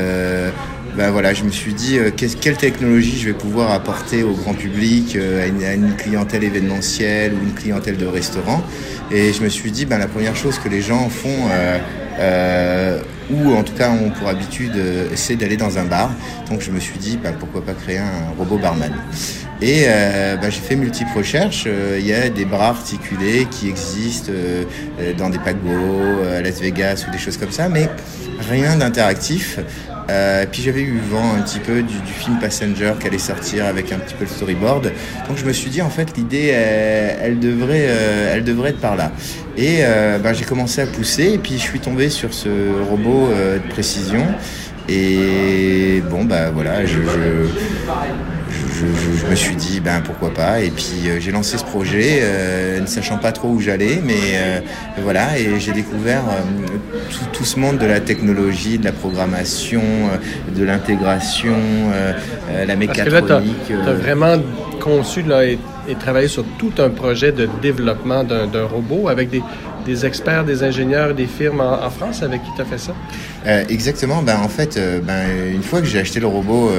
ben 0.99 1.13
voilà, 1.13 1.33
je 1.33 1.45
me 1.45 1.51
suis 1.51 1.75
dit 1.75 1.97
euh, 1.97 2.11
quelle 2.11 2.57
technologie 2.57 3.21
je 3.21 3.27
vais 3.27 3.33
pouvoir 3.33 3.71
apporter 3.71 4.25
au 4.25 4.33
grand 4.33 4.53
public, 4.53 5.17
à, 5.17 5.47
une, 5.47 5.95
clientèle 5.95 6.43
événementielle 6.43 7.35
ou 7.35 7.41
une 7.41 7.55
clientèle 7.55 7.97
de 7.97 8.07
restaurant. 8.07 8.65
Et 9.13 9.33
je 9.33 9.41
me 9.45 9.49
suis 9.49 9.71
dit, 9.71 9.87
ben, 9.87 9.99
la 9.99 10.09
première 10.09 10.35
chose 10.35 10.59
que 10.59 10.69
les 10.69 10.81
gens 10.81 11.09
font, 11.09 11.49
ou 13.31 13.55
en 13.55 13.63
tout 13.63 13.75
cas 13.75 13.91
ont 13.91 14.11
pour 14.11 14.27
habitude, 14.29 14.73
c'est 15.15 15.37
d'aller 15.37 15.57
dans 15.57 15.79
un 15.79 15.85
bar. 15.85 16.11
Donc 16.51 16.63
je 16.63 16.73
me 16.73 16.81
suis 16.81 16.99
dit, 16.99 17.17
ben, 17.17 17.33
pourquoi 17.39 17.65
pas 17.65 17.75
créer 17.75 17.99
un 17.99 18.35
robot 18.37 18.59
barman. 18.59 18.93
Et 19.61 19.85
euh, 19.87 20.37
bah, 20.37 20.51
j'ai 20.51 20.61
fait 20.61 20.77
multiples 20.77 21.17
recherches. 21.17 21.65
Euh, 21.67 21.99
il 21.99 22.07
y 22.07 22.15
a 22.15 22.29
des 22.29 22.45
bras 22.45 22.69
articulés 22.69 23.47
qui 23.51 23.69
existent 23.69 24.31
euh, 24.33 24.65
dans 25.17 25.31
des 25.31 25.39
paquebots 25.39 26.23
à 26.37 26.41
Las 26.41 26.61
Vegas 26.61 27.05
ou 27.09 27.13
des 27.13 27.19
choses 27.19 27.37
comme 27.37 27.51
ça, 27.51 27.69
mais 27.69 27.89
rien 28.49 28.77
d'interactif. 28.77 29.59
Euh, 30.11 30.47
puis 30.51 30.63
j'avais 30.63 30.81
eu 30.81 30.99
vent 30.99 31.35
un 31.35 31.43
petit 31.43 31.59
peu 31.59 31.83
du, 31.83 31.95
film 32.19 32.39
Passenger 32.41 32.95
qui 32.99 33.07
allait 33.07 33.19
sortir 33.19 33.67
avec 33.67 33.93
un 33.93 33.99
petit 33.99 34.15
peu 34.15 34.25
le 34.25 34.31
storyboard. 34.31 34.93
Donc 35.29 35.37
je 35.37 35.45
me 35.45 35.53
suis 35.53 35.69
dit 35.69 35.83
en 35.83 35.91
fait 35.91 36.17
l'idée 36.17 36.47
elle, 36.47 37.39
devrait 37.39 37.87
euh, 37.89 38.35
elle 38.35 38.45
devrait 38.45 38.71
être 38.71 38.81
par 38.81 38.97
là. 38.97 39.13
Et 39.57 39.79
euh, 39.81 40.19
ben, 40.19 40.33
j'ai 40.33 40.45
commencé 40.45 40.81
à 40.81 40.87
pousser 40.87 41.35
et 41.35 41.39
puis 41.39 41.55
je 41.55 41.63
suis 41.63 41.81
tombé 41.81 42.09
sur 42.09 42.33
ce 42.33 42.49
robot 42.89 43.29
de 43.29 43.69
précision. 43.71 44.25
Et 44.89 46.03
bon 46.09 46.25
bah 46.25 46.51
voilà, 46.51 46.87
je, 46.87 46.95
je, 47.03 47.49
me 48.85 49.35
suis 49.35 49.57
dit 49.57 49.81
ben 49.81 50.01
pourquoi 50.05 50.33
pas 50.33 50.61
et 50.61 50.71
puis 50.71 51.09
euh, 51.09 51.21
j'ai 51.21 51.33
lancé 51.33 51.59
ce 51.59 51.65
projet 51.65 52.21
euh, 52.23 52.81
ne 52.81 52.87
sachant 52.87 53.19
pas 53.19 53.33
trop 53.33 53.49
où 53.49 53.61
j'allais 53.61 54.01
mais 54.05 54.15
euh, 54.35 54.61
voilà 55.03 55.39
et 55.39 55.59
j'ai 55.59 55.73
découvert 55.73 56.23
tout, 57.33 57.45
ce 57.45 57.59
monde 57.59 57.79
de 57.79 57.87
la 57.87 58.01
technologie 58.01 58.79
de 58.79 58.85
la 58.85 58.93
programmation 58.93 59.83
de 60.55 60.65
l'intégration 60.65 61.57
la 62.67 62.77
mécatronique 62.77 63.57
tu 63.67 63.75
as, 63.75 63.93
vraiment 63.95 64.37
conçu 64.81 65.23
là, 65.23 65.45
et, 65.45 65.59
travaillé 65.99 66.29
sur 66.29 66.45
tout 66.59 66.73
un 66.79 66.91
projet 66.91 67.33
de 67.33 67.49
développement 67.63 68.23
d'un 68.25 68.65
robot 68.65 69.09
avec 69.09 69.31
des, 69.31 69.43
des, 69.87 70.05
experts, 70.05 70.45
des 70.45 70.63
ingénieurs, 70.63 71.15
des 71.15 71.27
firmes 71.27 71.61
en, 71.61 71.91
France 71.91 72.23
avec 72.23 72.43
qui 72.43 72.51
tu 72.55 72.61
as 72.61 72.65
fait 72.65 72.79
ça? 72.79 72.95
exactement. 73.69 74.23
Ben, 74.23 74.37
en 74.37 74.49
fait, 74.49 74.79
ben, 75.03 75.25
une 75.53 75.63
fois 75.63 75.81
que 75.81 75.87
j'ai 75.87 75.99
acheté 75.99 76.21
le 76.21 76.27
robot, 76.27 76.71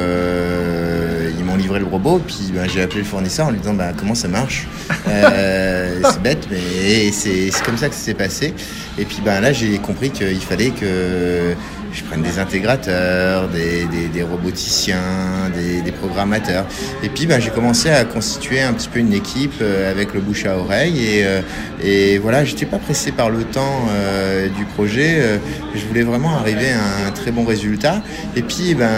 livré 1.56 1.80
le 1.80 1.86
robot, 1.86 2.22
puis 2.26 2.52
ben, 2.54 2.68
j'ai 2.70 2.82
appelé 2.82 3.00
le 3.00 3.06
fournisseur 3.06 3.48
en 3.48 3.52
lui 3.52 3.60
disant 3.60 3.74
ben, 3.74 3.94
comment 3.98 4.16
ça 4.16 4.28
marche? 4.28 4.68
Euh, 5.08 6.02
c'est 6.04 6.22
bête, 6.22 6.48
mais 6.50 7.12
c'est 7.12 7.52
comme 7.66 7.78
ça 7.78 7.90
que 7.90 7.96
ça 7.96 8.02
s'est 8.02 8.14
passé. 8.14 8.54
Et 8.98 9.06
puis 9.06 9.22
ben, 9.24 9.42
là, 9.42 9.54
j'ai 9.54 9.78
compris 9.78 10.12
qu'il 10.12 10.40
fallait 10.42 10.72
que 10.72 11.54
je 11.92 12.04
prenne 12.04 12.22
des 12.22 12.40
intégrateurs, 12.40 13.48
des, 13.48 13.86
des, 14.08 14.24
roboticiens, 14.24 15.50
des, 15.56 15.82
des, 15.82 15.92
programmateurs. 15.92 16.66
Et 17.04 17.10
puis 17.10 17.26
ben, 17.26 17.40
j'ai 17.40 17.50
commencé 17.50 17.90
à 17.90 18.06
constituer 18.06 18.62
un 18.62 18.74
petit 18.74 18.90
peu 18.90 19.00
une 19.00 19.14
équipe 19.14 19.56
euh, 19.62 19.92
avec 19.92 20.14
le 20.14 20.22
bouche 20.22 20.46
à 20.46 20.58
oreille. 20.58 21.04
Et, 21.04 21.26
euh, 21.26 21.42
et 21.82 22.18
voilà, 22.20 22.46
j'étais 22.46 22.66
pas 22.66 22.78
pressé 22.78 23.12
par 23.12 23.30
le 23.30 23.44
temps 23.44 23.88
euh, 23.90 24.50
du 24.50 24.66
projet. 24.66 25.40
je 25.74 25.86
voulais 25.86 26.04
vraiment 26.04 26.36
arriver 26.36 26.70
à 26.72 27.08
un 27.08 27.12
très 27.12 27.32
bon 27.32 27.46
résultat. 27.46 28.02
Et 28.36 28.42
puis 28.42 28.76
ben, 28.76 28.90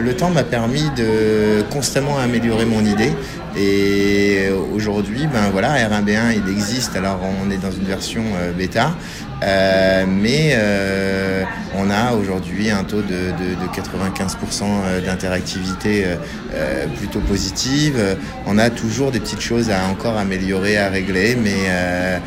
le 0.00 0.14
temps 0.14 0.30
m'a 0.30 0.44
permis 0.44 0.90
de 0.96 1.62
constamment 1.72 2.18
améliorer 2.18 2.66
mon 2.66 2.84
idée. 2.84 3.12
Et 3.56 4.48
aujourd'hui, 4.74 5.28
ben 5.32 5.50
voilà, 5.52 5.76
R1B1 5.76 6.42
il 6.44 6.52
existe. 6.52 6.96
Alors 6.96 7.20
on 7.22 7.50
est 7.50 7.58
dans 7.58 7.70
une 7.70 7.84
version 7.84 8.24
bêta, 8.58 8.96
euh, 9.42 10.04
mais 10.08 10.52
euh, 10.54 11.44
on 11.76 11.90
a 11.90 12.12
aujourd'hui 12.12 12.70
un 12.70 12.84
taux 12.84 13.02
de, 13.02 13.02
de, 13.02 13.66
95% 13.74 14.62
euh, 14.62 15.00
d'interactivité 15.04 16.04
plutôt 16.96 17.20
positive. 17.20 18.16
On 18.46 18.58
a 18.58 18.70
toujours 18.70 19.10
des 19.10 19.20
petites 19.20 19.40
choses 19.40 19.70
à 19.70 19.86
encore 19.90 20.16
améliorer, 20.16 20.78
à 20.78 20.88
régler, 20.88 21.36
mais, 21.36 22.20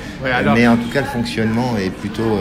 mais 0.54 0.68
en 0.68 0.78
tout 0.78 0.90
cas 0.90 1.02
le 1.02 1.08
fonctionnement 1.08 1.78
est 1.78 1.90
plutôt, 1.90 2.40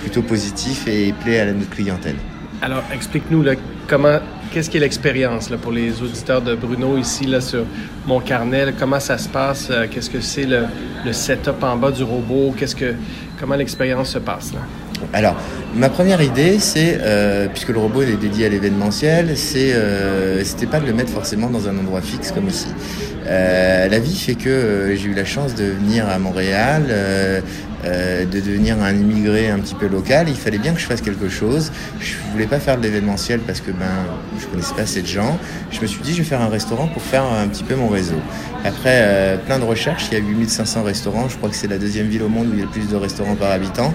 plutôt 0.00 0.22
positif 0.22 0.86
et 0.88 1.12
plaît 1.12 1.40
à 1.40 1.52
notre 1.52 1.70
clientèle. 1.70 2.16
Alors 2.60 2.82
explique-nous 2.92 3.44
comment 3.86 4.18
qu'est-ce 4.52 4.68
qui 4.68 4.78
est 4.78 4.80
l'expérience 4.80 5.48
pour 5.62 5.70
les 5.70 6.02
auditeurs 6.02 6.42
de 6.42 6.56
Bruno 6.56 6.98
ici 6.98 7.24
là, 7.24 7.40
sur 7.40 7.64
mon 8.04 8.20
carnet? 8.20 8.74
comment 8.76 8.98
ça 8.98 9.16
se 9.16 9.28
passe? 9.28 9.70
Qu'est-ce 9.92 10.10
que 10.10 10.20
c'est 10.20 10.44
le, 10.44 10.64
le, 11.04 11.12
setup 11.12 11.62
en 11.62 11.76
bas 11.76 11.92
du 11.92 12.02
robot? 12.02 12.52
Qu'est-ce 12.56 12.74
que 12.74 12.94
Comment 13.38 13.54
l'expérience 13.54 14.10
se 14.10 14.18
passe 14.18 14.52
là? 14.52 14.60
Alors, 15.12 15.36
ma 15.76 15.88
première 15.88 16.20
idée, 16.20 16.58
c'est, 16.58 16.98
euh, 17.00 17.46
puisque 17.48 17.68
le 17.68 17.78
robot 17.78 18.02
est 18.02 18.16
dédié 18.16 18.46
à 18.46 18.48
l'événementiel, 18.48 19.36
c'est, 19.36 19.72
euh, 19.72 20.42
c'était 20.44 20.66
pas 20.66 20.80
de 20.80 20.86
le 20.86 20.92
mettre 20.92 21.12
forcément 21.12 21.48
dans 21.48 21.68
un 21.68 21.78
endroit 21.78 22.00
fixe 22.00 22.32
comme 22.32 22.48
ici. 22.48 22.66
Euh, 23.26 23.88
la 23.88 23.98
vie 23.98 24.16
fait 24.16 24.34
que 24.34 24.94
j'ai 24.96 25.08
eu 25.08 25.14
la 25.14 25.24
chance 25.24 25.54
de 25.54 25.64
venir 25.64 26.08
à 26.08 26.18
Montréal, 26.18 26.82
euh, 27.84 28.24
de 28.24 28.40
devenir 28.40 28.82
un 28.82 28.92
immigré 28.92 29.50
un 29.50 29.58
petit 29.58 29.74
peu 29.74 29.86
local, 29.86 30.28
il 30.28 30.36
fallait 30.36 30.58
bien 30.58 30.72
que 30.72 30.80
je 30.80 30.86
fasse 30.86 31.00
quelque 31.00 31.28
chose. 31.28 31.70
Je 32.00 32.14
voulais 32.32 32.46
pas 32.46 32.58
faire 32.58 32.76
de 32.76 32.82
l'événementiel 32.82 33.40
parce 33.40 33.60
que 33.60 33.70
ben 33.70 33.86
je 34.40 34.46
connaissais 34.46 34.74
pas 34.74 34.82
assez 34.82 35.02
de 35.02 35.06
gens. 35.06 35.38
Je 35.70 35.80
me 35.80 35.86
suis 35.86 36.00
dit 36.00 36.12
je 36.12 36.18
vais 36.18 36.24
faire 36.24 36.40
un 36.40 36.48
restaurant 36.48 36.88
pour 36.88 37.02
faire 37.02 37.24
un 37.24 37.46
petit 37.48 37.64
peu 37.64 37.76
mon 37.76 37.88
réseau. 37.88 38.20
Après 38.64 39.02
euh, 39.02 39.36
plein 39.36 39.58
de 39.58 39.64
recherches, 39.64 40.08
il 40.10 40.18
y 40.18 40.20
a 40.20 40.24
8500 40.24 40.82
restaurants. 40.82 41.28
Je 41.28 41.36
crois 41.36 41.48
que 41.50 41.56
c'est 41.56 41.68
la 41.68 41.78
deuxième 41.78 42.08
ville 42.08 42.22
au 42.22 42.28
monde 42.28 42.48
où 42.48 42.52
il 42.54 42.58
y 42.58 42.62
a 42.62 42.64
le 42.64 42.70
plus 42.70 42.88
de 42.88 42.96
restaurants 42.96 43.36
par 43.36 43.52
habitant. 43.52 43.94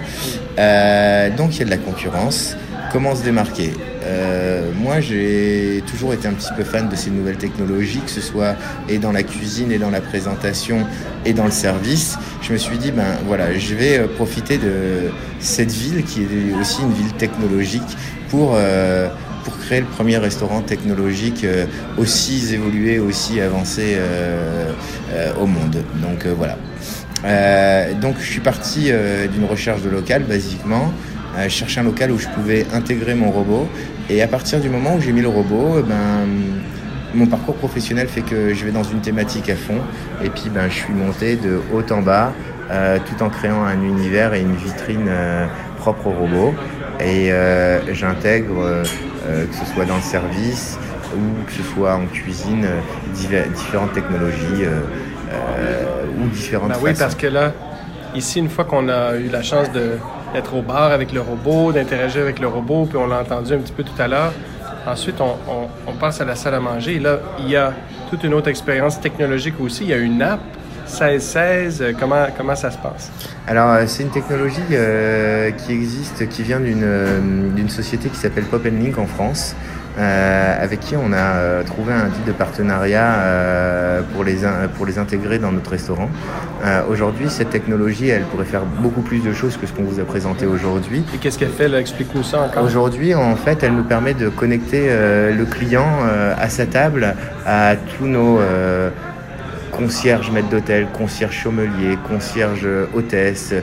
Euh, 0.58 1.30
donc 1.36 1.54
il 1.54 1.58
y 1.58 1.62
a 1.62 1.64
de 1.66 1.70
la 1.70 1.76
concurrence. 1.78 2.56
Comment 2.94 3.16
se 3.16 3.24
démarquer 3.24 3.72
euh, 4.06 4.70
moi, 4.76 5.00
j'ai 5.00 5.82
toujours 5.90 6.14
été 6.14 6.28
un 6.28 6.32
petit 6.32 6.52
peu 6.56 6.62
fan 6.62 6.88
de 6.88 6.94
ces 6.94 7.10
nouvelles 7.10 7.38
technologies, 7.38 7.98
que 7.98 8.10
ce 8.10 8.20
soit 8.20 8.54
et 8.88 8.98
dans 8.98 9.10
la 9.10 9.24
cuisine, 9.24 9.72
et 9.72 9.78
dans 9.78 9.90
la 9.90 10.00
présentation, 10.00 10.86
et 11.24 11.32
dans 11.32 11.46
le 11.46 11.50
service. 11.50 12.16
Je 12.40 12.52
me 12.52 12.58
suis 12.58 12.78
dit, 12.78 12.92
ben 12.92 13.18
voilà, 13.26 13.58
je 13.58 13.74
vais 13.74 13.98
euh, 13.98 14.06
profiter 14.06 14.58
de 14.58 15.10
cette 15.40 15.72
ville 15.72 16.04
qui 16.04 16.20
est 16.20 16.60
aussi 16.60 16.82
une 16.82 16.92
ville 16.92 17.12
technologique 17.14 17.82
pour 18.28 18.52
euh, 18.54 19.08
pour 19.42 19.58
créer 19.58 19.80
le 19.80 19.86
premier 19.86 20.18
restaurant 20.18 20.60
technologique 20.62 21.44
aussi 21.98 22.54
évolué, 22.54 22.98
aussi 22.98 23.42
avancé 23.42 23.98
au 25.38 25.44
monde. 25.44 25.84
Donc 25.96 26.26
voilà. 26.26 26.56
donc 28.00 28.14
je 28.20 28.24
suis 28.24 28.40
parti 28.40 28.90
d'une 29.30 29.44
recherche 29.44 29.82
de 29.82 29.90
local, 29.90 30.22
basiquement. 30.22 30.94
Je 31.42 31.48
cherchais 31.48 31.80
un 31.80 31.84
local 31.84 32.10
où 32.10 32.18
je 32.18 32.28
pouvais 32.28 32.66
intégrer 32.72 33.14
mon 33.14 33.30
robot 33.30 33.68
et 34.10 34.22
à 34.22 34.28
partir 34.28 34.60
du 34.60 34.68
moment 34.68 34.96
où 34.96 35.00
j'ai 35.00 35.12
mis 35.12 35.22
le 35.22 35.28
robot, 35.28 35.82
ben, 35.82 36.26
mon 37.14 37.26
parcours 37.26 37.54
professionnel 37.54 38.08
fait 38.08 38.20
que 38.20 38.52
je 38.52 38.64
vais 38.64 38.72
dans 38.72 38.82
une 38.82 39.00
thématique 39.00 39.48
à 39.48 39.56
fond. 39.56 39.78
Et 40.22 40.28
puis 40.28 40.50
ben, 40.50 40.68
je 40.68 40.74
suis 40.74 40.92
monté 40.92 41.36
de 41.36 41.60
haut 41.72 41.90
en 41.90 42.02
bas, 42.02 42.32
euh, 42.70 42.98
tout 42.98 43.22
en 43.22 43.30
créant 43.30 43.64
un 43.64 43.80
univers 43.82 44.34
et 44.34 44.40
une 44.40 44.56
vitrine 44.56 45.06
euh, 45.08 45.46
propre 45.78 46.08
au 46.08 46.12
robot. 46.12 46.54
Et 47.00 47.32
euh, 47.32 47.94
j'intègre, 47.94 48.82
que 49.24 49.54
ce 49.54 49.72
soit 49.72 49.84
dans 49.84 49.96
le 49.96 50.02
service 50.02 50.78
ou 51.16 51.44
que 51.46 51.52
ce 51.52 51.62
soit 51.62 51.94
en 51.94 52.06
cuisine, 52.06 52.66
différentes 53.14 53.92
technologies 53.92 54.66
ou 56.18 56.28
différentes 56.28 56.68
ben 56.68 56.78
Oui, 56.82 56.92
parce 56.98 57.14
que 57.14 57.26
là, 57.26 57.52
ici, 58.14 58.38
une 58.38 58.48
fois 58.48 58.64
qu'on 58.64 58.88
a 58.88 59.16
eu 59.16 59.28
la 59.28 59.42
chance 59.42 59.72
de 59.72 59.98
d'être 60.34 60.54
au 60.54 60.62
bar 60.62 60.90
avec 60.92 61.12
le 61.12 61.20
robot, 61.20 61.72
d'interagir 61.72 62.22
avec 62.22 62.40
le 62.40 62.48
robot, 62.48 62.86
puis 62.86 62.98
on 62.98 63.06
l'a 63.06 63.20
entendu 63.20 63.54
un 63.54 63.58
petit 63.58 63.72
peu 63.72 63.84
tout 63.84 64.02
à 64.02 64.08
l'heure. 64.08 64.32
Ensuite, 64.86 65.20
on, 65.20 65.92
passe 65.92 66.20
à 66.20 66.24
la 66.24 66.34
salle 66.34 66.54
à 66.54 66.60
manger. 66.60 66.98
Là, 66.98 67.20
il 67.38 67.48
y 67.48 67.56
a 67.56 67.72
toute 68.10 68.24
une 68.24 68.34
autre 68.34 68.48
expérience 68.48 69.00
technologique 69.00 69.54
aussi. 69.60 69.84
Il 69.84 69.90
y 69.90 69.94
a 69.94 69.96
une 69.96 70.20
app 70.20 70.40
1616. 70.86 71.94
Comment, 71.98 72.26
comment 72.36 72.56
ça 72.56 72.70
se 72.70 72.78
passe? 72.78 73.10
Alors, 73.46 73.70
euh, 73.70 73.84
c'est 73.86 74.02
une 74.02 74.10
technologie 74.10 74.60
euh, 74.72 75.50
qui 75.50 75.72
existe, 75.72 76.28
qui 76.28 76.42
vient 76.42 76.60
d'une 76.60 76.82
euh, 76.82 77.68
société 77.68 78.08
qui 78.08 78.16
s'appelle 78.16 78.44
Pop 78.44 78.64
Link 78.64 78.98
en 78.98 79.06
France. 79.06 79.54
Euh, 79.96 80.56
avec 80.60 80.80
qui 80.80 80.96
on 80.96 81.12
a 81.12 81.16
euh, 81.16 81.62
trouvé 81.62 81.92
un 81.92 82.08
type 82.08 82.24
de 82.24 82.32
partenariat 82.32 83.14
euh, 83.14 84.02
pour, 84.12 84.24
les 84.24 84.38
pour 84.76 84.86
les 84.86 84.98
intégrer 84.98 85.38
dans 85.38 85.52
notre 85.52 85.70
restaurant. 85.70 86.08
aujourd'hui, 86.88 87.26
cette 87.28 87.50
technologie, 87.50 88.08
elle 88.08 88.24
pourrait 88.24 88.44
faire 88.44 88.64
beaucoup 88.64 89.02
plus 89.02 89.20
de 89.20 89.32
choses 89.32 89.56
que 89.56 89.66
ce 89.66 89.72
qu'on 89.72 89.84
vous 89.84 90.00
a 90.00 90.04
présenté 90.04 90.46
aujourd'hui. 90.46 91.04
Et 91.14 91.18
qu'est-ce 91.18 91.38
qu'elle 91.38 91.50
fait? 91.50 91.72
Explique-nous 91.72 92.24
ça 92.24 92.40
encore. 92.40 92.64
Aujourd'hui, 92.64 93.14
en 93.14 93.36
fait, 93.36 93.62
elle 93.62 93.74
nous 93.74 93.84
permet 93.84 94.14
de 94.14 94.28
connecter 94.28 94.88
le 94.88 95.44
client 95.44 95.86
à 96.36 96.48
sa 96.48 96.66
table, 96.66 97.14
à 97.46 97.76
tous 97.76 98.06
nos 98.06 98.40
concierge 99.76 100.30
maître 100.30 100.48
d'hôtel, 100.48 100.88
concierge 100.92 101.34
chaummelier, 101.34 101.98
concierge 102.08 102.66
hôtesse. 102.94 103.54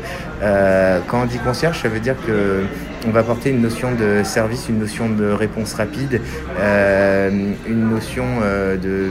quand 1.08 1.22
on 1.22 1.26
dit 1.26 1.40
concierge, 1.40 1.82
ça 1.82 1.90
veut 1.90 2.00
dire 2.00 2.16
que 2.26 2.64
on 3.08 3.12
va 3.12 3.22
apporter 3.22 3.50
une 3.50 3.62
notion 3.62 3.94
de 3.94 4.22
service, 4.24 4.68
une 4.70 4.80
notion 4.80 5.10
de 5.10 5.32
réponse 5.32 5.74
rapide, 5.74 6.22
euh, 6.60 7.30
une 7.68 7.90
notion 7.90 8.26
euh, 8.44 8.78
de, 8.78 9.10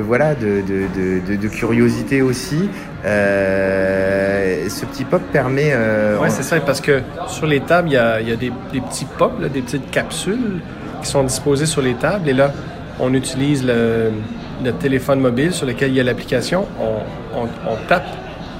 voilà, 0.00 0.34
de, 0.34 0.62
de, 0.62 1.48
curiosité 1.48 2.22
aussi. 2.22 2.68
Euh, 3.04 4.68
ce 4.68 4.84
petit 4.84 5.04
pop 5.04 5.22
permet. 5.32 5.72
oui, 6.20 6.28
c'est 6.30 6.42
ça, 6.42 6.58
parce 6.60 6.80
que 6.80 7.02
sur 7.28 7.46
les 7.46 7.60
tables, 7.60 7.90
il 7.90 7.94
y 7.94 7.96
a, 7.96 8.36
des, 8.36 8.52
petits 8.80 9.06
pops, 9.16 9.40
des 9.52 9.62
petites 9.62 9.90
capsules 9.90 10.60
qui 11.02 11.08
sont 11.08 11.22
disposées 11.22 11.66
sur 11.66 11.82
les 11.82 11.94
tables. 11.94 12.28
Et 12.28 12.34
là, 12.34 12.52
on 12.98 13.14
utilise 13.14 13.64
le, 13.64 14.10
téléphone 14.78 15.20
mobile 15.20 15.52
sur 15.52 15.66
lequel 15.66 15.90
il 15.90 15.96
y 15.96 16.00
a 16.00 16.04
l'application. 16.04 16.66
on 16.80 17.76
tape 17.88 18.06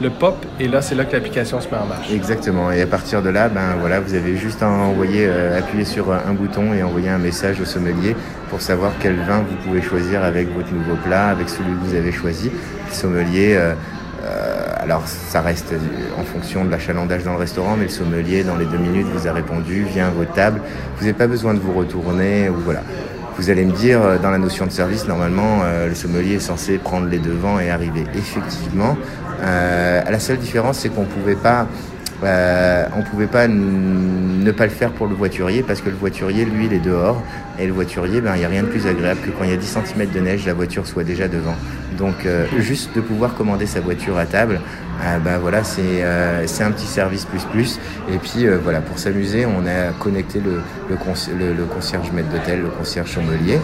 le 0.01 0.11
pop, 0.11 0.36
et 0.61 0.68
là, 0.68 0.80
c'est 0.80 0.94
là 0.94 1.05
que 1.05 1.12
l'application 1.12 1.61
se 1.61 1.68
met 1.68 1.76
en 1.76 1.86
marche. 1.86 2.11
Exactement. 2.12 2.70
Et 2.70 2.80
à 2.80 2.86
partir 2.86 3.22
de 3.22 3.30
là, 3.30 3.49
ben 3.49 3.76
voilà, 3.80 4.01
vous 4.01 4.14
avez 4.14 4.36
juste 4.36 4.62
à 4.62 4.68
envoyer, 4.68 5.26
euh, 5.26 5.59
appuyer 5.59 5.84
sur 5.84 6.12
un 6.12 6.32
bouton 6.34 6.72
et 6.72 6.82
envoyer 6.82 7.09
un 7.09 7.18
message 7.18 7.61
au 7.61 7.64
sommelier 7.64 8.14
pour 8.49 8.61
savoir 8.61 8.92
quel 9.01 9.16
vin 9.16 9.38
vous 9.38 9.57
pouvez 9.64 9.82
choisir 9.82 10.22
avec 10.22 10.55
votre 10.55 10.72
nouveau 10.72 10.94
plat, 11.05 11.28
avec 11.28 11.49
celui 11.49 11.72
que 11.72 11.84
vous 11.84 11.94
avez 11.94 12.12
choisi. 12.12 12.51
Le 12.51 12.94
sommelier. 12.94 13.55
Euh, 13.57 13.74
euh, 14.24 14.66
alors 14.80 15.07
ça 15.07 15.40
reste 15.40 15.72
en 16.18 16.24
fonction 16.24 16.64
de 16.64 16.70
l'achalandage 16.70 17.22
dans 17.22 17.32
le 17.32 17.38
restaurant, 17.38 17.76
mais 17.76 17.84
le 17.84 17.90
sommelier 17.90 18.42
dans 18.42 18.57
les 18.57 18.64
deux 18.64 18.78
minutes 18.78 19.07
vous 19.12 19.28
a 19.28 19.32
répondu, 19.32 19.84
vient 19.84 20.09
à 20.09 20.11
votre 20.11 20.32
table. 20.32 20.61
Vous 20.96 21.05
n'avez 21.05 21.16
pas 21.16 21.28
besoin 21.28 21.55
de 21.55 21.61
vous 21.61 21.72
retourner 21.72 22.49
ou 22.49 22.57
voilà. 22.57 22.82
Vous 23.39 23.51
allez 23.51 23.64
me 23.64 23.72
dire, 23.72 24.18
dans 24.20 24.30
la 24.30 24.39
notion 24.39 24.66
de 24.66 24.72
service, 24.72 25.07
normalement, 25.07 25.62
le 25.86 25.95
sommelier 25.95 26.34
est 26.34 26.41
censé 26.41 26.76
prendre 26.76 27.07
les 27.07 27.20
devants 27.20 27.61
et 27.61 27.70
arriver. 27.70 28.05
Effectivement, 28.14 28.97
la 29.41 30.18
seule 30.18 30.39
différence, 30.39 30.78
c'est 30.78 30.89
qu'on 30.89 31.03
ne 31.03 31.07
pouvait 31.07 31.36
pas 31.36 31.68
euh, 32.25 32.87
on 32.97 33.03
pouvait 33.03 33.27
pas 33.27 33.47
ne 33.47 34.51
pas 34.51 34.64
le 34.64 34.71
faire 34.71 34.91
pour 34.91 35.07
le 35.07 35.14
voiturier 35.14 35.62
parce 35.62 35.81
que 35.81 35.89
le 35.89 35.97
voiturier, 35.97 36.45
lui, 36.45 36.66
il 36.66 36.73
est 36.73 36.79
dehors. 36.79 37.23
Et 37.61 37.66
le 37.66 37.73
voiturier, 37.73 38.21
ben, 38.21 38.35
il 38.35 38.41
n'y 38.41 38.45
a 38.45 38.49
rien 38.49 38.62
de 38.62 38.69
plus 38.69 38.87
agréable 38.87 39.21
que 39.21 39.31
quand 39.31 39.45
il 39.45 39.51
y 39.51 39.53
a 39.53 39.57
10 39.57 39.79
cm 39.85 40.11
de 40.11 40.21
neige, 40.21 40.47
la 40.47 40.55
voiture 40.55 40.87
soit 40.87 41.05
déjà 41.05 41.29
devant. 41.29 41.57
Donc, 41.97 42.25
euh, 42.25 42.47
juste 42.59 42.95
de 42.95 43.01
pouvoir 43.01 43.35
commander 43.35 43.66
sa 43.66 43.81
voiture 43.81 44.16
à 44.16 44.27
table, 44.27 44.61
euh, 45.05 45.19
ben, 45.19 45.39
voilà, 45.39 45.62
c'est 45.64 46.03
un 46.03 46.71
petit 46.71 46.87
service 46.87 47.25
plus 47.25 47.45
plus. 47.45 47.81
Et 48.12 48.19
puis, 48.19 48.47
voilà, 48.62 48.81
pour 48.81 48.99
s'amuser, 48.99 49.47
on 49.47 49.66
a 49.66 49.93
connecté 49.99 50.41
le, 50.41 50.62
le, 50.89 51.64
concierge 51.64 52.11
maître 52.12 52.29
d'hôtel, 52.29 52.62
le 52.62 52.69
concierge 52.69 53.11
sommelier. 53.12 53.59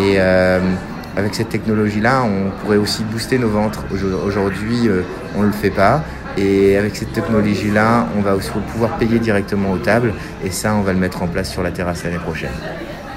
Et 0.00 0.18
avec 0.18 1.34
cette 1.34 1.48
technologie-là, 1.48 2.22
on 2.24 2.50
pourrait 2.60 2.76
aussi 2.76 3.04
booster 3.04 3.38
nos 3.38 3.48
ventres. 3.48 3.84
Aujourd'hui, 4.24 4.88
on 5.36 5.42
ne 5.42 5.46
le 5.46 5.52
fait 5.52 5.70
pas. 5.70 6.04
Et 6.36 6.76
avec 6.76 6.96
cette 6.96 7.12
technologie-là, 7.12 8.08
on 8.16 8.20
va 8.20 8.34
aussi 8.34 8.50
pouvoir 8.72 8.98
payer 8.98 9.18
directement 9.18 9.72
aux 9.72 9.78
tables. 9.78 10.12
Et 10.44 10.50
ça, 10.50 10.74
on 10.74 10.82
va 10.82 10.92
le 10.92 10.98
mettre 10.98 11.22
en 11.22 11.28
place 11.28 11.50
sur 11.50 11.62
la 11.62 11.70
terrasse 11.70 12.04
l'année 12.04 12.18
prochaine. 12.18 12.50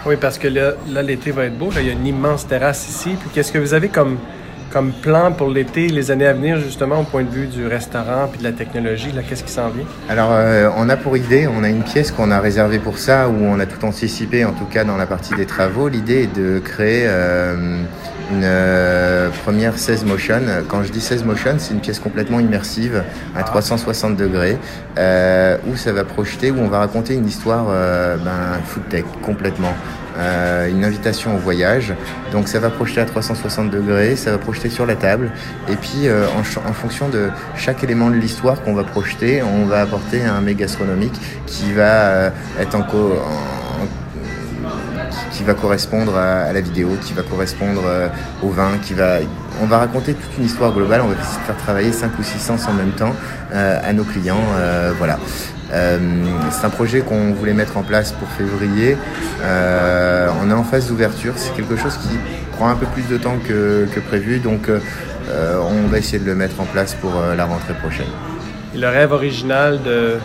Oui, 0.06 0.16
parce 0.20 0.38
que 0.38 0.48
là, 0.48 0.74
l'été 1.02 1.32
va 1.32 1.46
être 1.46 1.58
beau. 1.58 1.70
il 1.78 1.86
y 1.86 1.90
a 1.90 1.94
une 1.94 2.08
immense 2.08 2.48
terrasse 2.48 2.88
ici. 2.88 3.18
Puis 3.20 3.30
qu'est-ce 3.34 3.52
que 3.52 3.58
vous 3.58 3.74
avez 3.74 3.90
comme, 3.90 4.18
comme 4.72 4.94
plan 4.94 5.34
pour 5.34 5.50
l'été, 5.50 5.90
les 5.90 6.12
années 6.12 6.28
à 6.28 6.34
venir, 6.34 6.58
justement, 6.62 7.02
au 7.02 7.04
point 7.04 7.24
de 7.24 7.30
vue 7.30 7.48
du 7.48 7.68
restaurant 7.68 8.30
puis 8.32 8.40
de 8.40 8.46
la 8.46 8.54
technologie? 8.54 9.12
Là, 9.12 9.22
qu'est-ce 9.28 9.44
qui 9.44 9.52
s'en 9.52 9.68
vient? 9.68 9.86
Alors, 10.08 10.30
euh, 10.32 10.70
on 10.78 10.88
a 10.88 10.96
pour 10.96 11.18
idée, 11.18 11.48
on 11.48 11.64
a 11.64 11.70
une 11.70 11.84
pièce 11.84 12.12
qu'on 12.12 12.32
a 12.32 12.40
réservée 12.40 12.80
pour 12.80 12.98
ça, 12.98 13.28
où 13.28 13.36
on 13.44 13.60
a 13.60 13.66
tout 13.66 13.84
anticipé, 13.86 14.46
en 14.46 14.54
tout 14.54 14.66
cas 14.66 14.86
dans 14.86 14.96
la 14.96 15.06
partie 15.06 15.36
des 15.36 15.46
travaux. 15.46 15.90
L'idée 15.90 16.24
est 16.24 16.34
de 16.34 16.60
créer... 16.60 17.04
Euh, 17.06 17.84
une 18.32 18.44
euh, 18.44 19.30
première 19.44 19.78
16 19.78 20.06
motion. 20.06 20.42
Quand 20.68 20.84
je 20.84 20.92
dis 20.92 21.02
16 21.02 21.24
motion, 21.24 21.56
c'est 21.58 21.74
une 21.74 21.80
pièce 21.80 22.00
complètement 22.00 22.40
immersive 22.40 23.04
à 23.36 23.44
360 23.44 24.16
degrés 24.16 24.58
euh, 24.98 25.58
où 25.68 25.76
ça 25.76 25.92
va 25.94 26.04
projeter, 26.04 26.52
où 26.52 26.60
on 26.60 26.68
va 26.68 26.80
raconter 26.80 27.16
une 27.16 27.28
histoire 27.28 27.68
euh, 27.70 28.18
ben, 28.18 28.60
food 28.66 28.88
tech 28.90 29.06
complètement. 29.24 29.74
Euh, 30.18 30.70
une 30.70 30.84
invitation 30.84 31.36
au 31.36 31.38
voyage. 31.38 31.94
Donc 32.34 32.50
ça 32.50 32.60
va 32.60 32.70
projeter 32.70 33.00
à 33.00 33.06
360 33.06 33.70
degrés, 33.70 34.18
ça 34.18 34.32
va 34.32 34.38
projeter 34.38 34.70
sur 34.70 34.86
la 34.86 34.96
table. 34.96 35.32
Et 35.70 35.76
puis 35.76 36.08
euh, 36.08 36.26
en, 36.28 36.70
en, 36.70 36.74
fonction 36.74 37.08
de 37.08 37.30
chaque 37.56 37.84
élément 37.86 38.10
de 38.10 38.16
l'histoire 38.16 38.62
qu'on 38.62 38.74
va 38.74 38.84
projeter, 38.84 39.42
on 39.42 39.66
va 39.66 39.82
apporter 39.82 40.26
un 40.26 40.42
mets 40.42 40.56
gastronomique 40.56 41.14
qui 41.46 41.72
va 41.72 42.32
être 42.60 42.76
en, 42.76 42.82
co 42.82 42.98
en 42.98 43.59
qui 45.40 45.46
va 45.46 45.54
correspondre 45.54 46.18
à, 46.18 46.52
la 46.52 46.60
vidéo, 46.60 46.90
qui 47.02 47.14
va 47.14 47.22
correspondre 47.22 47.84
euh, 47.86 48.10
au 48.44 48.50
vin, 48.50 48.72
qui 48.84 48.94
va. 48.94 49.20
On 49.64 49.68
va 49.68 49.78
raconter 49.78 50.14
toute 50.14 50.38
une 50.38 50.44
histoire 50.44 50.74
globale. 50.74 51.00
On 51.02 51.08
va 51.08 51.14
essayer 51.14 51.40
de 51.40 51.46
faire 51.46 51.56
travailler 51.56 51.92
5 51.94 52.12
ou 52.20 52.24
6 52.24 52.40
sens 52.40 52.68
en 52.68 52.74
même 52.74 52.92
temps 52.92 53.16
euh, 53.54 53.80
à 53.82 53.94
nos 53.94 54.04
clients. 54.04 54.44
Euh, 54.58 54.92
voilà. 54.98 55.18
c'est 55.72 56.66
un 56.66 56.70
projet 56.70 57.00
qu'on 57.00 57.32
voulait 57.32 57.54
mettre 57.54 57.78
en 57.78 57.84
place 57.84 58.12
pour 58.12 58.28
février. 58.28 58.98
on 60.42 60.52
est 60.52 60.54
en 60.54 60.64
phase 60.66 60.90
d'ouverture. 60.90 61.34
C'est 61.38 61.54
quelque 61.56 61.78
chose 61.78 61.96
qui 61.96 62.18
prend 62.58 62.68
un 62.68 62.76
peu 62.76 62.88
plus 62.88 63.08
de 63.08 63.18
temps 63.18 63.38
que, 63.48 63.88
prévu. 64.10 64.40
Donc, 64.40 64.70
on 65.30 65.88
va 65.88 66.00
essayer 66.00 66.20
de 66.20 66.26
le 66.26 66.36
mettre 66.36 66.60
en 66.60 66.66
place 66.66 66.96
pour 66.96 67.14
la 67.38 67.46
rentrée 67.46 67.76
prochaine. 67.76 68.12
le 68.76 68.88
rêve 68.88 69.14
original 69.14 69.80
de, 69.84 70.18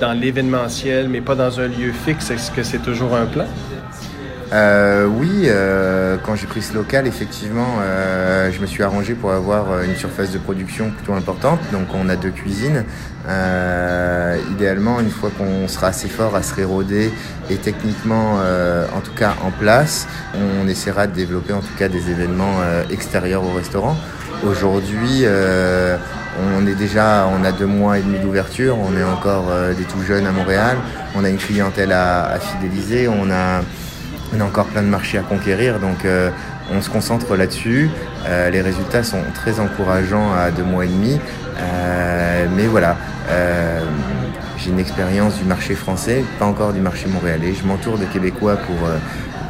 dans 0.00 0.12
l'événementiel, 0.18 1.10
mais 1.10 1.20
pas 1.20 1.34
dans 1.34 1.60
un 1.60 1.68
lieu 1.68 1.92
fixe, 2.06 2.30
est-ce 2.30 2.50
que 2.50 2.62
c'est 2.62 2.82
toujours 2.82 3.14
un 3.14 3.26
plan? 3.26 3.46
Euh, 4.54 5.06
oui, 5.06 5.46
euh, 5.46 6.16
quand 6.22 6.36
j'ai 6.36 6.46
pris 6.46 6.62
ce 6.62 6.74
local, 6.74 7.08
effectivement, 7.08 7.78
euh, 7.80 8.52
je 8.52 8.60
me 8.60 8.66
suis 8.66 8.84
arrangé 8.84 9.14
pour 9.14 9.32
avoir 9.32 9.82
une 9.82 9.96
surface 9.96 10.30
de 10.30 10.38
production 10.38 10.90
plutôt 10.90 11.14
importante. 11.14 11.58
Donc 11.72 11.88
on 11.92 12.08
a 12.08 12.14
deux 12.14 12.30
cuisines. 12.30 12.84
idéalement, 14.52 15.00
une 15.00 15.10
fois 15.10 15.30
qu'on 15.36 15.66
sera 15.66 15.88
assez 15.88 16.08
fort 16.08 16.36
à 16.36 16.42
se 16.42 16.54
réroder 16.54 17.10
et 17.50 17.56
techniquement, 17.56 18.34
en 18.94 19.00
tout 19.00 19.14
cas 19.14 19.34
en 19.42 19.50
place, 19.50 20.06
on 20.34 20.68
essaiera 20.68 21.06
de 21.06 21.14
développer 21.14 21.52
en 21.52 21.60
tout 21.60 21.74
cas 21.78 21.88
des 21.88 22.10
événements 22.10 22.58
extérieurs 22.90 23.42
au 23.42 23.52
restaurant. 23.52 23.96
Aujourd'hui, 24.46 25.24
on 26.56 26.66
est 26.66 26.74
déjà, 26.74 27.26
on 27.34 27.44
a 27.44 27.52
deux 27.52 27.66
mois 27.66 27.98
et 27.98 28.02
demi 28.02 28.18
d'ouverture, 28.18 28.76
on 28.78 28.94
est 28.94 29.04
encore 29.04 29.46
des 29.76 29.84
tout 29.84 30.02
jeunes 30.06 30.26
à 30.26 30.32
Montréal, 30.32 30.76
on 31.16 31.24
a 31.24 31.30
une 31.30 31.38
clientèle 31.38 31.92
à, 31.92 32.26
à 32.26 32.38
fidéliser, 32.38 33.08
on 33.08 33.30
a 33.30 33.62
on 34.36 34.40
a 34.40 34.44
encore 34.44 34.66
plein 34.66 34.82
de 34.82 34.88
marchés 34.88 35.18
à 35.18 35.22
conquérir, 35.22 35.78
donc 35.78 36.04
euh, 36.04 36.30
on 36.72 36.80
se 36.80 36.90
concentre 36.90 37.36
là-dessus. 37.36 37.90
Euh, 38.26 38.50
les 38.50 38.60
résultats 38.60 39.02
sont 39.02 39.22
très 39.34 39.60
encourageants 39.60 40.32
à 40.32 40.50
deux 40.50 40.64
mois 40.64 40.84
et 40.84 40.88
demi. 40.88 41.20
Euh, 41.58 42.46
mais 42.56 42.66
voilà, 42.66 42.96
j'ai 44.58 44.70
une 44.70 44.78
expérience 44.78 45.36
du 45.38 45.44
marché 45.44 45.74
français, 45.74 46.24
pas 46.38 46.46
encore 46.46 46.72
du 46.72 46.80
marché 46.80 47.06
montréalais. 47.06 47.52
Je 47.54 47.66
m'entoure 47.66 47.98
de 47.98 48.04
Québécois 48.06 48.56
pour, 48.56 48.88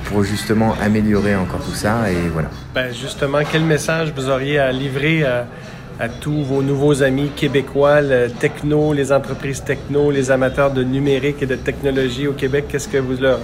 pour 0.04 0.24
justement 0.24 0.74
améliorer 0.82 1.34
encore 1.34 1.60
tout 1.60 1.74
ça. 1.74 2.10
Et 2.10 2.28
voilà. 2.32 2.48
Ben 2.74 2.92
justement, 2.92 3.38
quel 3.50 3.62
message 3.62 4.12
vous 4.14 4.28
auriez 4.28 4.58
à 4.58 4.70
livrer 4.72 5.24
à, 5.24 6.08
tous 6.20 6.42
vos 6.42 6.62
nouveaux 6.62 7.02
amis 7.02 7.30
québécois, 7.36 8.00
le 8.00 8.28
techno, 8.28 8.92
les 8.92 9.12
entreprises 9.12 9.62
techno, 9.62 10.10
les 10.10 10.30
amateurs 10.30 10.72
de 10.72 10.82
numérique 10.82 11.42
et 11.42 11.46
de 11.46 11.56
technologie 11.56 12.26
au 12.26 12.32
Québec? 12.32 12.66
Qu'est-ce 12.68 12.88
que 12.88 12.98
vous 12.98 13.20
leur 13.20 13.38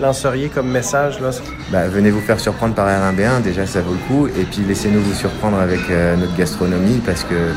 lanceriez 0.00 0.48
comme 0.48 0.68
message 0.68 1.20
là? 1.20 1.30
Bah, 1.70 1.88
venez 1.88 2.10
vous 2.10 2.20
faire 2.20 2.40
surprendre 2.40 2.74
par 2.74 2.88
R1B1, 2.88 3.42
déjà 3.42 3.66
ça 3.66 3.80
vaut 3.80 3.92
le 3.92 3.98
coup. 4.08 4.26
Et 4.28 4.44
puis 4.44 4.62
laissez-nous 4.66 5.00
vous 5.00 5.14
surprendre 5.14 5.58
avec 5.58 5.80
euh, 5.90 6.16
notre 6.16 6.36
gastronomie 6.36 7.00
parce 7.04 7.24
que 7.24 7.52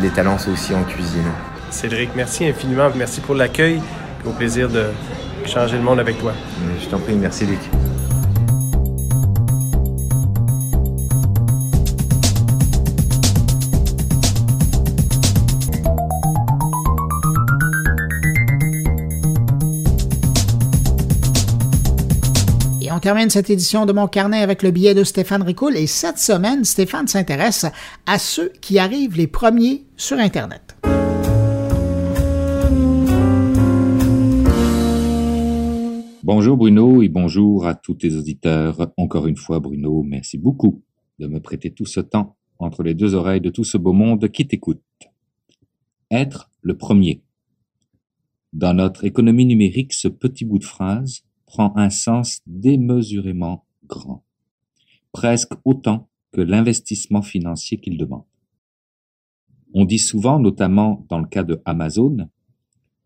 les 0.00 0.10
talents 0.10 0.38
sont 0.38 0.52
aussi 0.52 0.74
en 0.74 0.84
cuisine. 0.84 1.30
Cédric, 1.70 2.10
merci 2.14 2.46
infiniment. 2.46 2.88
Merci 2.94 3.20
pour 3.20 3.34
l'accueil. 3.34 3.80
Au 4.26 4.30
plaisir 4.30 4.68
de 4.68 4.86
changer 5.46 5.76
le 5.76 5.82
monde 5.82 6.00
avec 6.00 6.18
toi. 6.18 6.32
Je 6.80 6.86
t'en 6.88 6.98
prie, 6.98 7.14
merci 7.14 7.46
Luc. 7.46 7.60
Termine 23.02 23.30
cette 23.30 23.50
édition 23.50 23.84
de 23.84 23.92
mon 23.92 24.06
carnet 24.06 24.42
avec 24.42 24.62
le 24.62 24.70
billet 24.70 24.94
de 24.94 25.02
Stéphane 25.02 25.42
Ricoul 25.42 25.76
et 25.76 25.88
cette 25.88 26.18
semaine, 26.18 26.64
Stéphane 26.64 27.08
s'intéresse 27.08 27.66
à 28.06 28.16
ceux 28.16 28.52
qui 28.60 28.78
arrivent 28.78 29.16
les 29.16 29.26
premiers 29.26 29.82
sur 29.96 30.18
Internet. 30.18 30.76
Bonjour 36.22 36.56
Bruno 36.56 37.02
et 37.02 37.08
bonjour 37.08 37.66
à 37.66 37.74
tous 37.74 37.94
tes 37.94 38.14
auditeurs. 38.14 38.92
Encore 38.96 39.26
une 39.26 39.36
fois 39.36 39.58
Bruno, 39.58 40.04
merci 40.04 40.38
beaucoup 40.38 40.80
de 41.18 41.26
me 41.26 41.40
prêter 41.40 41.72
tout 41.72 41.86
ce 41.86 41.98
temps 41.98 42.36
entre 42.60 42.84
les 42.84 42.94
deux 42.94 43.16
oreilles 43.16 43.40
de 43.40 43.50
tout 43.50 43.64
ce 43.64 43.78
beau 43.78 43.92
monde 43.92 44.28
qui 44.28 44.46
t'écoute. 44.46 44.80
Être 46.12 46.50
le 46.60 46.76
premier. 46.76 47.24
Dans 48.52 48.74
notre 48.74 49.04
économie 49.04 49.46
numérique, 49.46 49.92
ce 49.92 50.06
petit 50.06 50.44
bout 50.44 50.60
de 50.60 50.64
phrase 50.64 51.24
prend 51.52 51.76
un 51.76 51.90
sens 51.90 52.40
démesurément 52.46 53.66
grand, 53.84 54.24
presque 55.12 55.52
autant 55.66 56.08
que 56.32 56.40
l'investissement 56.40 57.20
financier 57.20 57.78
qu'il 57.78 57.98
demande. 57.98 58.24
On 59.74 59.84
dit 59.84 59.98
souvent, 59.98 60.38
notamment 60.38 61.04
dans 61.10 61.18
le 61.18 61.26
cas 61.26 61.42
de 61.42 61.60
Amazon, 61.66 62.30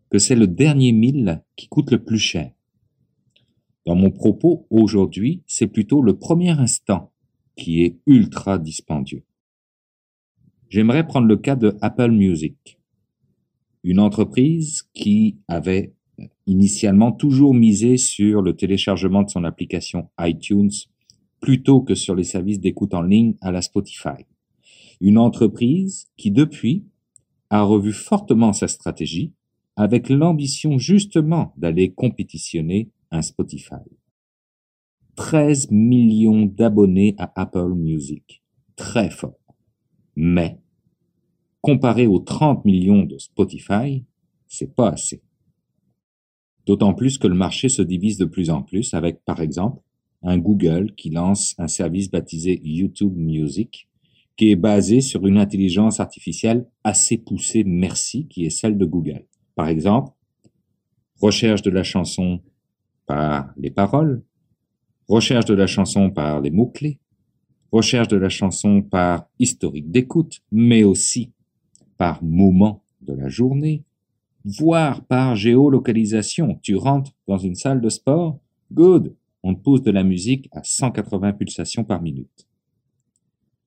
que 0.09 0.17
c'est 0.17 0.37
le 0.37 0.47
dernier 0.47 0.93
mille 0.93 1.43
qui 1.57 1.67
coûte 1.67 1.91
le 1.91 2.01
plus 2.01 2.19
cher. 2.19 2.53
Dans 3.85 3.95
mon 3.95 4.11
propos 4.11 4.65
aujourd'hui, 4.69 5.43
c'est 5.45 5.67
plutôt 5.67 6.01
le 6.01 6.17
premier 6.17 6.51
instant 6.51 7.11
qui 7.57 7.83
est 7.83 7.99
ultra 8.05 8.59
dispendieux. 8.59 9.25
J'aimerais 10.69 11.05
prendre 11.05 11.27
le 11.27 11.35
cas 11.35 11.57
de 11.57 11.77
Apple 11.81 12.11
Music, 12.11 12.79
une 13.83 13.99
entreprise 13.99 14.83
qui 14.93 15.37
avait 15.49 15.96
initialement 16.45 17.11
toujours 17.11 17.53
misé 17.53 17.97
sur 17.97 18.41
le 18.41 18.55
téléchargement 18.55 19.23
de 19.23 19.29
son 19.29 19.43
application 19.43 20.09
iTunes 20.19 20.71
plutôt 21.39 21.81
que 21.81 21.95
sur 21.95 22.15
les 22.15 22.23
services 22.23 22.59
d'écoute 22.59 22.93
en 22.93 23.01
ligne 23.01 23.35
à 23.41 23.51
la 23.51 23.61
Spotify. 23.61 24.25
Une 24.99 25.17
entreprise 25.17 26.07
qui, 26.17 26.31
depuis, 26.31 26.85
a 27.49 27.61
revu 27.61 27.93
fortement 27.93 28.53
sa 28.53 28.67
stratégie 28.67 29.33
avec 29.75 30.09
l'ambition 30.09 30.77
justement 30.77 31.53
d'aller 31.57 31.93
compétitionner 31.93 32.89
un 33.11 33.21
Spotify. 33.21 33.75
13 35.15 35.71
millions 35.71 36.45
d'abonnés 36.45 37.15
à 37.17 37.31
Apple 37.39 37.73
Music. 37.75 38.43
Très 38.75 39.09
fort. 39.09 39.39
Mais 40.15 40.59
comparé 41.61 42.07
aux 42.07 42.19
30 42.19 42.65
millions 42.65 43.03
de 43.03 43.17
Spotify, 43.17 44.03
c'est 44.47 44.75
pas 44.75 44.89
assez. 44.89 45.21
D'autant 46.67 46.93
plus 46.93 47.17
que 47.17 47.27
le 47.27 47.33
marché 47.33 47.69
se 47.69 47.81
divise 47.81 48.17
de 48.17 48.25
plus 48.25 48.49
en 48.49 48.61
plus 48.61 48.93
avec, 48.93 49.23
par 49.23 49.41
exemple, 49.41 49.81
un 50.21 50.37
Google 50.37 50.93
qui 50.95 51.09
lance 51.09 51.55
un 51.57 51.69
service 51.69 52.11
baptisé 52.11 52.59
YouTube 52.61 53.15
Music, 53.15 53.87
qui 54.35 54.51
est 54.51 54.57
basé 54.57 54.99
sur 54.99 55.25
une 55.25 55.37
intelligence 55.37 56.01
artificielle 56.01 56.67
assez 56.83 57.17
poussée, 57.17 57.63
merci, 57.63 58.27
qui 58.27 58.45
est 58.45 58.49
celle 58.49 58.77
de 58.77 58.85
Google. 58.85 59.25
Par 59.55 59.69
exemple, 59.69 60.11
recherche 61.21 61.61
de 61.61 61.71
la 61.71 61.83
chanson 61.83 62.41
par 63.05 63.49
les 63.55 63.71
paroles, 63.71 64.23
recherche 65.07 65.45
de 65.45 65.53
la 65.53 65.67
chanson 65.67 66.11
par 66.11 66.41
les 66.41 66.51
mots-clés, 66.51 66.99
recherche 67.71 68.09
de 68.09 68.17
la 68.17 68.29
chanson 68.29 68.81
par 68.81 69.29
historique 69.39 69.89
d'écoute, 69.89 70.41
mais 70.51 70.83
aussi 70.83 71.31
par 71.97 72.21
moment 72.21 72.83
de 73.01 73.13
la 73.13 73.29
journée, 73.29 73.85
voire 74.47 75.03
par 75.05 75.35
géolocalisation. 75.35 76.59
Tu 76.61 76.75
rentres 76.75 77.11
dans 77.27 77.37
une 77.37 77.55
salle 77.55 77.81
de 77.81 77.89
sport, 77.89 78.39
good, 78.71 79.15
on 79.43 79.53
te 79.53 79.61
pose 79.61 79.81
de 79.81 79.91
la 79.91 80.03
musique 80.03 80.47
à 80.51 80.63
180 80.63 81.33
pulsations 81.33 81.83
par 81.83 82.01
minute. 82.01 82.47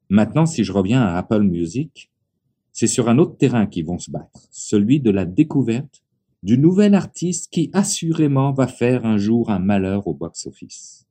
Maintenant, 0.08 0.46
si 0.46 0.64
je 0.64 0.72
reviens 0.72 1.02
à 1.02 1.16
Apple 1.18 1.42
Music, 1.42 2.10
c'est 2.72 2.86
sur 2.86 3.08
un 3.08 3.18
autre 3.18 3.36
terrain 3.36 3.66
qu'ils 3.66 3.84
vont 3.84 3.98
se 3.98 4.10
battre, 4.10 4.48
celui 4.50 5.00
de 5.00 5.10
la 5.10 5.24
découverte 5.24 6.02
du 6.42 6.56
nouvel 6.56 6.94
artiste 6.94 7.52
qui 7.52 7.70
assurément 7.74 8.52
va 8.52 8.66
faire 8.66 9.04
un 9.04 9.18
jour 9.18 9.50
un 9.50 9.58
malheur 9.58 10.06
au 10.06 10.14
box-office. 10.14 11.06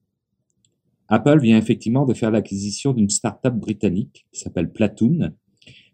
Apple 1.08 1.40
vient 1.40 1.58
effectivement 1.58 2.06
de 2.06 2.14
faire 2.14 2.32
l'acquisition 2.32 2.94
d'une 2.94 3.10
start-up 3.10 3.54
britannique 3.54 4.28
qui 4.32 4.40
s'appelle 4.40 4.72
Platoon, 4.72 5.32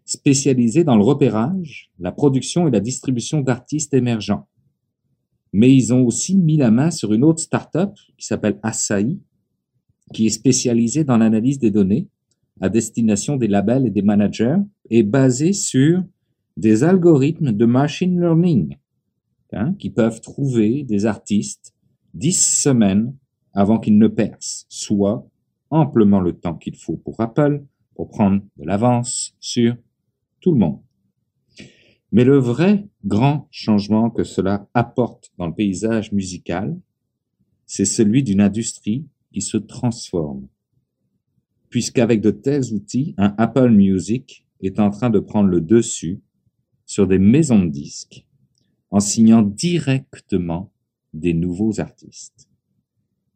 spécialisée 0.06 0.84
dans 0.84 0.96
le 0.96 1.02
repérage, 1.02 1.90
la 1.98 2.12
production 2.12 2.66
et 2.66 2.70
la 2.70 2.80
distribution 2.80 3.40
d'artistes 3.40 3.92
émergents. 3.92 4.46
Mais 5.52 5.74
ils 5.74 5.92
ont 5.92 6.06
aussi 6.06 6.36
mis 6.36 6.56
la 6.56 6.70
main 6.70 6.90
sur 6.90 7.12
une 7.12 7.24
autre 7.24 7.40
start-up 7.40 7.92
qui 8.16 8.24
s'appelle 8.24 8.58
Asahi, 8.62 9.20
qui 10.14 10.26
est 10.26 10.30
spécialisée 10.30 11.04
dans 11.04 11.18
l'analyse 11.18 11.58
des 11.58 11.72
données 11.72 12.08
à 12.60 12.68
destination 12.68 13.36
des 13.36 13.48
labels 13.48 13.86
et 13.86 13.90
des 13.90 14.02
managers 14.02 14.56
et 14.88 15.02
basée 15.02 15.52
sur 15.52 16.02
des 16.56 16.84
algorithmes 16.84 17.52
de 17.52 17.66
machine 17.66 18.18
learning 18.18 18.76
hein, 19.52 19.74
qui 19.78 19.90
peuvent 19.90 20.20
trouver 20.20 20.84
des 20.84 21.04
artistes 21.04 21.74
dix 22.14 22.40
semaines 22.40 23.14
avant 23.52 23.78
qu'ils 23.78 23.98
ne 23.98 24.08
percent, 24.08 24.64
soit 24.68 25.28
amplement 25.70 26.20
le 26.20 26.32
temps 26.32 26.54
qu'il 26.54 26.76
faut 26.76 26.96
pour 26.96 27.20
Apple 27.20 27.64
pour 27.94 28.08
prendre 28.08 28.42
de 28.56 28.64
l'avance 28.64 29.34
sur 29.40 29.76
tout 30.46 30.52
le 30.52 30.60
monde. 30.60 30.78
Mais 32.12 32.22
le 32.22 32.38
vrai 32.38 32.88
grand 33.04 33.48
changement 33.50 34.10
que 34.10 34.22
cela 34.22 34.68
apporte 34.74 35.32
dans 35.38 35.48
le 35.48 35.54
paysage 35.54 36.12
musical, 36.12 36.78
c'est 37.66 37.84
celui 37.84 38.22
d'une 38.22 38.40
industrie 38.40 39.08
qui 39.32 39.42
se 39.42 39.56
transforme. 39.56 40.46
Puisqu'avec 41.68 42.20
de 42.20 42.30
tels 42.30 42.72
outils, 42.72 43.12
un 43.18 43.34
Apple 43.38 43.70
Music 43.70 44.46
est 44.60 44.78
en 44.78 44.90
train 44.90 45.10
de 45.10 45.18
prendre 45.18 45.48
le 45.48 45.60
dessus 45.60 46.20
sur 46.84 47.08
des 47.08 47.18
maisons 47.18 47.64
de 47.64 47.70
disques 47.70 48.24
en 48.92 49.00
signant 49.00 49.42
directement 49.42 50.70
des 51.12 51.34
nouveaux 51.34 51.80
artistes 51.80 52.48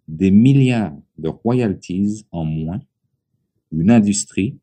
des 0.06 0.30
milliards 0.30 0.96
de 1.18 1.28
royalties 1.28 2.24
en 2.30 2.44
moins, 2.44 2.80
une 3.72 3.90
industrie 3.90 4.58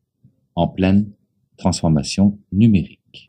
en 0.54 0.68
pleine 0.68 1.10
transformation 1.58 2.38
numérique. 2.52 3.28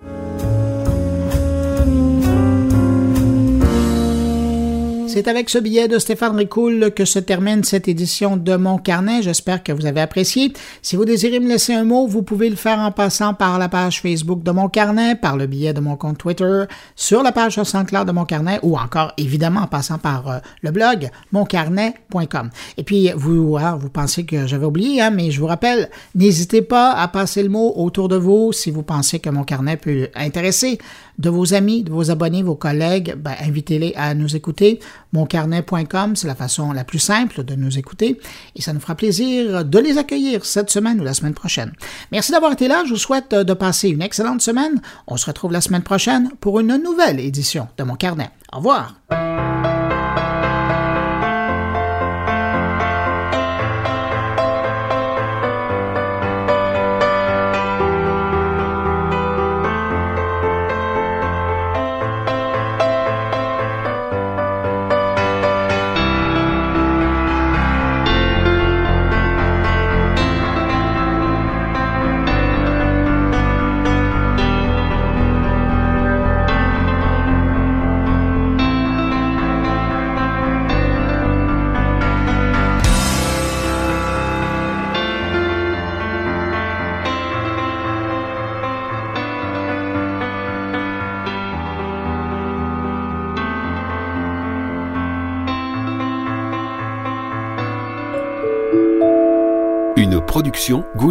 C'est 5.11 5.27
avec 5.27 5.49
ce 5.49 5.57
billet 5.57 5.87
de 5.87 5.97
Stéphane 5.97 6.35
Ricoul 6.35 6.91
que 6.91 7.03
se 7.03 7.17
termine 7.17 7.63
cette 7.63 7.87
édition 7.87 8.37
de 8.37 8.55
Mon 8.55 8.77
Carnet. 8.77 9.23
J'espère 9.23 9.63
que 9.63 9.71
vous 9.71 9.87
avez 9.87 10.01
apprécié. 10.01 10.53
Si 10.83 10.95
vous 10.95 11.03
désirez 11.03 11.39
me 11.39 11.47
laisser 11.47 11.73
un 11.73 11.83
mot, 11.83 12.05
vous 12.05 12.21
pouvez 12.21 12.47
le 12.47 12.55
faire 12.55 12.77
en 12.77 12.91
passant 12.91 13.33
par 13.33 13.57
la 13.57 13.69
page 13.69 14.03
Facebook 14.03 14.43
de 14.43 14.51
Mon 14.51 14.69
Carnet, 14.69 15.15
par 15.15 15.35
le 15.35 15.47
billet 15.47 15.73
de 15.73 15.79
mon 15.79 15.95
compte 15.95 16.19
Twitter, 16.19 16.65
sur 16.95 17.23
la 17.23 17.31
page 17.31 17.61
Saint-Clair 17.63 18.05
de 18.05 18.11
Mon 18.11 18.25
Carnet 18.25 18.59
ou 18.61 18.77
encore 18.77 19.13
évidemment 19.17 19.61
en 19.61 19.67
passant 19.67 19.97
par 19.97 20.29
euh, 20.29 20.37
le 20.61 20.69
blog 20.69 21.09
moncarnet.com. 21.31 22.51
Et 22.77 22.83
puis 22.83 23.09
vous, 23.15 23.57
ah, 23.59 23.75
vous 23.81 23.89
pensez 23.89 24.25
que 24.25 24.45
j'avais 24.45 24.67
oublié, 24.67 25.01
hein, 25.01 25.09
mais 25.09 25.31
je 25.31 25.39
vous 25.39 25.47
rappelle, 25.47 25.89
n'hésitez 26.13 26.61
pas 26.61 26.91
à 26.91 27.07
passer 27.07 27.41
le 27.41 27.49
mot 27.49 27.73
autour 27.77 28.09
de 28.09 28.15
vous 28.15 28.53
si 28.53 28.69
vous 28.69 28.83
pensez 28.83 29.17
que 29.17 29.31
Mon 29.31 29.43
Carnet 29.43 29.77
peut 29.77 30.09
intéresser 30.15 30.77
de 31.19 31.29
vos 31.29 31.53
amis, 31.53 31.83
de 31.83 31.91
vos 31.91 32.09
abonnés, 32.09 32.41
vos 32.41 32.55
collègues, 32.55 33.15
ben, 33.15 33.35
invitez-les 33.41 33.93
à 33.95 34.15
nous 34.15 34.35
écouter. 34.35 34.79
Moncarnet.com, 35.13 36.15
c'est 36.15 36.27
la 36.27 36.35
façon 36.35 36.71
la 36.71 36.83
plus 36.83 36.99
simple 36.99 37.43
de 37.43 37.55
nous 37.55 37.77
écouter 37.77 38.19
et 38.55 38.61
ça 38.61 38.73
nous 38.73 38.79
fera 38.79 38.95
plaisir 38.95 39.65
de 39.65 39.79
les 39.79 39.97
accueillir 39.97 40.45
cette 40.45 40.69
semaine 40.69 40.99
ou 41.01 41.03
la 41.03 41.13
semaine 41.13 41.33
prochaine. 41.33 41.73
Merci 42.11 42.31
d'avoir 42.31 42.53
été 42.53 42.67
là. 42.67 42.83
Je 42.85 42.91
vous 42.91 42.97
souhaite 42.97 43.31
de 43.35 43.53
passer 43.53 43.89
une 43.89 44.01
excellente 44.01 44.41
semaine. 44.41 44.81
On 45.07 45.17
se 45.17 45.25
retrouve 45.25 45.51
la 45.51 45.61
semaine 45.61 45.83
prochaine 45.83 46.29
pour 46.39 46.59
une 46.59 46.77
nouvelle 46.77 47.19
édition 47.19 47.67
de 47.77 47.83
Mon 47.83 47.95
Carnet. 47.95 48.29
Au 48.53 48.57
revoir. 48.57 48.95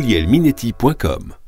Production 0.09 0.19
goulielminetti.com 0.19 1.48